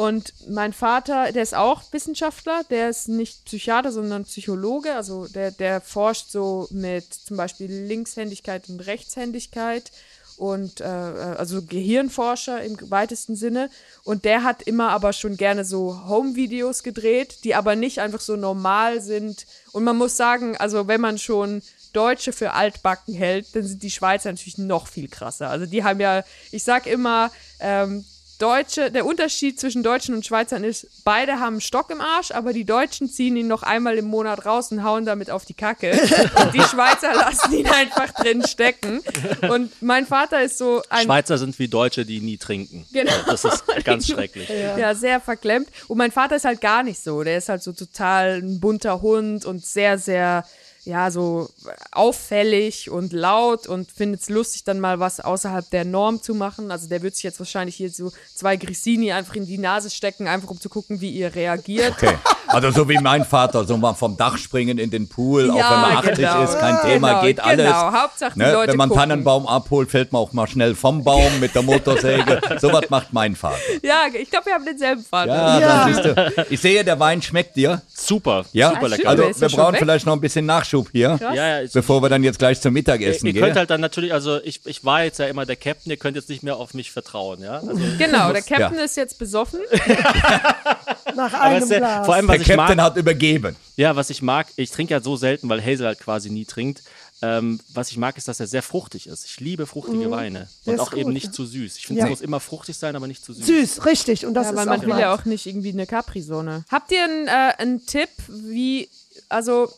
Und 0.00 0.32
mein 0.48 0.72
Vater, 0.72 1.30
der 1.30 1.42
ist 1.42 1.54
auch 1.54 1.82
Wissenschaftler, 1.92 2.62
der 2.70 2.88
ist 2.88 3.10
nicht 3.10 3.44
Psychiater, 3.44 3.92
sondern 3.92 4.24
Psychologe. 4.24 4.94
Also 4.94 5.26
der, 5.26 5.50
der 5.50 5.82
forscht 5.82 6.30
so 6.30 6.66
mit 6.70 7.12
zum 7.12 7.36
Beispiel 7.36 7.70
Linkshändigkeit 7.70 8.70
und 8.70 8.80
Rechtshändigkeit 8.80 9.92
und 10.38 10.80
äh, 10.80 10.84
also 10.84 11.60
Gehirnforscher 11.60 12.62
im 12.62 12.78
weitesten 12.90 13.36
Sinne. 13.36 13.68
Und 14.02 14.24
der 14.24 14.42
hat 14.42 14.62
immer 14.62 14.88
aber 14.88 15.12
schon 15.12 15.36
gerne 15.36 15.66
so 15.66 16.08
Home-Videos 16.08 16.82
gedreht, 16.82 17.44
die 17.44 17.54
aber 17.54 17.76
nicht 17.76 17.98
einfach 17.98 18.22
so 18.22 18.36
normal 18.36 19.02
sind. 19.02 19.44
Und 19.72 19.84
man 19.84 19.98
muss 19.98 20.16
sagen, 20.16 20.56
also 20.56 20.88
wenn 20.88 21.02
man 21.02 21.18
schon 21.18 21.60
Deutsche 21.92 22.32
für 22.32 22.54
altbacken 22.54 23.12
hält, 23.12 23.54
dann 23.54 23.64
sind 23.64 23.82
die 23.82 23.90
Schweizer 23.90 24.30
natürlich 24.30 24.56
noch 24.56 24.86
viel 24.86 25.08
krasser. 25.08 25.50
Also 25.50 25.66
die 25.66 25.84
haben 25.84 26.00
ja, 26.00 26.24
ich 26.52 26.64
sag 26.64 26.86
immer, 26.86 27.30
ähm, 27.58 28.06
Deutsche, 28.40 28.90
der 28.90 29.04
Unterschied 29.04 29.60
zwischen 29.60 29.82
Deutschen 29.82 30.14
und 30.14 30.24
Schweizern 30.24 30.64
ist, 30.64 31.04
beide 31.04 31.40
haben 31.40 31.54
einen 31.54 31.60
Stock 31.60 31.90
im 31.90 32.00
Arsch, 32.00 32.30
aber 32.30 32.52
die 32.52 32.64
Deutschen 32.64 33.08
ziehen 33.08 33.36
ihn 33.36 33.48
noch 33.48 33.62
einmal 33.62 33.98
im 33.98 34.06
Monat 34.06 34.46
raus 34.46 34.72
und 34.72 34.82
hauen 34.82 35.04
damit 35.04 35.30
auf 35.30 35.44
die 35.44 35.54
Kacke. 35.54 35.92
Und 35.92 36.54
die 36.54 36.62
Schweizer 36.62 37.14
lassen 37.14 37.52
ihn 37.52 37.66
einfach 37.66 38.12
drin 38.12 38.42
stecken. 38.46 39.02
Und 39.48 39.70
mein 39.82 40.06
Vater 40.06 40.42
ist 40.42 40.58
so 40.58 40.82
ein 40.88 41.04
Schweizer 41.04 41.36
sind 41.38 41.58
wie 41.58 41.68
Deutsche, 41.68 42.06
die 42.06 42.20
nie 42.20 42.38
trinken. 42.38 42.86
Genau. 42.92 43.12
Das 43.26 43.44
ist 43.44 43.64
ganz 43.84 44.06
schrecklich. 44.06 44.48
ja. 44.48 44.94
sehr 44.94 45.20
verklemmt. 45.20 45.68
Und 45.88 45.98
mein 45.98 46.10
Vater 46.10 46.36
ist 46.36 46.46
halt 46.46 46.60
gar 46.60 46.82
nicht 46.82 47.02
so. 47.02 47.22
Der 47.22 47.36
ist 47.36 47.50
halt 47.50 47.62
so 47.62 47.72
total 47.72 48.38
ein 48.42 48.58
bunter 48.58 49.02
Hund 49.02 49.44
und 49.44 49.64
sehr, 49.64 49.98
sehr, 49.98 50.44
ja, 50.84 51.10
so 51.10 51.48
auffällig 51.92 52.90
und 52.90 53.12
laut 53.12 53.66
und 53.66 53.90
findet 53.90 54.22
es 54.22 54.28
lustig, 54.28 54.64
dann 54.64 54.80
mal 54.80 54.98
was 55.00 55.20
außerhalb 55.20 55.68
der 55.70 55.84
Norm 55.84 56.22
zu 56.22 56.34
machen. 56.34 56.70
Also 56.70 56.88
der 56.88 57.02
wird 57.02 57.14
sich 57.14 57.24
jetzt 57.24 57.38
wahrscheinlich 57.38 57.76
hier 57.76 57.90
so 57.90 58.10
zwei 58.34 58.56
Grissini 58.56 59.12
einfach 59.12 59.34
in 59.36 59.46
die 59.46 59.58
Nase 59.58 59.90
stecken, 59.90 60.26
einfach 60.26 60.50
um 60.50 60.60
zu 60.60 60.68
gucken, 60.68 61.00
wie 61.00 61.10
ihr 61.10 61.34
reagiert. 61.34 61.92
Okay. 61.92 62.14
Also 62.46 62.70
so 62.72 62.88
wie 62.88 62.98
mein 62.98 63.24
Vater, 63.24 63.64
so 63.64 63.76
mal 63.76 63.94
vom 63.94 64.16
Dach 64.16 64.36
springen 64.36 64.78
in 64.78 64.90
den 64.90 65.08
Pool, 65.08 65.50
auch 65.50 65.54
wenn 65.54 65.60
man 65.80 65.96
80 65.98 66.14
genau. 66.16 66.42
ist, 66.42 66.58
kein 66.58 66.80
Thema, 66.80 67.08
Genau, 67.10 67.22
geht 67.22 67.40
alles. 67.40 67.66
Genau, 67.66 67.92
Hauptsache 67.92 68.32
die 68.34 68.38
Ne? 68.40 68.52
Leute 68.52 68.72
Wenn 68.72 68.78
man 68.78 68.88
gucken. 68.88 69.00
Tannenbaum 69.02 69.46
abholt, 69.46 69.88
fällt 69.90 70.10
man 70.12 70.22
auch 70.22 70.32
mal 70.32 70.48
schnell 70.48 70.74
vom 70.74 71.04
Baum 71.04 71.38
mit 71.38 71.54
der 71.54 71.62
Motorsäge. 71.62 72.40
Sowas 72.60 72.90
macht 72.90 73.12
mein 73.12 73.36
Vater. 73.36 73.56
Ja, 73.82 74.02
ich 74.12 74.30
glaube, 74.30 74.46
wir 74.46 74.54
haben 74.54 74.64
denselben 74.64 75.04
Vater. 75.04 75.32
Ja, 75.32 75.60
Ja. 75.60 75.84
dann 75.84 75.94
siehst 75.94 76.04
du. 76.04 76.44
Ich 76.50 76.60
sehe, 76.60 76.82
der 76.84 76.98
Wein 76.98 77.22
schmeckt 77.22 77.54
dir. 77.54 77.82
Super, 77.94 78.44
Ja, 78.52 78.70
super 78.70 78.86
stimmt. 78.88 78.90
lecker. 78.98 79.08
Also 79.10 79.22
ja 79.24 79.40
wir 79.40 79.48
brauchen 79.50 79.76
vielleicht 79.76 80.06
noch 80.06 80.14
ein 80.14 80.20
bisschen 80.20 80.46
Nachschub 80.70 80.88
hier, 80.92 81.18
Ja, 81.20 81.34
ja, 81.34 81.62
ich, 81.62 81.72
bevor 81.72 82.02
wir 82.02 82.08
dann 82.08 82.22
jetzt 82.22 82.38
gleich 82.38 82.60
zum 82.60 82.70
ihr, 82.70 82.74
Mittagessen 82.74 83.26
ihr 83.26 83.32
gehen. 83.32 83.42
könnt 83.42 83.56
halt 83.56 83.70
dann 83.70 83.80
natürlich, 83.80 84.12
also 84.12 84.40
ich, 84.42 84.60
ich 84.66 84.84
war 84.84 85.04
jetzt 85.04 85.18
ja 85.18 85.26
immer 85.26 85.46
der 85.46 85.56
Captain, 85.56 85.90
ihr 85.90 85.96
könnt 85.96 86.16
jetzt 86.16 86.28
nicht 86.28 86.42
mehr 86.42 86.56
auf 86.56 86.74
mich 86.74 86.90
vertrauen, 86.90 87.42
ja? 87.42 87.58
Also, 87.58 87.74
Genau, 87.98 88.32
der 88.32 88.42
Captain 88.42 88.78
ist 88.78 88.96
jetzt 88.96 89.18
besoffen. 89.18 89.60
Nach 91.16 91.32
aber 91.34 91.42
einem 91.42 91.62
ist 91.64 91.70
ja, 91.70 91.78
Glas. 91.78 92.06
vor 92.06 92.14
allem, 92.14 92.28
was 92.28 92.34
der 92.36 92.42
ich 92.42 92.48
Captain 92.48 92.76
mag, 92.76 92.86
hat 92.86 92.96
übergeben. 92.96 93.56
ja, 93.76 93.96
was 93.96 94.10
ich 94.10 94.22
mag, 94.22 94.46
ich 94.56 94.70
trinke 94.70 94.92
ja 94.94 95.00
so 95.00 95.16
selten, 95.16 95.48
weil 95.48 95.60
Hazel 95.64 95.86
halt 95.86 95.98
quasi 96.00 96.30
nie 96.30 96.44
trinkt. 96.44 96.82
Ähm, 97.22 97.60
was 97.74 97.90
ich 97.90 97.98
mag, 97.98 98.16
ist, 98.16 98.28
dass 98.28 98.40
er 98.40 98.46
sehr 98.46 98.62
fruchtig 98.62 99.06
ist. 99.06 99.26
Ich 99.26 99.40
liebe 99.40 99.66
fruchtige 99.66 100.10
Weine. 100.10 100.48
Der 100.64 100.72
Und 100.74 100.80
auch 100.80 100.92
eben 100.94 101.04
gut, 101.04 101.12
nicht 101.12 101.26
ja. 101.26 101.32
zu 101.32 101.44
süß. 101.44 101.76
Ich 101.76 101.86
finde, 101.86 102.00
Ja. 102.00 102.06
es 102.06 102.10
muss 102.10 102.20
immer 102.22 102.40
fruchtig 102.40 102.78
sein, 102.78 102.96
aber 102.96 103.06
nicht 103.06 103.22
zu 103.22 103.34
süß. 103.34 103.44
Süß, 103.44 103.84
richtig. 103.84 104.24
Und 104.24 104.32
das 104.32 104.44
Ja, 104.46 104.50
ist 104.52 104.56
weil 104.56 104.64
man 104.66 104.80
auch 104.80 104.86
will 104.86 104.98
ja 104.98 105.14
auch 105.14 105.26
nicht 105.26 105.44
irgendwie 105.44 105.68
eine 105.72 105.86
Capri-Sonne. 105.86 106.64
Habt 106.70 106.90
ihr 106.92 107.04
einen, 107.04 107.28
äh, 107.28 107.30
einen 107.58 107.84
Tipp, 107.84 108.08
wie, 108.28 108.88
also, 109.28 109.70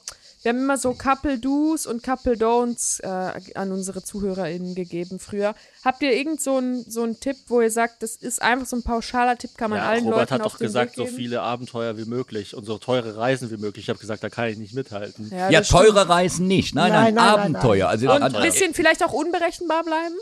wir 0.42 0.50
haben 0.50 0.58
immer 0.58 0.76
so 0.76 0.92
Couple 0.94 1.38
Do's 1.38 1.86
und 1.86 2.02
Couple 2.02 2.34
Don'ts 2.34 3.00
äh, 3.02 3.54
an 3.54 3.70
unsere 3.70 4.02
ZuhörerInnen 4.02 4.74
gegeben 4.74 5.18
früher. 5.20 5.54
Habt 5.84 6.02
ihr 6.02 6.12
irgend 6.12 6.40
so 6.40 6.56
einen 6.56 6.84
so 6.90 7.02
einen 7.02 7.20
Tipp, 7.20 7.36
wo 7.46 7.60
ihr 7.60 7.70
sagt, 7.70 8.02
das 8.02 8.16
ist 8.16 8.42
einfach 8.42 8.66
so 8.66 8.76
ein 8.76 8.82
pauschaler 8.82 9.36
Tipp, 9.38 9.52
kann 9.56 9.70
man 9.70 9.78
Ja, 9.78 9.88
allen 9.88 10.04
Robert 10.04 10.18
Leuten 10.30 10.34
hat 10.34 10.40
auf 10.42 10.52
doch 10.52 10.58
den 10.58 10.66
gesagt, 10.66 10.96
so 10.96 11.06
viele 11.06 11.42
Abenteuer 11.42 11.96
wie 11.96 12.04
möglich 12.06 12.56
und 12.56 12.64
so 12.64 12.78
teure 12.78 13.16
Reisen 13.16 13.50
wie 13.50 13.56
möglich. 13.56 13.84
Ich 13.84 13.88
habe 13.88 13.98
gesagt, 14.00 14.24
da 14.24 14.30
kann 14.30 14.48
ich 14.48 14.58
nicht 14.58 14.74
mithalten. 14.74 15.30
Ja, 15.30 15.48
Ja, 15.50 15.60
das 15.60 15.68
stimmt. 15.68 15.82
teure 15.84 16.08
Reisen 16.08 16.46
nicht. 16.48 16.74
Nein, 16.74 16.92
nein, 16.92 17.14
Nein, 17.14 17.14
nein, 17.14 17.34
nein, 17.34 17.40
Abenteuer. 17.56 17.88
Also, 17.88 18.12
Und 18.12 18.22
ein 18.22 18.32
bisschen 18.42 18.74
vielleicht 18.74 19.04
auch 19.04 19.12
unberechenbar 19.12 19.84
bleiben? 19.84 20.14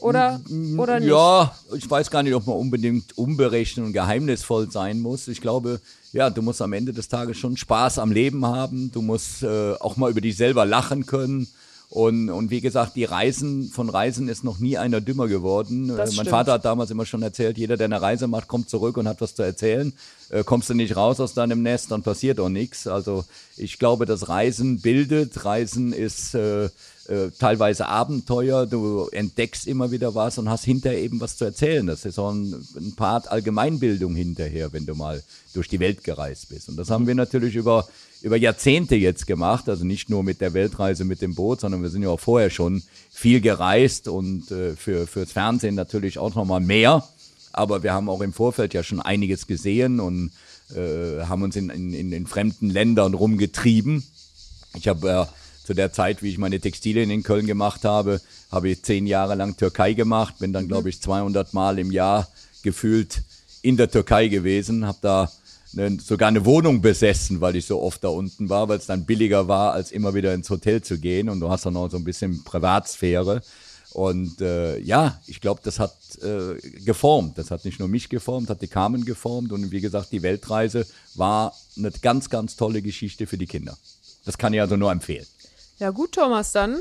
Oder, 0.00 0.40
oder 0.76 1.00
nicht? 1.00 1.08
Ja, 1.08 1.54
ich 1.76 1.88
weiß 1.88 2.10
gar 2.10 2.22
nicht, 2.22 2.34
ob 2.34 2.46
man 2.46 2.56
unbedingt 2.56 3.16
unberechnet 3.16 3.86
und 3.86 3.92
geheimnisvoll 3.92 4.70
sein 4.70 5.00
muss. 5.00 5.28
Ich 5.28 5.40
glaube, 5.40 5.80
ja, 6.14 6.30
du 6.30 6.40
musst 6.42 6.62
am 6.62 6.72
Ende 6.72 6.92
des 6.92 7.08
Tages 7.08 7.36
schon 7.36 7.56
Spaß 7.56 7.98
am 7.98 8.12
Leben 8.12 8.46
haben. 8.46 8.90
Du 8.92 9.02
musst 9.02 9.42
äh, 9.42 9.74
auch 9.74 9.96
mal 9.96 10.10
über 10.10 10.20
dich 10.20 10.36
selber 10.36 10.64
lachen 10.64 11.06
können. 11.06 11.48
Und, 11.90 12.28
und 12.30 12.50
wie 12.50 12.60
gesagt, 12.60 12.96
die 12.96 13.04
Reisen, 13.04 13.70
von 13.70 13.88
Reisen 13.88 14.28
ist 14.28 14.42
noch 14.42 14.58
nie 14.58 14.78
einer 14.78 15.00
dümmer 15.00 15.28
geworden. 15.28 15.90
Äh, 15.90 15.96
Das 15.96 16.10
mein 16.10 16.12
stimmt. 16.12 16.28
Vater 16.30 16.52
hat 16.54 16.64
damals 16.64 16.90
immer 16.90 17.06
schon 17.06 17.22
erzählt, 17.22 17.58
jeder, 17.58 17.76
der 17.76 17.84
eine 17.84 18.00
Reise 18.00 18.26
macht, 18.26 18.48
kommt 18.48 18.68
zurück 18.68 18.96
und 18.96 19.06
hat 19.06 19.20
was 19.20 19.34
zu 19.34 19.42
erzählen. 19.42 19.92
Äh, 20.34 20.42
kommst 20.42 20.68
du 20.68 20.74
nicht 20.74 20.96
raus 20.96 21.20
aus 21.20 21.32
deinem 21.34 21.62
Nest, 21.62 21.92
dann 21.92 22.02
passiert 22.02 22.40
auch 22.40 22.48
nichts. 22.48 22.88
Also 22.88 23.24
ich 23.56 23.78
glaube, 23.78 24.04
dass 24.04 24.28
Reisen 24.28 24.80
bildet. 24.80 25.44
Reisen 25.44 25.92
ist 25.92 26.34
äh, 26.34 26.64
äh, 26.64 27.30
teilweise 27.38 27.86
Abenteuer. 27.86 28.66
Du 28.66 29.06
entdeckst 29.12 29.68
immer 29.68 29.92
wieder 29.92 30.16
was 30.16 30.36
und 30.38 30.48
hast 30.48 30.64
hinterher 30.64 31.00
eben 31.00 31.20
was 31.20 31.36
zu 31.36 31.44
erzählen. 31.44 31.86
Das 31.86 32.04
ist 32.04 32.18
auch 32.18 32.32
ein, 32.32 32.66
ein 32.76 32.96
Part 32.96 33.30
Allgemeinbildung 33.30 34.16
hinterher, 34.16 34.72
wenn 34.72 34.86
du 34.86 34.96
mal 34.96 35.22
durch 35.52 35.68
die 35.68 35.78
Welt 35.78 36.02
gereist 36.02 36.48
bist. 36.48 36.68
Und 36.68 36.78
das 36.78 36.90
haben 36.90 37.06
wir 37.06 37.14
natürlich 37.14 37.54
über, 37.54 37.86
über 38.20 38.36
Jahrzehnte 38.36 38.96
jetzt 38.96 39.28
gemacht. 39.28 39.68
Also 39.68 39.84
nicht 39.84 40.10
nur 40.10 40.24
mit 40.24 40.40
der 40.40 40.52
Weltreise 40.52 41.04
mit 41.04 41.22
dem 41.22 41.36
Boot, 41.36 41.60
sondern 41.60 41.80
wir 41.80 41.90
sind 41.90 42.02
ja 42.02 42.08
auch 42.08 42.18
vorher 42.18 42.50
schon 42.50 42.82
viel 43.08 43.40
gereist 43.40 44.08
und 44.08 44.50
äh, 44.50 44.74
für, 44.74 45.06
fürs 45.06 45.30
Fernsehen 45.30 45.76
natürlich 45.76 46.18
auch 46.18 46.34
nochmal 46.34 46.60
mehr. 46.60 47.08
Aber 47.54 47.82
wir 47.82 47.92
haben 47.92 48.08
auch 48.08 48.20
im 48.20 48.32
Vorfeld 48.32 48.74
ja 48.74 48.82
schon 48.82 49.00
einiges 49.00 49.46
gesehen 49.46 50.00
und 50.00 50.32
äh, 50.74 51.24
haben 51.24 51.42
uns 51.42 51.56
in, 51.56 51.70
in, 51.70 52.12
in, 52.12 52.26
fremden 52.26 52.70
Ländern 52.70 53.14
rumgetrieben. 53.14 54.04
Ich 54.76 54.88
habe 54.88 55.10
äh, 55.10 55.26
zu 55.64 55.74
der 55.74 55.92
Zeit, 55.92 56.22
wie 56.22 56.30
ich 56.30 56.38
meine 56.38 56.60
Textilien 56.60 57.10
in 57.10 57.22
Köln 57.22 57.46
gemacht 57.46 57.84
habe, 57.84 58.20
habe 58.50 58.68
ich 58.70 58.82
zehn 58.82 59.06
Jahre 59.06 59.34
lang 59.34 59.56
Türkei 59.56 59.94
gemacht, 59.94 60.38
bin 60.38 60.52
dann, 60.52 60.68
glaube 60.68 60.88
ich, 60.90 61.00
200 61.00 61.54
Mal 61.54 61.78
im 61.78 61.90
Jahr 61.90 62.28
gefühlt 62.62 63.22
in 63.62 63.76
der 63.76 63.90
Türkei 63.90 64.28
gewesen, 64.28 64.86
habe 64.86 64.98
da 65.00 65.30
ne, 65.72 65.96
sogar 66.00 66.28
eine 66.28 66.44
Wohnung 66.44 66.80
besessen, 66.82 67.40
weil 67.40 67.56
ich 67.56 67.66
so 67.66 67.80
oft 67.80 68.04
da 68.04 68.08
unten 68.08 68.48
war, 68.48 68.68
weil 68.68 68.78
es 68.78 68.86
dann 68.86 69.06
billiger 69.06 69.48
war, 69.48 69.72
als 69.72 69.92
immer 69.92 70.14
wieder 70.14 70.34
ins 70.34 70.50
Hotel 70.50 70.82
zu 70.82 70.98
gehen 70.98 71.28
und 71.28 71.40
du 71.40 71.48
hast 71.50 71.66
dann 71.66 71.76
auch 71.76 71.90
so 71.90 71.96
ein 71.96 72.04
bisschen 72.04 72.44
Privatsphäre. 72.44 73.42
Und 73.94 74.40
äh, 74.40 74.78
ja, 74.80 75.20
ich 75.28 75.40
glaube, 75.40 75.60
das 75.62 75.78
hat 75.78 75.94
äh, 76.20 76.56
geformt. 76.80 77.38
Das 77.38 77.52
hat 77.52 77.64
nicht 77.64 77.78
nur 77.78 77.86
mich 77.86 78.08
geformt, 78.08 78.50
hat 78.50 78.60
die 78.60 78.66
Carmen 78.66 79.04
geformt. 79.04 79.52
Und 79.52 79.70
wie 79.70 79.80
gesagt, 79.80 80.10
die 80.10 80.22
Weltreise 80.22 80.84
war 81.14 81.54
eine 81.76 81.92
ganz, 81.92 82.28
ganz 82.28 82.56
tolle 82.56 82.82
Geschichte 82.82 83.28
für 83.28 83.38
die 83.38 83.46
Kinder. 83.46 83.78
Das 84.24 84.36
kann 84.36 84.52
ich 84.52 84.60
also 84.60 84.76
nur 84.76 84.90
empfehlen. 84.90 85.26
Ja, 85.78 85.90
gut, 85.90 86.12
Thomas, 86.12 86.50
dann. 86.50 86.80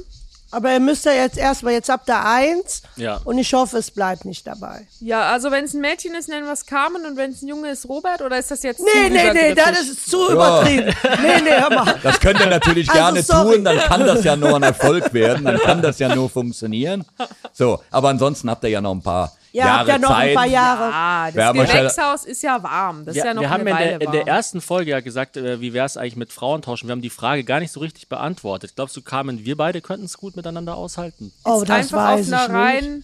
Aber 0.53 0.71
ihr 0.71 0.79
müsst 0.79 1.03
ja 1.05 1.11
jetzt 1.13 1.37
erstmal, 1.37 1.73
jetzt 1.73 1.89
habt 1.89 2.07
ihr 2.09 2.23
eins. 2.23 2.83
Ja. 2.95 3.19
Und 3.25 3.37
ich 3.39 3.53
hoffe, 3.53 3.77
es 3.79 3.89
bleibt 3.91 4.23
nicht 4.25 4.45
dabei. 4.45 4.87
Ja, 4.99 5.31
also 5.31 5.49
wenn 5.51 5.65
es 5.65 5.73
ein 5.73 5.81
Mädchen 5.81 6.13
ist, 6.15 6.29
nennen 6.29 6.45
wir 6.45 6.53
es 6.53 6.65
Carmen 6.65 7.05
und 7.05 7.17
wenn 7.17 7.31
es 7.31 7.41
ein 7.41 7.47
Junge 7.47 7.71
ist, 7.71 7.89
Robert? 7.89 8.21
Oder 8.21 8.37
ist 8.37 8.51
das 8.51 8.61
jetzt 8.63 8.77
zu 8.77 8.85
Nee, 8.85 9.09
nee, 9.09 9.31
nee, 9.33 9.51
übergriffig? 9.51 9.55
das 9.75 9.81
ist 9.89 10.09
zu 10.11 10.29
übertrieben. 10.31 10.93
Nee, 11.21 11.41
nee, 11.43 11.49
hör 11.59 11.69
mal. 11.71 11.95
Das 12.03 12.19
könnt 12.19 12.39
ihr 12.39 12.45
natürlich 12.47 12.87
Also, 12.89 13.01
gerne 13.01 13.23
sorry. 13.23 13.55
tun, 13.55 13.65
dann 13.65 13.77
kann 13.79 14.05
das 14.05 14.23
ja 14.23 14.35
nur 14.35 14.55
ein 14.55 14.63
Erfolg 14.63 15.11
werden, 15.13 15.43
dann 15.45 15.57
kann 15.59 15.81
das 15.81 15.97
ja 15.99 16.13
nur 16.15 16.29
funktionieren. 16.29 17.03
So, 17.51 17.79
aber 17.91 18.09
ansonsten 18.09 18.49
habt 18.49 18.63
ihr 18.63 18.69
ja 18.69 18.81
noch 18.81 18.93
ein 18.93 19.01
paar 19.01 19.31
Ihr 19.53 19.59
Jahre 19.61 19.77
habt 19.79 19.87
ja 19.89 19.97
noch 19.99 20.09
Zeit. 20.09 20.29
ein 20.29 20.35
paar 20.35 20.45
Jahre. 20.47 20.91
Ah, 20.93 21.25
Wir 21.31 21.33
das 21.53 21.55
ja- 21.55 21.79
Gewächshaus 21.79 22.25
ist 22.25 22.41
ja 22.41 22.63
warm. 22.63 23.05
Das 23.05 23.15
ist 23.15 23.19
Ja, 23.19 23.27
ja 23.27 23.33
noch 23.35 23.41
wir 23.43 23.49
haben 23.51 23.67
eine 23.67 23.91
in 23.93 23.99
der, 23.99 24.01
in 24.01 24.11
der 24.11 24.27
ersten 24.27 24.61
Folge 24.61 24.91
ja 24.91 24.99
gesagt, 24.99 25.37
äh, 25.37 25.61
wie 25.61 25.73
wäre 25.73 25.85
es 25.85 25.95
eigentlich 25.95 26.15
mit 26.15 26.33
Frauentauschen. 26.33 26.87
Wir 26.89 26.91
haben 26.93 27.01
die 27.03 27.11
Frage 27.11 27.43
gar 27.43 27.59
nicht 27.59 27.71
so 27.71 27.79
richtig 27.79 28.09
beantwortet. 28.09 28.73
Glaubst 28.75 28.97
du, 28.97 29.01
Carmen, 29.03 29.45
wir 29.45 29.55
beide 29.55 29.81
könnten 29.81 30.05
es 30.05 30.17
gut 30.17 30.35
miteinander 30.35 30.75
aushalten? 30.75 31.31
Oh, 31.45 31.63
das 31.65 31.69
Einfach 31.69 31.97
weiß 31.97 32.33
auf 32.33 32.43
ich 32.45 32.49
einer 32.49 32.81
nicht. 32.81 33.03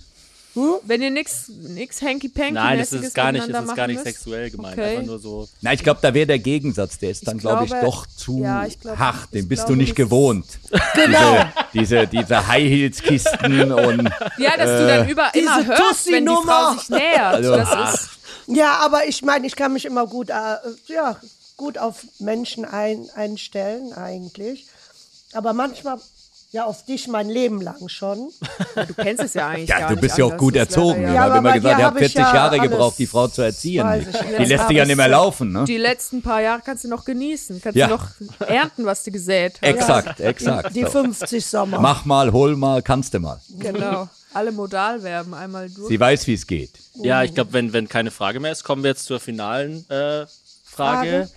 Rein. 0.56 0.80
Wenn 0.84 1.02
ihr 1.02 1.12
nix, 1.12 1.48
nix 1.50 2.02
hanky-panky 2.02 2.54
Nein, 2.54 2.80
das 2.80 2.92
ist 2.94 3.14
gar 3.16 3.32
nicht, 3.32 3.42
das 3.44 3.48
miteinander 3.48 3.72
ist 3.72 3.78
gar 3.78 3.88
nicht 3.88 4.04
sexuell 4.04 4.50
gemeint. 4.50 4.78
Okay. 4.78 4.92
Einfach 4.98 5.06
nur 5.06 5.20
so. 5.20 5.48
Na, 5.62 5.74
ich 5.74 5.84
glaube, 5.84 6.00
da 6.02 6.14
wäre 6.14 6.28
der 6.28 6.40
Gegensatz, 6.40 6.98
der 6.98 7.12
ist 7.12 7.28
dann, 7.28 7.38
glaube 7.38 7.66
ich, 7.66 7.70
glaube- 7.72 7.86
doch 7.86 8.06
zu 8.08 8.42
ja, 8.42 8.66
ich 8.66 8.80
glaub- 8.80 8.98
hart. 8.98 9.34
Den 9.34 9.44
ich 9.44 9.50
bist 9.50 9.64
du 9.64 9.68
glaube, 9.68 9.78
nicht 9.80 9.92
das- 9.92 9.98
gewohnt. 9.98 10.46
Genau. 10.96 11.46
Diese, 11.74 12.08
diese, 12.08 12.08
diese 12.08 12.48
High-Heels-Kisten 12.48 13.72
und 13.72 14.10
Ja, 14.38 14.58
dass 14.58 14.80
du 14.82 14.88
dann 14.88 15.10
über 15.10 15.32
Diese 15.34 15.46
immer 15.46 15.66
hörst, 15.66 16.12
wenn 16.12 16.26
die 16.26 16.36
Frau 16.46 16.74
sich 16.74 16.90
nähert. 16.90 17.36
Also- 17.36 17.56
das 17.56 17.94
ist, 17.96 18.10
Ja, 18.48 18.78
aber 18.80 19.08
ich 19.08 19.22
meine, 19.22 19.46
ich 19.48 19.56
kann 19.56 19.74
mich 19.74 19.86
immer 19.86 20.08
gut, 20.08 20.30
äh, 20.30 20.34
ja, 20.88 21.16
gut 21.58 21.78
auf 21.78 22.06
Menschen 22.20 22.66
ein, 22.66 23.10
einstellen, 23.16 23.94
eigentlich. 23.94 24.66
Aber 25.34 25.54
manchmal, 25.54 26.00
ja, 26.52 26.66
auf 26.66 26.84
dich 26.86 27.08
mein 27.08 27.30
Leben 27.30 27.62
lang 27.62 27.90
schon. 27.90 28.32
du 28.76 28.94
kennst 28.96 29.24
es 29.24 29.34
ja 29.36 29.48
eigentlich 29.50 29.70
Ja, 29.70 29.80
gar 29.80 29.90
du 29.90 29.94
nicht 29.96 30.02
bist 30.02 30.18
ja 30.18 30.26
auch 30.26 30.30
anders. 30.32 30.40
gut 30.40 30.56
erzogen. 30.56 31.02
Ja. 31.04 31.08
Ich 31.10 31.14
Ja, 31.16 31.22
habe 31.22 31.32
aber 31.34 31.40
immer 31.40 31.54
gesagt, 31.54 31.80
ihr 31.80 31.86
hab 31.86 31.94
habt 31.94 32.02
ich 32.02 32.12
40 32.14 32.20
ja 32.20 32.34
Jahre 32.36 32.60
gebraucht, 32.60 32.98
die 32.98 33.06
Frau 33.08 33.28
zu 33.28 33.42
erziehen. 33.44 33.88
Ich 34.00 34.08
Die 34.38 34.46
lässt 34.46 34.68
sich 34.68 34.78
ja 34.78 34.86
nicht 34.86 34.96
mehr 34.96 35.08
laufen. 35.08 35.52
Ne? 35.52 35.66
Die 35.66 35.78
letzten 35.78 36.22
paar 36.24 36.42
Jahre 36.42 36.62
kannst 36.66 36.84
du 36.84 36.88
noch 36.88 37.06
genießen. 37.06 37.62
Kannst 37.62 37.78
Ja. 37.78 37.88
du 37.88 37.94
noch 37.94 38.08
ernten, 38.48 38.86
was 38.86 39.04
du 39.04 39.12
gesät 39.12 39.60
hast. 39.62 39.70
Exakt, 39.70 40.20
exakt. 40.22 40.76
Die 40.76 40.82
So. 40.84 40.90
50 40.90 41.46
Sommer. 41.46 41.80
Mach 41.80 42.06
mal, 42.06 42.32
hol 42.32 42.56
mal, 42.56 42.82
kannst 42.82 43.14
du 43.14 43.20
mal. 43.20 43.40
Genau. 43.60 44.10
Alle 44.34 44.52
Modalverben 44.52 45.34
einmal 45.34 45.70
durch. 45.70 45.88
Sie 45.88 46.00
weiß, 46.00 46.26
wie 46.28 46.34
es 46.36 46.46
geht. 46.48 46.72
Ja, 46.96 47.24
ich 47.24 47.34
glaube, 47.34 47.54
wenn, 47.54 47.74
wenn 47.74 47.88
keine 47.88 48.12
Frage 48.12 48.40
mehr 48.40 48.52
ist, 48.52 48.64
kommen 48.64 48.84
wir 48.84 48.90
jetzt 48.92 49.06
zur 49.06 49.20
finalen 49.20 49.90
äh, 49.90 50.26
Frage. 50.26 50.28
Frage. 50.66 51.30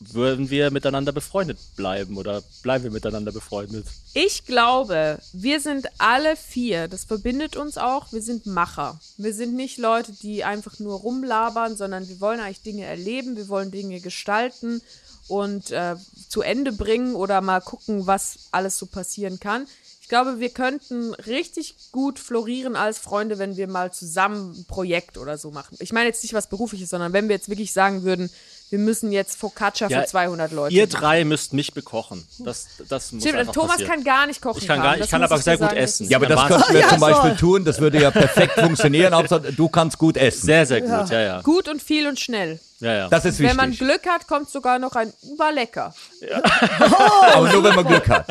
Würden 0.00 0.48
wir 0.50 0.70
miteinander 0.70 1.12
befreundet 1.12 1.58
bleiben 1.76 2.16
oder 2.16 2.42
bleiben 2.62 2.84
wir 2.84 2.90
miteinander 2.90 3.32
befreundet? 3.32 3.86
Ich 4.14 4.44
glaube, 4.44 5.18
wir 5.32 5.60
sind 5.60 5.88
alle 5.98 6.36
vier, 6.36 6.86
das 6.88 7.04
verbindet 7.04 7.56
uns 7.56 7.78
auch, 7.78 8.12
wir 8.12 8.22
sind 8.22 8.46
Macher. 8.46 9.00
Wir 9.16 9.34
sind 9.34 9.54
nicht 9.54 9.78
Leute, 9.78 10.12
die 10.12 10.44
einfach 10.44 10.78
nur 10.78 11.00
rumlabern, 11.00 11.76
sondern 11.76 12.08
wir 12.08 12.20
wollen 12.20 12.40
eigentlich 12.40 12.62
Dinge 12.62 12.84
erleben, 12.84 13.36
wir 13.36 13.48
wollen 13.48 13.70
Dinge 13.70 14.00
gestalten 14.00 14.80
und 15.26 15.70
äh, 15.72 15.96
zu 16.28 16.42
Ende 16.42 16.72
bringen 16.72 17.14
oder 17.14 17.40
mal 17.40 17.60
gucken, 17.60 18.06
was 18.06 18.48
alles 18.52 18.78
so 18.78 18.86
passieren 18.86 19.40
kann. 19.40 19.66
Ich 20.00 20.08
glaube, 20.08 20.40
wir 20.40 20.48
könnten 20.48 21.12
richtig 21.12 21.74
gut 21.92 22.18
florieren 22.18 22.76
als 22.76 22.96
Freunde, 22.96 23.38
wenn 23.38 23.58
wir 23.58 23.68
mal 23.68 23.92
zusammen 23.92 24.54
ein 24.58 24.64
Projekt 24.64 25.18
oder 25.18 25.36
so 25.36 25.50
machen. 25.50 25.76
Ich 25.80 25.92
meine 25.92 26.06
jetzt 26.06 26.22
nicht 26.22 26.32
was 26.32 26.48
Berufliches, 26.48 26.88
sondern 26.88 27.12
wenn 27.12 27.28
wir 27.28 27.36
jetzt 27.36 27.50
wirklich 27.50 27.74
sagen 27.74 28.04
würden, 28.04 28.30
wir 28.70 28.78
müssen 28.78 29.12
jetzt 29.12 29.38
Focaccia 29.38 29.88
Ja, 29.88 30.02
für 30.02 30.06
200 30.08 30.52
Leute 30.52 30.74
Ihr 30.74 30.86
machen. 30.86 31.00
drei 31.00 31.24
müsst 31.24 31.52
mich 31.54 31.72
bekochen. 31.72 32.26
Das, 32.38 32.66
das 32.88 33.12
muss 33.12 33.22
Stimmt, 33.22 33.38
einfach 33.38 33.52
Thomas 33.54 33.70
passieren. 33.72 33.92
kann 33.94 34.04
gar 34.04 34.26
nicht 34.26 34.42
kochen. 34.42 34.58
Ich 34.60 34.66
kann 34.68 34.82
gar- 34.82 34.98
ich 34.98 35.08
kann 35.10 35.22
aber 35.22 35.38
sehr 35.38 35.56
gut 35.56 35.68
sagen, 35.68 35.76
essen. 35.78 36.08
Ja, 36.08 36.18
aber 36.18 36.26
das 36.26 36.46
könnten 36.46 36.72
wir 36.74 36.80
ja, 36.80 36.88
zum 36.88 37.00
Beispiel 37.00 37.30
soll. 37.30 37.36
tun. 37.38 37.64
Das 37.64 37.80
würde 37.80 38.00
ja 38.00 38.10
perfekt 38.10 38.52
funktionieren. 38.60 39.14
Hauptsache, 39.14 39.52
du 39.52 39.68
kannst 39.68 39.96
gut 39.98 40.16
essen. 40.16 40.44
Sehr, 40.46 40.66
sehr 40.66 40.80
gut, 40.82 41.08
ja, 41.10 41.20
ja. 41.20 41.40
Gut 41.42 41.68
und 41.68 41.82
viel 41.82 42.06
und 42.06 42.20
schnell. 42.20 42.60
ja, 42.80 42.94
ja. 42.94 43.08
Das 43.08 43.24
ist 43.24 43.38
Wenn 43.40 43.56
man 43.56 43.70
wichtig. 43.70 43.86
Glück 43.88 44.06
hat, 44.06 44.26
kommt 44.28 44.50
sogar 44.50 44.78
noch 44.78 44.94
ein 44.96 45.12
war 45.38 45.52
lecker. 45.52 45.94
Aber 47.34 47.52
nur, 47.52 47.64
wenn 47.64 47.74
man 47.74 47.86
Glück 47.86 48.08
hat. 48.08 48.26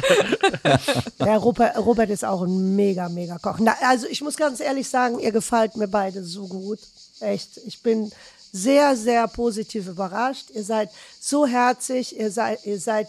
Der 1.19 1.37
Robert, 1.37 1.77
Robert 1.77 2.09
ist 2.09 2.23
auch 2.25 2.43
ein 2.43 2.75
mega, 2.75 3.09
mega 3.09 3.37
Koch. 3.39 3.57
Na, 3.59 3.75
also 3.87 4.07
ich 4.07 4.21
muss 4.21 4.35
ganz 4.37 4.59
ehrlich 4.59 4.89
sagen, 4.89 5.19
ihr 5.19 5.31
gefällt 5.31 5.75
mir 5.77 5.87
beide 5.87 6.23
so 6.23 6.47
gut. 6.47 6.79
Echt. 7.19 7.57
Ich 7.65 7.81
bin 7.81 8.11
sehr, 8.51 8.95
sehr 8.95 9.27
positiv 9.27 9.87
überrascht. 9.87 10.49
Ihr 10.53 10.63
seid 10.63 10.89
so 11.19 11.45
herzig, 11.45 12.17
ihr 12.17 12.31
seid, 12.31 12.65
ihr 12.65 12.79
seid 12.79 13.07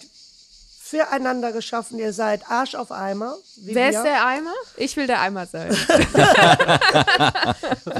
füreinander 0.82 1.52
geschaffen, 1.52 1.98
ihr 1.98 2.12
seid 2.14 2.50
Arsch 2.50 2.74
auf 2.74 2.90
Eimer. 2.92 3.36
Wie 3.56 3.74
Wer 3.74 3.90
wir. 3.92 3.98
ist 3.98 4.04
der 4.04 4.26
Eimer? 4.26 4.54
Ich 4.76 4.96
will 4.96 5.06
der 5.06 5.20
Eimer 5.20 5.46
sein. 5.46 5.70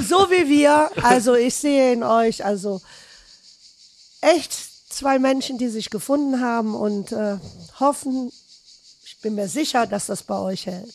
So 0.08 0.30
wie 0.30 0.48
wir. 0.48 0.90
Also 1.02 1.34
ich 1.34 1.54
sehe 1.54 1.92
in 1.92 2.02
euch 2.02 2.44
also 2.44 2.80
echt 4.20 4.52
zwei 4.90 5.18
Menschen, 5.18 5.58
die 5.58 5.68
sich 5.68 5.90
gefunden 5.90 6.40
haben 6.40 6.74
und 6.74 7.12
äh, 7.12 7.36
hoffen, 7.78 8.32
Ich 9.04 9.18
bin 9.20 9.34
mir 9.34 9.48
sicher, 9.48 9.86
dass 9.86 10.06
das 10.06 10.22
bei 10.22 10.38
euch 10.38 10.66
hält. 10.66 10.94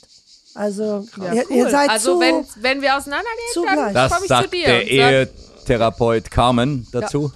Also, 0.56 1.08
Ja, 1.18 1.34
ihr, 1.34 1.46
cool. 1.50 1.58
ihr 1.58 1.70
seid 1.70 1.90
also 1.90 2.16
zu, 2.16 2.20
wenn, 2.20 2.46
wenn 2.58 2.82
wir 2.82 2.96
auseinandergehen, 2.98 3.66
dann 3.94 4.10
komme 4.10 4.22
ich 4.24 4.28
sagt 4.28 4.44
zu 4.46 4.50
dir. 4.50 4.66
der 4.68 5.28
sag, 5.66 5.70
Ehetherapeut 5.72 6.32
Carmen 6.32 6.88
dazu. 6.92 7.32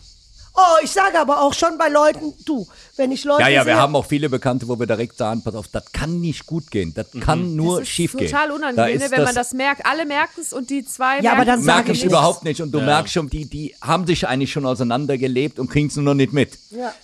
Oh, 0.59 0.84
ich 0.84 0.89
sage 0.89 1.19
aber 1.19 1.43
auch 1.43 1.53
schon 1.53 1.78
bei 1.78 1.88
Leuten, 1.88 2.34
du, 2.43 2.67
wenn 2.95 3.11
ich 3.11 3.23
Leute 3.25 3.43
Ja, 3.43 3.47
ja, 3.47 3.59
wir 3.67 3.73
sehe, 3.73 3.80
haben 3.80 3.95
auch 3.95 4.07
viele 4.07 4.28
Bekannte, 4.28 4.67
wo 4.67 4.80
wir 4.80 4.88
direkt 4.88 5.15
sagen, 5.15 5.43
pass 5.43 5.53
auf, 5.53 5.67
das 5.67 5.91
kann 5.91 6.19
nicht 6.19 6.47
gut 6.47 6.71
gehen. 6.71 6.95
Das 6.95 7.05
kann 7.21 7.55
nur 7.55 7.78
das 7.82 7.88
ist 7.88 7.93
schief 7.93 8.13
gehen. 8.13 8.25
total 8.28 8.47
Da 8.49 8.55
unangenehm, 8.55 8.95
ist 8.95 9.03
ne, 9.03 9.11
wenn 9.15 9.23
man 9.23 9.36
das 9.36 9.53
merkt. 9.53 9.86
Alle 9.86 10.07
merken 10.07 10.41
es 10.41 10.53
und 10.53 10.71
die 10.71 10.84
zwei 10.84 11.19
Ja, 11.19 11.34
aber 11.34 11.45
dann 11.45 11.63
merke 11.63 11.91
ich 11.91 11.99
ich 11.99 12.03
nichts. 12.05 12.11
überhaupt 12.11 12.43
nicht. 12.43 12.59
Und 12.59 12.71
du 12.71 12.82
merkst 12.82 13.13
schon, 13.13 13.30
die, 13.30 13.45
die 13.45 13.75
haben 13.82 14.07
sich 14.07 14.28
eigentlich 14.28 14.51
schon 14.51 14.65
auseinandergelebt 14.65 15.59
und 15.59 15.69
kriegen 15.69 15.89
es 15.89 15.95
nur 15.95 16.05
noch 16.05 16.15
nicht 16.15 16.34
mit. 16.34 16.57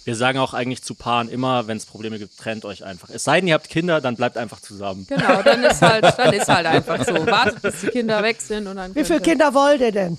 Wir 0.03 0.15
sagen 0.15 0.39
auch 0.39 0.55
eigentlich 0.55 0.81
zu 0.81 0.95
Paaren 0.95 1.29
immer, 1.29 1.67
wenn 1.67 1.77
es 1.77 1.85
Probleme 1.85 2.17
gibt, 2.17 2.35
trennt 2.39 2.65
euch 2.65 2.83
einfach. 2.83 3.11
Es 3.11 3.23
sei 3.23 3.39
denn, 3.39 3.47
ihr 3.49 3.53
habt 3.53 3.69
Kinder, 3.69 4.01
dann 4.01 4.15
bleibt 4.15 4.35
einfach 4.35 4.61
zusammen. 4.61 5.05
Genau, 5.07 5.43
dann 5.43 5.63
ist 5.63 5.79
halt, 5.79 6.05
dann 6.17 6.33
ist 6.33 6.47
halt 6.47 6.65
einfach 6.65 7.05
so. 7.05 7.13
Wartet, 7.27 7.61
bis 7.61 7.81
die 7.81 7.87
Kinder 7.89 8.23
weg 8.23 8.41
sind 8.41 8.65
und 8.65 8.77
dann. 8.77 8.95
wie 8.95 9.03
viele 9.03 9.21
Kinder 9.21 9.53
wollt 9.53 9.81
ihr 9.81 9.91
denn? 9.91 10.17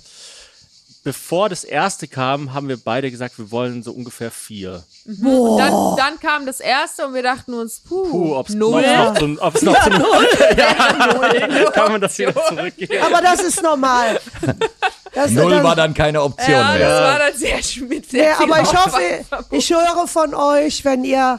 Bevor 1.04 1.50
das 1.50 1.64
erste 1.64 2.08
kam, 2.08 2.54
haben 2.54 2.66
wir 2.68 2.78
beide 2.78 3.10
gesagt, 3.10 3.38
wir 3.38 3.50
wollen 3.50 3.82
so 3.82 3.92
ungefähr 3.92 4.30
vier. 4.30 4.82
Und 5.06 5.58
dann, 5.58 5.96
dann 5.96 6.18
kam 6.18 6.46
das 6.46 6.60
erste 6.60 7.06
und 7.06 7.12
wir 7.12 7.22
dachten 7.22 7.52
uns, 7.52 7.80
puh, 7.80 8.08
Puh, 8.10 8.34
ob 8.36 8.48
es 8.48 8.54
null. 8.54 8.80
noch, 8.82 9.14
zu, 9.18 9.36
ob's 9.38 9.60
noch 9.60 9.78
zu 9.84 9.90
ja, 10.56 11.70
kann 11.74 11.92
man 11.92 12.00
das 12.00 12.16
wieder 12.18 12.34
zurückgeben. 12.46 13.04
Aber 13.04 13.20
das 13.20 13.40
ist 13.42 13.62
normal. 13.62 14.18
Das, 15.12 15.30
Null 15.30 15.50
das, 15.52 15.62
war 15.62 15.76
dann 15.76 15.94
keine 15.94 16.22
Option 16.22 16.50
Ja, 16.50 16.70
das 16.70 16.78
mehr. 16.78 16.88
war 17.02 17.18
dann 17.18 17.36
sehr 17.36 17.62
schwierig. 17.62 18.06
Nee, 18.10 18.28
aber 18.30 18.62
ich 18.62 18.72
hoffe, 18.74 19.00
ich 19.50 19.70
höre 19.70 20.08
von 20.08 20.34
euch, 20.34 20.84
wenn 20.84 21.04
ihr 21.04 21.38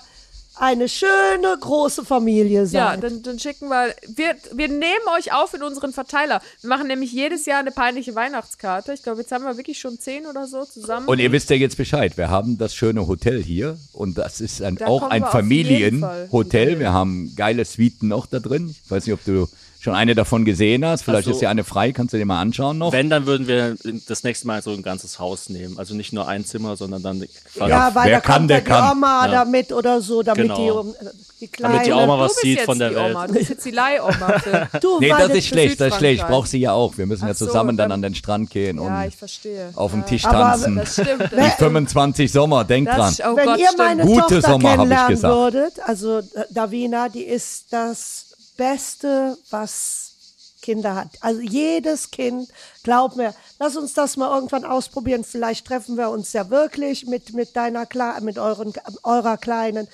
eine 0.58 0.88
schöne 0.89 1.58
große 1.60 2.06
Familie 2.06 2.62
Ja, 2.62 2.91
seid. 2.91 3.03
dann, 3.03 3.22
dann 3.24 3.39
schicken 3.39 3.68
wir, 3.70 3.93
wir. 4.08 4.36
Wir 4.53 4.68
nehmen 4.68 5.08
euch 5.18 5.34
auf 5.34 5.53
in 5.53 5.64
unseren 5.64 5.93
Verteiler. 5.93 6.41
Wir 6.62 6.70
machen 6.70 6.88
nämlich 6.88 7.12
jedes 7.12 7.45
Jahr 7.45 7.60
eine 7.60 7.72
peinliche 7.72 8.16
Weihnachtskarte. 8.16 8.93
Ich 8.93 9.03
glaube, 9.03 9.22
jetzt 9.22 9.32
haben 9.32 9.43
wir 9.43 9.58
wirklich 9.58 9.80
schon 9.80 9.99
zehn 9.99 10.26
oder 10.26 10.47
so 10.47 10.64
zusammen. 10.66 11.08
Und 11.08 11.20
ihr 11.20 11.32
wisst 11.32 11.49
ja 11.49 11.56
jetzt 11.56 11.78
Bescheid. 11.78 12.18
Wir 12.18 12.30
haben 12.30 12.58
das 12.58 12.74
schöne 12.76 13.08
Hotel 13.08 13.41
hier 13.43 13.78
und 13.93 14.18
das 14.18 14.41
ist 14.41 14.62
ein, 14.62 14.76
Da 14.76 14.88
auch 14.88 15.03
ein 15.03 15.24
Familienhotel. 15.26 16.80
Wir 16.80 16.93
haben 16.93 17.34
geile 17.36 17.66
Suiten 17.66 18.08
noch 18.10 18.26
da 18.26 18.39
drin. 18.39 18.74
Ich 18.84 18.89
weiß 18.91 19.06
nicht, 19.06 19.14
ob 19.14 19.24
du 19.26 19.47
schon 19.86 19.96
eine 19.96 20.14
davon 20.16 20.44
gesehen 20.44 20.84
hast. 20.86 21.04
Vielleicht 21.04 21.26
so. 21.26 21.32
ist 21.32 21.42
ja 21.42 21.50
eine 21.50 21.64
frei. 21.64 21.94
Kannst 21.94 22.14
du 22.14 22.18
dir 22.18 22.26
mal 22.26 22.42
anschauen 22.42 22.78
noch? 22.78 22.92
Wenn, 22.92 23.10
dann 23.10 23.26
würden 23.26 23.48
wir 23.48 23.76
das 24.08 24.24
nächste 24.24 24.48
Mal 24.48 24.62
so 24.62 24.72
ein 24.72 24.82
ganzes 24.84 25.18
Haus 25.20 25.48
nehmen. 25.50 25.80
Also 25.80 25.96
nicht 25.96 26.12
nur 26.12 26.28
ein 26.28 26.44
Zimmer, 26.44 26.76
sondern 26.76 27.02
dann 27.02 27.24
quasi 27.56 27.70
ja, 27.72 27.96
weil 27.96 28.10
wer 28.10 28.18
da 28.18 28.20
kann, 28.22 28.36
kommt 28.40 28.50
der 28.50 28.58
ja 28.58 28.64
die 28.64 28.70
kann. 28.70 28.92
Oma 28.98 29.26
Ja. 29.28 29.32
damit 29.32 29.72
oder 29.72 30.02
so, 30.02 30.22
damit 30.24 30.42
Genau. 30.44 30.56
die, 30.58 30.72
um, 30.72 30.96
die 31.40 31.48
Kleine. 31.48 31.74
Damit 31.76 31.88
die 31.88 31.94
auch 31.94 32.06
mal 32.08 32.18
du 32.18 32.24
was 32.24 32.36
sieht 32.38 32.62
von 32.62 32.80
der 32.80 32.94
Welt. 32.96 33.12
Oma. 33.16 33.28
Du 33.28 33.34
bist 33.34 33.50
jetzt 33.50 33.66
die 33.66 33.72
Leihoma. 33.72 34.42
Du, 34.82 35.00
Nee, 35.00 35.10
das 35.10 35.30
ist 35.30 35.48
schlecht, 35.48 35.80
das 35.80 35.90
ist 35.94 35.98
schlecht. 36.00 36.22
Ich 36.22 36.28
brauche 36.28 36.48
sie 36.48 36.60
ja 36.60 36.72
auch. 36.74 36.98
Wir 36.98 37.06
müssen 37.06 37.26
ja 37.26 37.32
Ach 37.34 37.38
so, 37.38 37.46
zusammen 37.46 37.78
dann 37.78 37.90
dann- 37.90 37.92
an 38.00 38.02
den 38.02 38.16
Strand 38.16 38.50
gehen 38.50 38.80
und 38.80 38.88
ja, 38.88 39.06
ich 39.06 39.16
verstehe. 39.16 39.70
auf 39.76 39.92
dem 39.92 40.06
Tisch 40.06 40.26
Aber 40.26 40.40
tanzen. 40.40 40.76
Das 40.78 40.94
stimmt. 40.94 41.30
Die 41.32 41.52
25 41.58 42.32
Sommer, 42.32 42.64
denk 42.64 42.90
dran. 42.90 43.14
Oh 43.32 43.36
Wenn 43.36 43.46
Gott, 43.46 43.60
ihr 43.60 43.68
meine 43.78 44.04
Gute 44.04 44.22
Tochter 44.22 44.42
Sommer, 44.42 44.52
hab 44.54 44.60
ich 44.64 44.70
kennenlernen 44.80 45.08
gesagt. 45.10 45.34
würdet, 45.36 45.74
also 45.86 46.22
Davina, 46.52 47.10
die 47.10 47.24
ist 47.24 47.72
das 47.72 48.24
Beste, 48.58 49.38
was 49.49 50.16
Kinder 50.62 50.95
hat. 50.95 51.10
Also 51.22 51.41
jedes 51.41 52.10
Kind, 52.10 52.49
glaub 52.84 53.16
mir, 53.16 53.36
lass 53.60 53.76
uns 53.76 53.93
das 53.93 54.18
mal 54.18 54.34
irgendwann 54.34 54.66
ausprobieren. 54.66 55.24
Vielleicht 55.24 55.68
treffen 55.68 55.95
wir 55.95 56.10
uns 56.10 56.34
ja 56.34 56.49
wirklich 56.49 57.06
mit, 57.06 57.34
mit 57.34 57.56
deiner, 57.56 57.86
Kle 57.86 58.20
mit 58.22 58.39
euren, 58.39 58.74
eurer 59.03 59.38
Kleinen. 59.38 59.88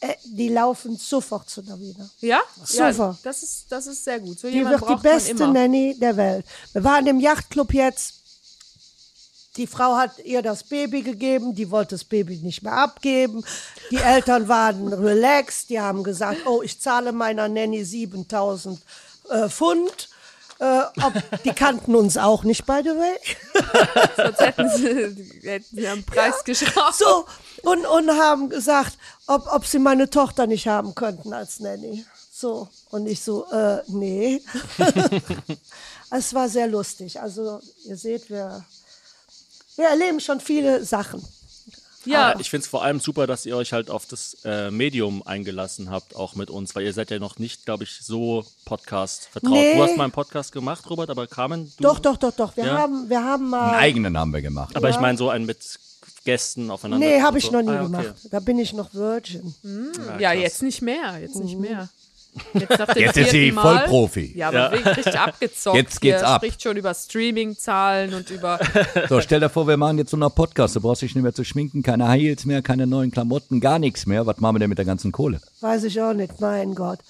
Äh, 0.00 0.14
die 0.24 0.48
laufen 0.48 0.96
sofort 0.96 1.48
zu 1.48 1.62
Davina. 1.62 2.10
Ja? 2.20 2.40
Super. 2.64 2.88
Ja, 2.90 3.18
das 3.22 3.44
ist, 3.44 3.66
das 3.70 3.86
ist 3.86 4.02
sehr 4.02 4.18
gut. 4.18 4.40
So 4.40 4.50
Die 4.50 4.64
wird 4.66 4.88
die 4.88 5.02
beste. 5.02 5.46
Nanny 5.46 5.96
der 5.98 6.16
Welt. 6.16 6.44
Wir 6.72 6.82
waren 6.82 7.06
im 7.06 7.20
Yachtclub 7.20 7.72
jetzt. 7.72 8.21
Die 9.56 9.66
Frau 9.66 9.96
hat 9.96 10.18
ihr 10.24 10.40
das 10.40 10.64
Baby 10.64 11.02
gegeben, 11.02 11.54
die 11.54 11.70
wollte 11.70 11.94
das 11.94 12.04
Baby 12.04 12.36
nicht 12.38 12.62
mehr 12.62 12.72
abgeben. 12.72 13.44
Die 13.90 13.96
Eltern 13.98 14.48
waren 14.48 14.92
relaxed, 14.92 15.68
die 15.68 15.78
haben 15.78 16.02
gesagt, 16.04 16.46
oh, 16.46 16.62
ich 16.62 16.80
zahle 16.80 17.12
meiner 17.12 17.48
Nanny 17.48 17.84
7000 17.84 18.80
äh, 19.28 19.48
Pfund. 19.48 20.08
Äh, 20.58 20.82
ob, 21.02 21.42
die 21.44 21.52
kannten 21.52 21.94
uns 21.96 22.16
auch 22.16 22.44
nicht, 22.44 22.64
by 22.64 22.80
the 22.82 22.90
way. 22.90 23.18
Sonst 24.16 24.40
hätten 24.40 24.70
sie, 24.70 25.48
hätten 25.48 25.76
sie 25.76 25.88
am 25.88 26.04
Preis 26.04 26.44
geschraubt. 26.44 26.94
So, 26.94 27.26
und, 27.62 27.84
und 27.84 28.10
haben 28.10 28.48
gesagt, 28.48 28.96
ob, 29.26 29.52
ob 29.52 29.66
sie 29.66 29.80
meine 29.80 30.08
Tochter 30.08 30.46
nicht 30.46 30.68
haben 30.68 30.94
könnten 30.94 31.32
als 31.32 31.60
Nanny. 31.60 32.06
So, 32.30 32.68
und 32.90 33.06
ich 33.06 33.22
so, 33.22 33.44
äh, 33.50 33.82
nee. 33.88 34.40
es 36.10 36.32
war 36.32 36.48
sehr 36.48 36.68
lustig. 36.68 37.20
Also, 37.20 37.60
ihr 37.84 37.96
seht, 37.96 38.30
wir, 38.30 38.64
wir 39.76 39.86
erleben 39.86 40.20
schon 40.20 40.40
viele 40.40 40.84
Sachen. 40.84 41.22
Ja, 42.04 42.34
Ich 42.40 42.50
finde 42.50 42.64
es 42.64 42.68
vor 42.68 42.82
allem 42.82 42.98
super, 42.98 43.28
dass 43.28 43.46
ihr 43.46 43.56
euch 43.56 43.72
halt 43.72 43.88
auf 43.88 44.06
das 44.06 44.36
äh, 44.44 44.72
Medium 44.72 45.24
eingelassen 45.24 45.88
habt, 45.88 46.16
auch 46.16 46.34
mit 46.34 46.50
uns, 46.50 46.74
weil 46.74 46.82
ihr 46.84 46.92
seid 46.92 47.12
ja 47.12 47.20
noch 47.20 47.38
nicht, 47.38 47.64
glaube 47.64 47.84
ich, 47.84 48.00
so 48.02 48.44
Podcast 48.64 49.28
vertraut. 49.30 49.52
Nee. 49.52 49.76
Du 49.76 49.82
hast 49.84 49.96
mal 49.96 50.02
einen 50.04 50.12
Podcast 50.12 50.50
gemacht, 50.50 50.90
Robert, 50.90 51.10
aber 51.10 51.28
Carmen, 51.28 51.72
du? 51.76 51.84
Doch, 51.84 52.00
doch, 52.00 52.16
doch, 52.16 52.32
doch. 52.32 52.56
Wir 52.56 52.64
Ja? 52.64 52.78
haben, 52.78 53.08
wir 53.08 53.22
haben 53.22 53.42
Einen 53.42 53.50
mal. 53.50 53.78
eigenen 53.78 54.18
haben 54.18 54.32
wir 54.32 54.42
gemacht. 54.42 54.74
Aber 54.76 54.90
ich 54.90 54.98
meine 54.98 55.16
so 55.16 55.28
einen 55.30 55.46
mit 55.46 55.58
Gästen 56.24 56.72
aufeinander. 56.72 57.06
Nee, 57.06 57.20
habe 57.22 57.38
ich 57.38 57.52
noch 57.52 57.62
nie 57.62 57.68
Ah, 57.68 57.82
okay. 57.84 57.84
gemacht. 57.84 58.14
Da 58.32 58.40
bin 58.40 58.58
ich 58.58 58.72
noch 58.72 58.92
Virgin. 58.94 59.54
ja, 60.18 60.32
krass. 60.32 60.42
jetzt 60.42 60.62
nicht 60.62 60.82
mehr. 60.82 61.18
Jetzt 61.20 61.36
nicht 61.36 61.56
mehr. 61.56 61.88
Jetzt, 62.54 62.96
Jetzt 62.96 63.16
ist 63.18 63.30
sie 63.30 63.52
Mal. 63.52 63.80
Vollprofi. 63.80 64.32
Ja, 64.34 64.48
aber 64.48 64.58
Ja. 64.58 64.66
richtig 64.68 65.18
abgezockt. 65.18 65.76
Jetzt 65.76 66.00
geht's 66.00 66.20
Hier, 66.20 66.28
ab. 66.28 66.40
spricht 66.40 66.62
schon 66.62 66.76
über 66.76 66.94
Streaming-Zahlen 66.94 68.14
und 68.14 68.30
über. 68.30 68.58
So, 69.08 69.20
stell 69.20 69.40
dir 69.40 69.50
vor, 69.50 69.66
wir 69.68 69.76
machen 69.76 69.98
jetzt 69.98 70.10
so 70.10 70.16
einen 70.16 70.30
Podcast. 70.30 70.74
Du 70.76 70.80
brauchst 70.80 71.02
dich 71.02 71.14
nicht 71.14 71.22
mehr 71.22 71.34
zu 71.34 71.44
schminken, 71.44 71.82
keine 71.82 72.08
High 72.08 72.20
Heels 72.22 72.44
mehr, 72.46 72.62
keine 72.62 72.86
neuen 72.86 73.10
Klamotten, 73.10 73.60
gar 73.60 73.78
nichts 73.78 74.06
mehr. 74.06 74.24
Was 74.26 74.38
machen 74.38 74.54
wir 74.56 74.60
denn 74.60 74.70
mit 74.70 74.78
der 74.78 74.84
ganzen 74.86 75.12
Kohle? 75.12 75.40
Weiß 75.60 75.84
ich 75.84 76.00
auch 76.00 76.14
nicht, 76.14 76.40
mein 76.40 76.74
Gott. 76.74 77.00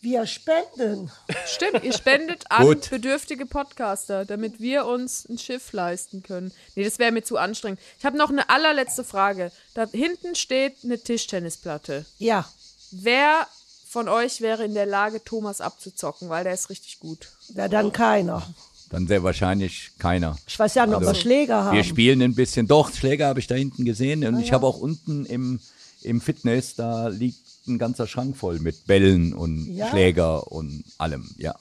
Wir 0.00 0.26
spenden. 0.26 1.10
Stimmt, 1.46 1.82
ihr 1.82 1.92
spendet 1.92 2.44
an 2.50 2.62
Gut. 2.66 2.88
bedürftige 2.90 3.46
Podcaster, 3.46 4.24
damit 4.24 4.60
wir 4.60 4.86
uns 4.86 5.26
ein 5.28 5.38
Schiff 5.38 5.72
leisten 5.72 6.22
können. 6.22 6.52
Nee, 6.76 6.84
das 6.84 6.98
wäre 7.00 7.10
mir 7.10 7.22
zu 7.24 7.36
anstrengend. 7.36 7.80
Ich 7.98 8.04
habe 8.04 8.16
noch 8.16 8.30
eine 8.30 8.48
allerletzte 8.48 9.02
Frage. 9.02 9.50
Da 9.74 9.86
hinten 9.90 10.34
steht 10.36 10.74
eine 10.84 10.98
Tischtennisplatte. 11.00 12.04
Ja. 12.18 12.44
Wer 12.92 13.46
von 13.88 14.08
euch 14.08 14.40
wäre 14.42 14.64
in 14.64 14.74
der 14.74 14.86
Lage, 14.86 15.24
Thomas 15.24 15.60
abzuzocken, 15.60 16.28
weil 16.28 16.44
der 16.44 16.52
ist 16.52 16.68
richtig 16.68 17.00
gut. 17.00 17.30
Ja, 17.54 17.68
dann 17.68 17.90
keiner. 17.92 18.42
Dann 18.90 19.06
sehr 19.06 19.22
wahrscheinlich 19.22 19.92
keiner. 19.98 20.36
Ich 20.46 20.58
weiß 20.58 20.74
ja 20.74 20.86
nicht, 20.86 20.96
ob 20.96 21.02
wir 21.02 21.14
Schläger 21.14 21.64
haben. 21.64 21.76
Wir 21.76 21.84
spielen 21.84 22.22
ein 22.22 22.34
bisschen. 22.34 22.66
Doch, 22.66 22.92
Schläger 22.92 23.26
habe 23.26 23.40
ich 23.40 23.46
da 23.46 23.54
hinten 23.54 23.84
gesehen. 23.84 24.26
Und 24.26 24.40
ich 24.40 24.52
habe 24.52 24.66
auch 24.66 24.78
unten 24.78 25.24
im, 25.26 25.60
im 26.02 26.20
Fitness, 26.20 26.74
da 26.74 27.08
liegt 27.08 27.40
ein 27.66 27.78
ganzer 27.78 28.06
Schrank 28.06 28.36
voll 28.36 28.60
mit 28.60 28.86
Bällen 28.86 29.34
und 29.34 29.66
Ja? 29.74 29.88
Schläger 29.88 30.50
und 30.50 30.84
allem. 30.98 31.34
Ja. 31.38 31.54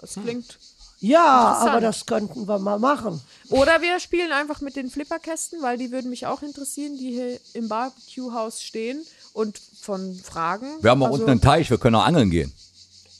Das 0.00 0.14
klingt. 0.14 0.58
Ja, 1.00 1.52
aber 1.54 1.80
das 1.80 2.06
könnten 2.06 2.48
wir 2.48 2.58
mal 2.58 2.78
machen. 2.78 3.20
Oder 3.50 3.80
wir 3.82 4.00
spielen 4.00 4.32
einfach 4.32 4.60
mit 4.60 4.76
den 4.76 4.90
Flipperkästen, 4.90 5.62
weil 5.62 5.78
die 5.78 5.92
würden 5.92 6.10
mich 6.10 6.26
auch 6.26 6.42
interessieren, 6.42 6.96
die 6.98 7.10
hier 7.12 7.40
im 7.54 7.68
Barbecue-Haus 7.68 8.62
stehen 8.62 9.00
und 9.38 9.56
von 9.80 10.16
Fragen. 10.16 10.66
Wir 10.80 10.90
haben 10.90 11.00
auch 11.00 11.06
also, 11.06 11.18
unten 11.18 11.30
einen 11.30 11.40
Teich, 11.40 11.70
wir 11.70 11.78
können 11.78 11.94
auch 11.94 12.04
angeln 12.04 12.28
gehen. 12.30 12.52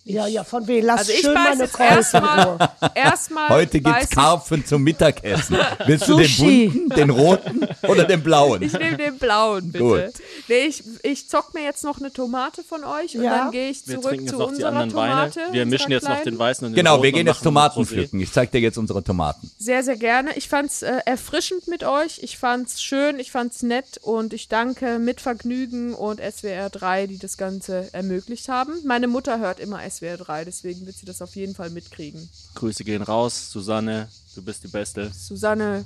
Ja, 0.08 0.26
ja, 0.26 0.42
von 0.42 0.66
wem? 0.66 0.84
Lass 0.86 1.00
Also 1.00 1.12
ich 1.12 1.20
schön 1.20 1.34
meine 1.34 1.64
jetzt 1.64 1.78
erstmal. 1.78 2.70
Erstmal. 2.94 3.48
Heute 3.50 3.80
gibt's 3.80 4.04
ich- 4.04 4.10
Karpfen 4.10 4.64
zum 4.64 4.82
Mittagessen. 4.82 5.56
Willst 5.86 6.08
du 6.08 6.16
den 6.16 6.26
Sushi. 6.26 6.68
bunten, 6.68 6.88
den 6.96 7.10
roten 7.10 7.68
oder 7.86 8.04
den 8.04 8.22
blauen? 8.22 8.62
Ich 8.62 8.72
nehme 8.72 8.96
den 8.96 9.18
blauen, 9.18 9.70
bitte. 9.70 9.84
Gut. 9.84 10.24
Nee, 10.48 10.62
ich, 10.66 10.82
ich 11.02 11.28
zock 11.28 11.52
mir 11.52 11.62
jetzt 11.62 11.84
noch 11.84 12.00
eine 12.00 12.10
Tomate 12.10 12.62
von 12.64 12.84
euch 12.84 13.16
und 13.16 13.22
Ja. 13.24 13.36
dann 13.36 13.50
gehe 13.50 13.68
ich 13.68 13.86
Wir 13.86 13.96
zurück 13.96 14.08
trinken 14.08 14.24
jetzt 14.26 14.32
zu 14.32 14.38
noch 14.38 14.46
die 14.48 14.52
unserer 14.54 14.68
anderen 14.70 14.88
Tomate. 14.90 15.40
Weine. 15.40 15.52
Wir 15.52 15.66
mischen 15.66 15.90
jetzt 15.90 16.08
noch 16.08 16.22
den 16.22 16.38
weißen 16.38 16.66
und 16.66 16.72
den 16.72 16.76
Genau, 16.76 16.92
roten 16.92 17.02
wir 17.04 17.12
gehen 17.12 17.28
und 17.28 17.34
jetzt 17.34 17.42
Tomaten 17.44 17.84
pflücken. 17.84 18.20
Ich 18.20 18.32
zeig 18.32 18.50
dir 18.50 18.60
jetzt 18.60 18.78
unsere 18.78 19.04
Tomaten. 19.04 19.50
Sehr, 19.58 19.84
sehr 19.84 19.96
gerne. 19.96 20.30
Ich 20.36 20.48
fand's 20.48 20.80
äh, 20.82 21.00
erfrischend 21.04 21.68
mit 21.68 21.84
euch. 21.84 22.20
Ich 22.22 22.38
fand's 22.38 22.82
schön, 22.82 23.18
ich 23.18 23.30
fand's 23.30 23.62
nett 23.62 23.98
und 24.00 24.32
ich 24.32 24.48
danke 24.48 24.98
mit 24.98 25.20
Vergnügen 25.20 25.92
und 25.92 26.18
SWR 26.20 26.70
3, 26.70 27.06
die 27.08 27.18
das 27.18 27.36
Ganze 27.36 27.90
ermöglicht 27.92 28.48
haben. 28.48 28.72
Meine 28.86 29.06
Mutter 29.06 29.38
hört 29.38 29.60
immer 29.60 29.78
SWR 29.80 29.97
3, 30.00 30.44
deswegen 30.44 30.86
wird 30.86 30.96
sie 30.96 31.06
das 31.06 31.20
auf 31.22 31.34
jeden 31.36 31.54
Fall 31.54 31.70
mitkriegen. 31.70 32.28
Grüße 32.54 32.84
gehen 32.84 33.02
raus, 33.02 33.50
Susanne, 33.50 34.08
du 34.34 34.42
bist 34.42 34.62
die 34.64 34.68
Beste. 34.68 35.10
Susanne, 35.12 35.84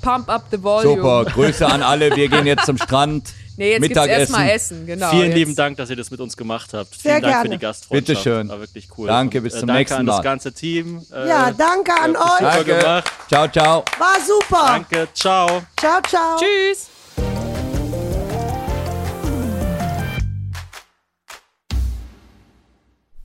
pump 0.00 0.28
up 0.28 0.44
the 0.50 0.62
volume. 0.62 0.96
Super, 0.96 1.24
Grüße 1.26 1.66
an 1.66 1.82
alle. 1.82 2.14
Wir 2.16 2.28
gehen 2.28 2.46
jetzt 2.46 2.66
zum 2.66 2.78
Strand. 2.78 3.28
Nee, 3.58 3.72
jetzt 3.72 3.82
gibt's 3.82 3.88
Mittagessen. 3.98 4.20
erstmal 4.20 4.48
Essen, 4.48 4.86
genau. 4.86 5.10
Vielen 5.10 5.26
jetzt. 5.26 5.34
lieben 5.36 5.54
Dank, 5.54 5.76
dass 5.76 5.90
ihr 5.90 5.96
das 5.96 6.10
mit 6.10 6.20
uns 6.20 6.38
gemacht 6.38 6.72
habt. 6.72 6.94
Sehr 6.94 7.16
Vielen 7.16 7.22
Dank 7.22 7.34
für 7.34 7.42
gerne. 7.42 7.50
die 7.50 7.58
Gastfreundschaft. 7.58 8.06
Bitteschön. 8.24 8.48
War 8.48 8.60
wirklich 8.60 8.88
cool. 8.96 9.06
Danke, 9.06 9.42
bis 9.42 9.52
zum 9.52 9.66
danke 9.66 9.80
nächsten 9.80 9.98
an 9.98 10.06
Mal. 10.06 10.12
das 10.16 10.22
ganze 10.22 10.52
Team. 10.54 11.04
Äh, 11.12 11.28
Ja, 11.28 11.50
danke 11.50 11.92
an 11.92 12.16
euch. 12.16 12.64
Gemacht. 12.64 13.12
Ciao, 13.28 13.46
ciao. 13.48 13.84
War 13.98 14.16
super. 14.26 14.66
Danke, 14.68 15.06
ciao. 15.12 15.62
Ciao, 15.78 16.00
ciao. 16.08 16.38
Tschüss. 16.38 16.91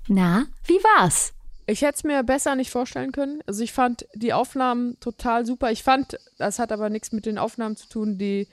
Na, 0.07 0.45
wie 0.65 0.81
war's? 0.83 1.33
Ich 1.65 1.81
hätte 1.81 1.95
es 1.95 2.03
mir 2.03 2.23
besser 2.23 2.55
nicht 2.55 2.71
vorstellen 2.71 3.11
können. 3.11 3.41
Also 3.45 3.61
ich 3.61 3.73
fand 3.73 4.07
die 4.13 4.31
Aufnahmen 4.31 4.97
total 5.01 5.45
super. 5.45 5.71
Ich 5.71 5.83
fand, 5.83 6.17
das 6.37 6.59
hat 6.59 6.71
aber 6.71 6.89
nichts 6.89 7.11
mit 7.11 7.25
den 7.25 7.37
Aufnahmen 7.37 7.75
zu 7.75 7.89
tun, 7.89 8.17
die 8.17 8.47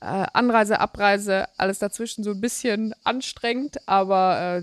äh, 0.00 0.26
Anreise, 0.32 0.80
Abreise, 0.80 1.46
alles 1.58 1.78
dazwischen 1.78 2.24
so 2.24 2.30
ein 2.30 2.40
bisschen 2.40 2.94
anstrengend, 3.04 3.86
aber 3.86 4.62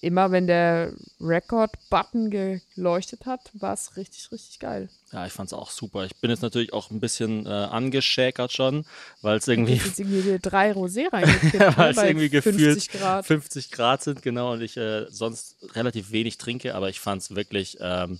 immer 0.00 0.30
wenn 0.30 0.46
der 0.46 0.92
Record-Button 1.20 2.30
geleuchtet 2.30 3.26
hat, 3.26 3.50
war 3.54 3.74
es 3.74 3.96
richtig, 3.96 4.32
richtig 4.32 4.58
geil. 4.58 4.88
Ja, 5.12 5.26
ich 5.26 5.32
fand's 5.32 5.52
auch 5.52 5.70
super. 5.70 6.04
Ich 6.04 6.16
bin 6.16 6.30
jetzt 6.30 6.42
natürlich 6.42 6.72
auch 6.72 6.90
ein 6.90 7.00
bisschen 7.00 7.44
äh, 7.46 7.48
angeschäkert 7.48 8.52
schon, 8.52 8.86
weil 9.22 9.38
es 9.38 9.48
irgendwie, 9.48 9.74
Jetzt 9.74 9.98
irgendwie 9.98 10.38
drei 10.38 10.72
Rosé 10.72 11.12
reingekippt, 11.12 11.76
weil 11.76 11.90
es 11.90 11.98
irgendwie 11.98 12.28
50 12.28 12.42
gefühlt 12.54 12.88
Grad. 12.92 13.26
50 13.26 13.70
Grad 13.70 14.02
sind, 14.02 14.22
genau, 14.22 14.52
und 14.52 14.62
ich 14.62 14.76
äh, 14.76 15.06
sonst 15.10 15.56
relativ 15.74 16.12
wenig 16.12 16.38
trinke, 16.38 16.74
aber 16.74 16.88
ich 16.88 17.00
fand's 17.00 17.34
wirklich, 17.34 17.76
ähm, 17.80 18.18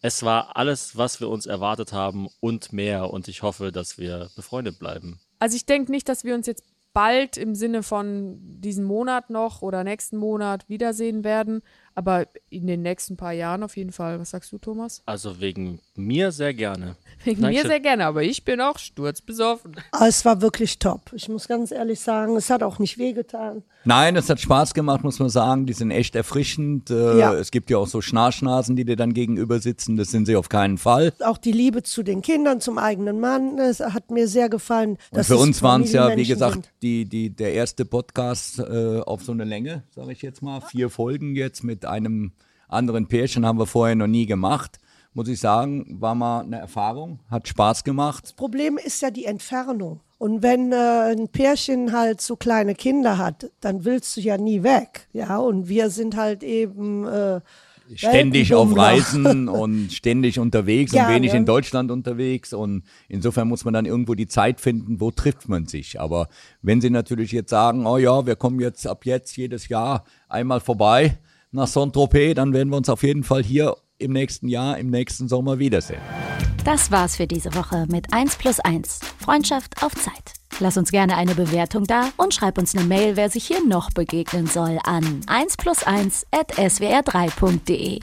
es 0.00 0.22
war 0.24 0.56
alles, 0.56 0.96
was 0.96 1.20
wir 1.20 1.28
uns 1.28 1.46
erwartet 1.46 1.92
haben 1.92 2.28
und 2.40 2.72
mehr 2.72 3.10
und 3.10 3.28
ich 3.28 3.42
hoffe, 3.42 3.72
dass 3.72 3.98
wir 3.98 4.30
befreundet 4.36 4.78
bleiben. 4.78 5.20
Also 5.38 5.56
ich 5.56 5.66
denke 5.66 5.90
nicht, 5.90 6.08
dass 6.08 6.24
wir 6.24 6.34
uns 6.34 6.46
jetzt 6.46 6.64
bald 6.92 7.36
im 7.36 7.54
Sinne 7.54 7.82
von 7.82 8.38
diesem 8.40 8.84
Monat 8.84 9.30
noch 9.30 9.62
oder 9.62 9.84
nächsten 9.84 10.16
Monat 10.16 10.68
wiedersehen 10.68 11.24
werden, 11.24 11.62
aber 11.94 12.26
in 12.50 12.66
den 12.66 12.82
nächsten 12.82 13.16
paar 13.16 13.32
Jahren 13.32 13.62
auf 13.62 13.76
jeden 13.76 13.92
Fall. 13.92 14.18
Was 14.20 14.30
sagst 14.30 14.52
du, 14.52 14.58
Thomas? 14.58 15.02
Also 15.06 15.40
wegen 15.40 15.80
mir 15.94 16.32
sehr 16.32 16.54
gerne. 16.54 16.96
Wegen 17.24 17.40
mir 17.40 17.48
Dankeschön. 17.48 17.70
sehr 17.70 17.80
gerne, 17.80 18.06
aber 18.06 18.24
ich 18.24 18.44
bin 18.44 18.60
auch 18.60 18.78
sturzbesoffen. 18.78 19.76
Aber 19.92 20.08
es 20.08 20.24
war 20.24 20.40
wirklich 20.42 20.78
top. 20.80 21.12
Ich 21.12 21.28
muss 21.28 21.46
ganz 21.46 21.70
ehrlich 21.70 22.00
sagen, 22.00 22.34
es 22.36 22.50
hat 22.50 22.64
auch 22.64 22.80
nicht 22.80 22.98
wehgetan. 22.98 23.62
Nein, 23.84 24.16
es 24.16 24.28
hat 24.28 24.40
Spaß 24.40 24.74
gemacht, 24.74 25.04
muss 25.04 25.18
man 25.20 25.28
sagen. 25.28 25.66
Die 25.66 25.72
sind 25.72 25.90
echt 25.92 26.16
erfrischend. 26.16 26.90
Äh, 26.90 27.18
Ja. 27.18 27.32
Es 27.34 27.50
gibt 27.52 27.70
ja 27.70 27.78
auch 27.78 27.86
so 27.86 28.00
Schnarchnasen, 28.00 28.74
die 28.74 28.84
dir 28.84 28.96
dann 28.96 29.12
gegenüber 29.14 29.60
sitzen. 29.60 29.96
Das 29.96 30.10
sind 30.10 30.26
sie 30.26 30.34
auf 30.36 30.48
keinen 30.48 30.78
Fall. 30.78 31.12
Auch 31.24 31.38
die 31.38 31.52
Liebe 31.52 31.82
zu 31.84 32.02
den 32.02 32.22
Kindern, 32.22 32.60
zum 32.60 32.78
eigenen 32.78 33.20
Mann, 33.20 33.58
es 33.58 33.80
hat 33.80 34.10
mir 34.10 34.26
sehr 34.26 34.48
gefallen. 34.48 34.90
Und 34.90 34.98
dass 35.12 35.28
für 35.28 35.36
uns 35.36 35.62
waren 35.62 35.82
es 35.82 35.92
ja, 35.92 36.16
wie 36.16 36.26
gesagt, 36.26 36.72
die, 36.82 37.04
die, 37.04 37.30
der 37.30 37.52
erste 37.54 37.84
Podcast 37.84 38.58
äh, 38.58 39.00
auf 39.00 39.22
so 39.22 39.30
eine 39.32 39.44
Länge, 39.44 39.84
sage 39.94 40.12
ich 40.12 40.22
jetzt 40.22 40.42
mal. 40.42 40.60
Vier 40.60 40.90
Folgen 40.90 41.34
jetzt 41.36 41.62
mit 41.62 41.81
einem 41.84 42.32
anderen 42.68 43.06
Pärchen 43.06 43.46
haben 43.46 43.58
wir 43.58 43.66
vorher 43.66 43.94
noch 43.94 44.06
nie 44.06 44.26
gemacht. 44.26 44.78
Muss 45.14 45.28
ich 45.28 45.40
sagen, 45.40 45.98
war 46.00 46.14
mal 46.14 46.40
eine 46.40 46.58
Erfahrung, 46.58 47.20
hat 47.30 47.46
Spaß 47.46 47.84
gemacht. 47.84 48.24
Das 48.24 48.32
Problem 48.32 48.78
ist 48.78 49.02
ja 49.02 49.10
die 49.10 49.26
Entfernung. 49.26 50.00
Und 50.18 50.42
wenn 50.42 50.72
äh, 50.72 51.12
ein 51.12 51.28
Pärchen 51.28 51.92
halt 51.92 52.20
so 52.20 52.36
kleine 52.36 52.74
Kinder 52.74 53.18
hat, 53.18 53.50
dann 53.60 53.84
willst 53.84 54.16
du 54.16 54.20
ja 54.20 54.38
nie 54.38 54.62
weg. 54.62 55.08
Ja, 55.12 55.36
und 55.36 55.68
wir 55.68 55.90
sind 55.90 56.16
halt 56.16 56.42
eben 56.42 57.06
äh, 57.06 57.40
Ständig 57.94 58.54
auf. 58.54 58.76
Reisen 58.76 59.48
und 59.48 59.92
ständig 59.92 60.38
unterwegs 60.38 60.92
Ja, 60.92 61.06
und 61.06 61.14
wenig 61.14 61.32
ne? 61.32 61.38
in 61.38 61.46
Deutschland 61.46 61.90
unterwegs. 61.90 62.52
Und 62.52 62.84
insofern 63.08 63.48
muss 63.48 63.64
man 63.64 63.74
dann 63.74 63.84
irgendwo 63.84 64.14
die 64.14 64.28
Zeit 64.28 64.60
finden, 64.60 65.00
wo 65.00 65.10
trifft 65.10 65.48
man 65.48 65.66
sich. 65.66 66.00
Aber 66.00 66.28
wenn 66.62 66.80
Sie 66.80 66.90
natürlich 66.90 67.32
jetzt 67.32 67.50
sagen, 67.50 67.86
oh 67.86 67.98
ja, 67.98 68.26
wir 68.26 68.36
kommen 68.36 68.60
jetzt 68.60 68.86
ab 68.86 69.04
jetzt 69.04 69.36
jedes 69.36 69.68
Jahr 69.68 70.04
einmal 70.28 70.60
vorbei 70.60 71.18
nach 71.52 71.66
Saint-Tropez, 71.66 72.34
dann 72.34 72.52
werden 72.52 72.70
wir 72.70 72.76
uns 72.76 72.88
auf 72.88 73.02
jeden 73.02 73.22
Fall 73.22 73.42
hier 73.42 73.76
im 73.98 74.12
nächsten 74.12 74.48
Jahr, 74.48 74.78
im 74.78 74.90
nächsten 74.90 75.28
Sommer 75.28 75.58
wiedersehen. 75.58 76.00
Das 76.64 76.90
war's 76.90 77.16
für 77.16 77.26
diese 77.26 77.54
Woche 77.54 77.86
mit 77.88 78.12
1 78.12 78.36
plus 78.36 78.60
1. 78.60 79.00
Freundschaft 79.18 79.82
auf 79.82 79.94
Zeit. 79.94 80.34
Lass 80.60 80.76
uns 80.76 80.90
gerne 80.90 81.16
eine 81.16 81.34
Bewertung 81.34 81.84
da 81.84 82.10
und 82.16 82.34
schreib 82.34 82.58
uns 82.58 82.76
eine 82.76 82.84
Mail, 82.84 83.16
wer 83.16 83.30
sich 83.30 83.44
hier 83.46 83.64
noch 83.66 83.90
begegnen 83.90 84.46
soll, 84.46 84.78
an 84.84 85.22
1 85.26 85.56
plus 85.56 85.82
1 85.82 86.26
at 86.30 86.52
swr3.de. 86.52 87.98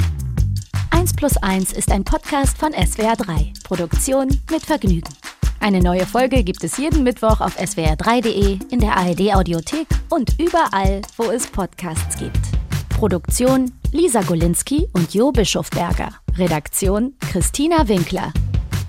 1 0.92 1.14
plus 1.16 1.38
1 1.38 1.74
ist 1.74 1.92
ein 1.92 2.04
Podcast 2.04 2.58
von 2.58 2.74
SWR3. 2.74 3.64
Produktion 3.64 4.28
mit 4.52 4.66
Vergnügen. 4.66 5.14
Eine 5.62 5.82
neue 5.82 6.06
Folge 6.06 6.44
gibt 6.44 6.64
es 6.64 6.78
jeden 6.78 7.04
Mittwoch 7.04 7.42
auf 7.42 7.58
swr3.de, 7.58 8.60
in 8.70 8.80
der 8.80 8.98
ARD-Audiothek 8.98 9.88
und 10.10 10.38
überall, 10.40 11.02
wo 11.18 11.32
es 11.32 11.48
Podcasts 11.48 12.18
gibt. 12.18 12.59
Produktion 13.00 13.72
Lisa 13.94 14.22
Golinski 14.24 14.90
und 14.92 15.14
Jo 15.14 15.32
Bischofberger. 15.32 16.10
Redaktion 16.38 17.14
Christina 17.32 17.88
Winkler. 17.88 18.34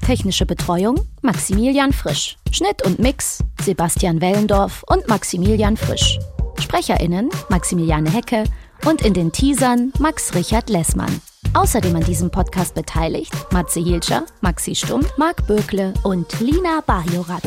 Technische 0.05 0.47
Betreuung 0.47 0.97
Maximilian 1.23 1.93
Frisch. 1.93 2.37
Schnitt 2.51 2.85
und 2.85 2.99
Mix 2.99 3.39
Sebastian 3.63 4.21
Wellendorf 4.21 4.83
und 4.89 5.07
Maximilian 5.07 5.77
Frisch. 5.77 6.19
SprecherInnen 6.59 7.31
Maximiliane 7.51 8.11
Hecke 8.11 8.43
und 8.85 9.03
in 9.03 9.15
den 9.15 9.31
Teasern 9.31 9.93
Max 10.01 10.35
Richard 10.35 10.69
Lessmann. 10.71 11.21
Außerdem 11.55 11.95
an 11.95 12.03
diesem 12.03 12.33
Podcast 12.33 12.75
beteiligt 12.75 13.33
Matze 13.53 13.79
Hilscher, 13.79 14.27
Maxi 14.41 14.75
Stumm, 14.75 15.07
Marc 15.19 15.47
Bökle 15.47 15.95
und 16.03 16.41
Lina 16.41 16.81
Bajorat. 16.85 17.45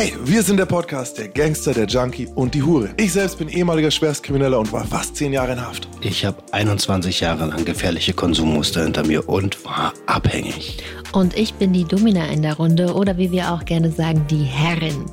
Hey, 0.00 0.14
wir 0.24 0.42
sind 0.42 0.56
der 0.56 0.64
Podcast 0.64 1.18
Der 1.18 1.28
Gangster, 1.28 1.74
der 1.74 1.84
Junkie 1.84 2.26
und 2.34 2.54
die 2.54 2.62
Hure. 2.62 2.88
Ich 2.96 3.12
selbst 3.12 3.36
bin 3.36 3.50
ehemaliger 3.50 3.90
Schwerstkrimineller 3.90 4.58
und 4.58 4.72
war 4.72 4.86
fast 4.86 5.14
zehn 5.14 5.30
Jahre 5.30 5.52
in 5.52 5.60
Haft. 5.60 5.90
Ich 6.00 6.24
habe 6.24 6.42
21 6.52 7.20
Jahre 7.20 7.44
lang 7.44 7.66
gefährliche 7.66 8.14
Konsummuster 8.14 8.82
hinter 8.82 9.04
mir 9.04 9.28
und 9.28 9.62
war 9.62 9.92
abhängig. 10.06 10.78
Und 11.12 11.36
ich 11.36 11.54
bin 11.54 11.72
die 11.72 11.84
Domina 11.84 12.26
in 12.26 12.42
der 12.42 12.54
Runde 12.54 12.94
oder 12.94 13.18
wie 13.18 13.32
wir 13.32 13.52
auch 13.52 13.64
gerne 13.64 13.90
sagen, 13.90 14.24
die 14.30 14.44
Herrin. 14.44 15.04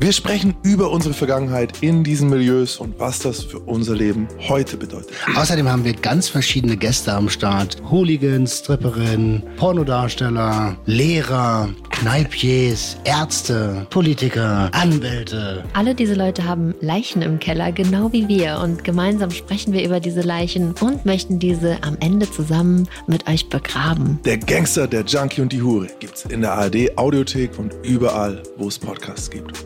Wir 0.00 0.12
sprechen 0.12 0.54
über 0.62 0.90
unsere 0.90 1.14
Vergangenheit 1.14 1.82
in 1.82 2.04
diesen 2.04 2.28
Milieus 2.30 2.76
und 2.76 2.98
was 2.98 3.18
das 3.18 3.42
für 3.42 3.58
unser 3.60 3.94
Leben 3.94 4.28
heute 4.48 4.76
bedeutet. 4.76 5.10
Außerdem 5.36 5.68
haben 5.68 5.84
wir 5.84 5.94
ganz 5.94 6.28
verschiedene 6.28 6.76
Gäste 6.76 7.12
am 7.12 7.28
Start. 7.28 7.82
Hooligans, 7.90 8.58
Stripperinnen, 8.58 9.42
Pornodarsteller, 9.56 10.76
Lehrer, 10.86 11.68
Kneipiers, 11.90 12.96
Ärzte, 13.04 13.86
Politiker, 13.90 14.70
Anwälte. 14.72 15.62
Alle 15.72 15.94
diese 15.94 16.14
Leute 16.14 16.44
haben 16.44 16.74
Leichen 16.80 17.22
im 17.22 17.38
Keller, 17.38 17.70
genau 17.70 18.12
wie 18.12 18.26
wir. 18.26 18.58
Und 18.62 18.82
gemeinsam 18.82 19.30
sprechen 19.30 19.72
wir 19.72 19.84
über 19.84 20.00
diese 20.00 20.22
Leichen 20.22 20.74
und 20.80 21.06
möchten 21.06 21.38
diese 21.38 21.82
am 21.82 21.96
Ende 22.00 22.28
zusammen 22.28 22.88
mit 23.06 23.28
euch 23.28 23.48
begraben. 23.48 24.18
Der 24.24 24.38
Gangster, 24.38 24.88
der 24.92 25.04
Junkie 25.04 25.40
und 25.40 25.52
die 25.52 25.62
Hure 25.62 25.86
gibt's 25.98 26.26
in 26.26 26.42
der 26.42 26.52
ARD 26.52 26.96
Audiothek 26.98 27.58
und 27.58 27.74
überall, 27.82 28.42
wo 28.58 28.68
es 28.68 28.78
Podcasts 28.78 29.30
gibt. 29.30 29.64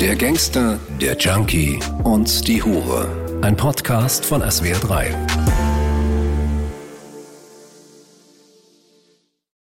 Der 0.00 0.16
Gangster, 0.16 0.78
der 1.00 1.16
Junkie 1.16 1.78
und 2.02 2.46
die 2.48 2.62
Hure. 2.62 3.08
Ein 3.42 3.56
Podcast 3.56 4.24
von 4.24 4.42
SWR3. 4.42 5.65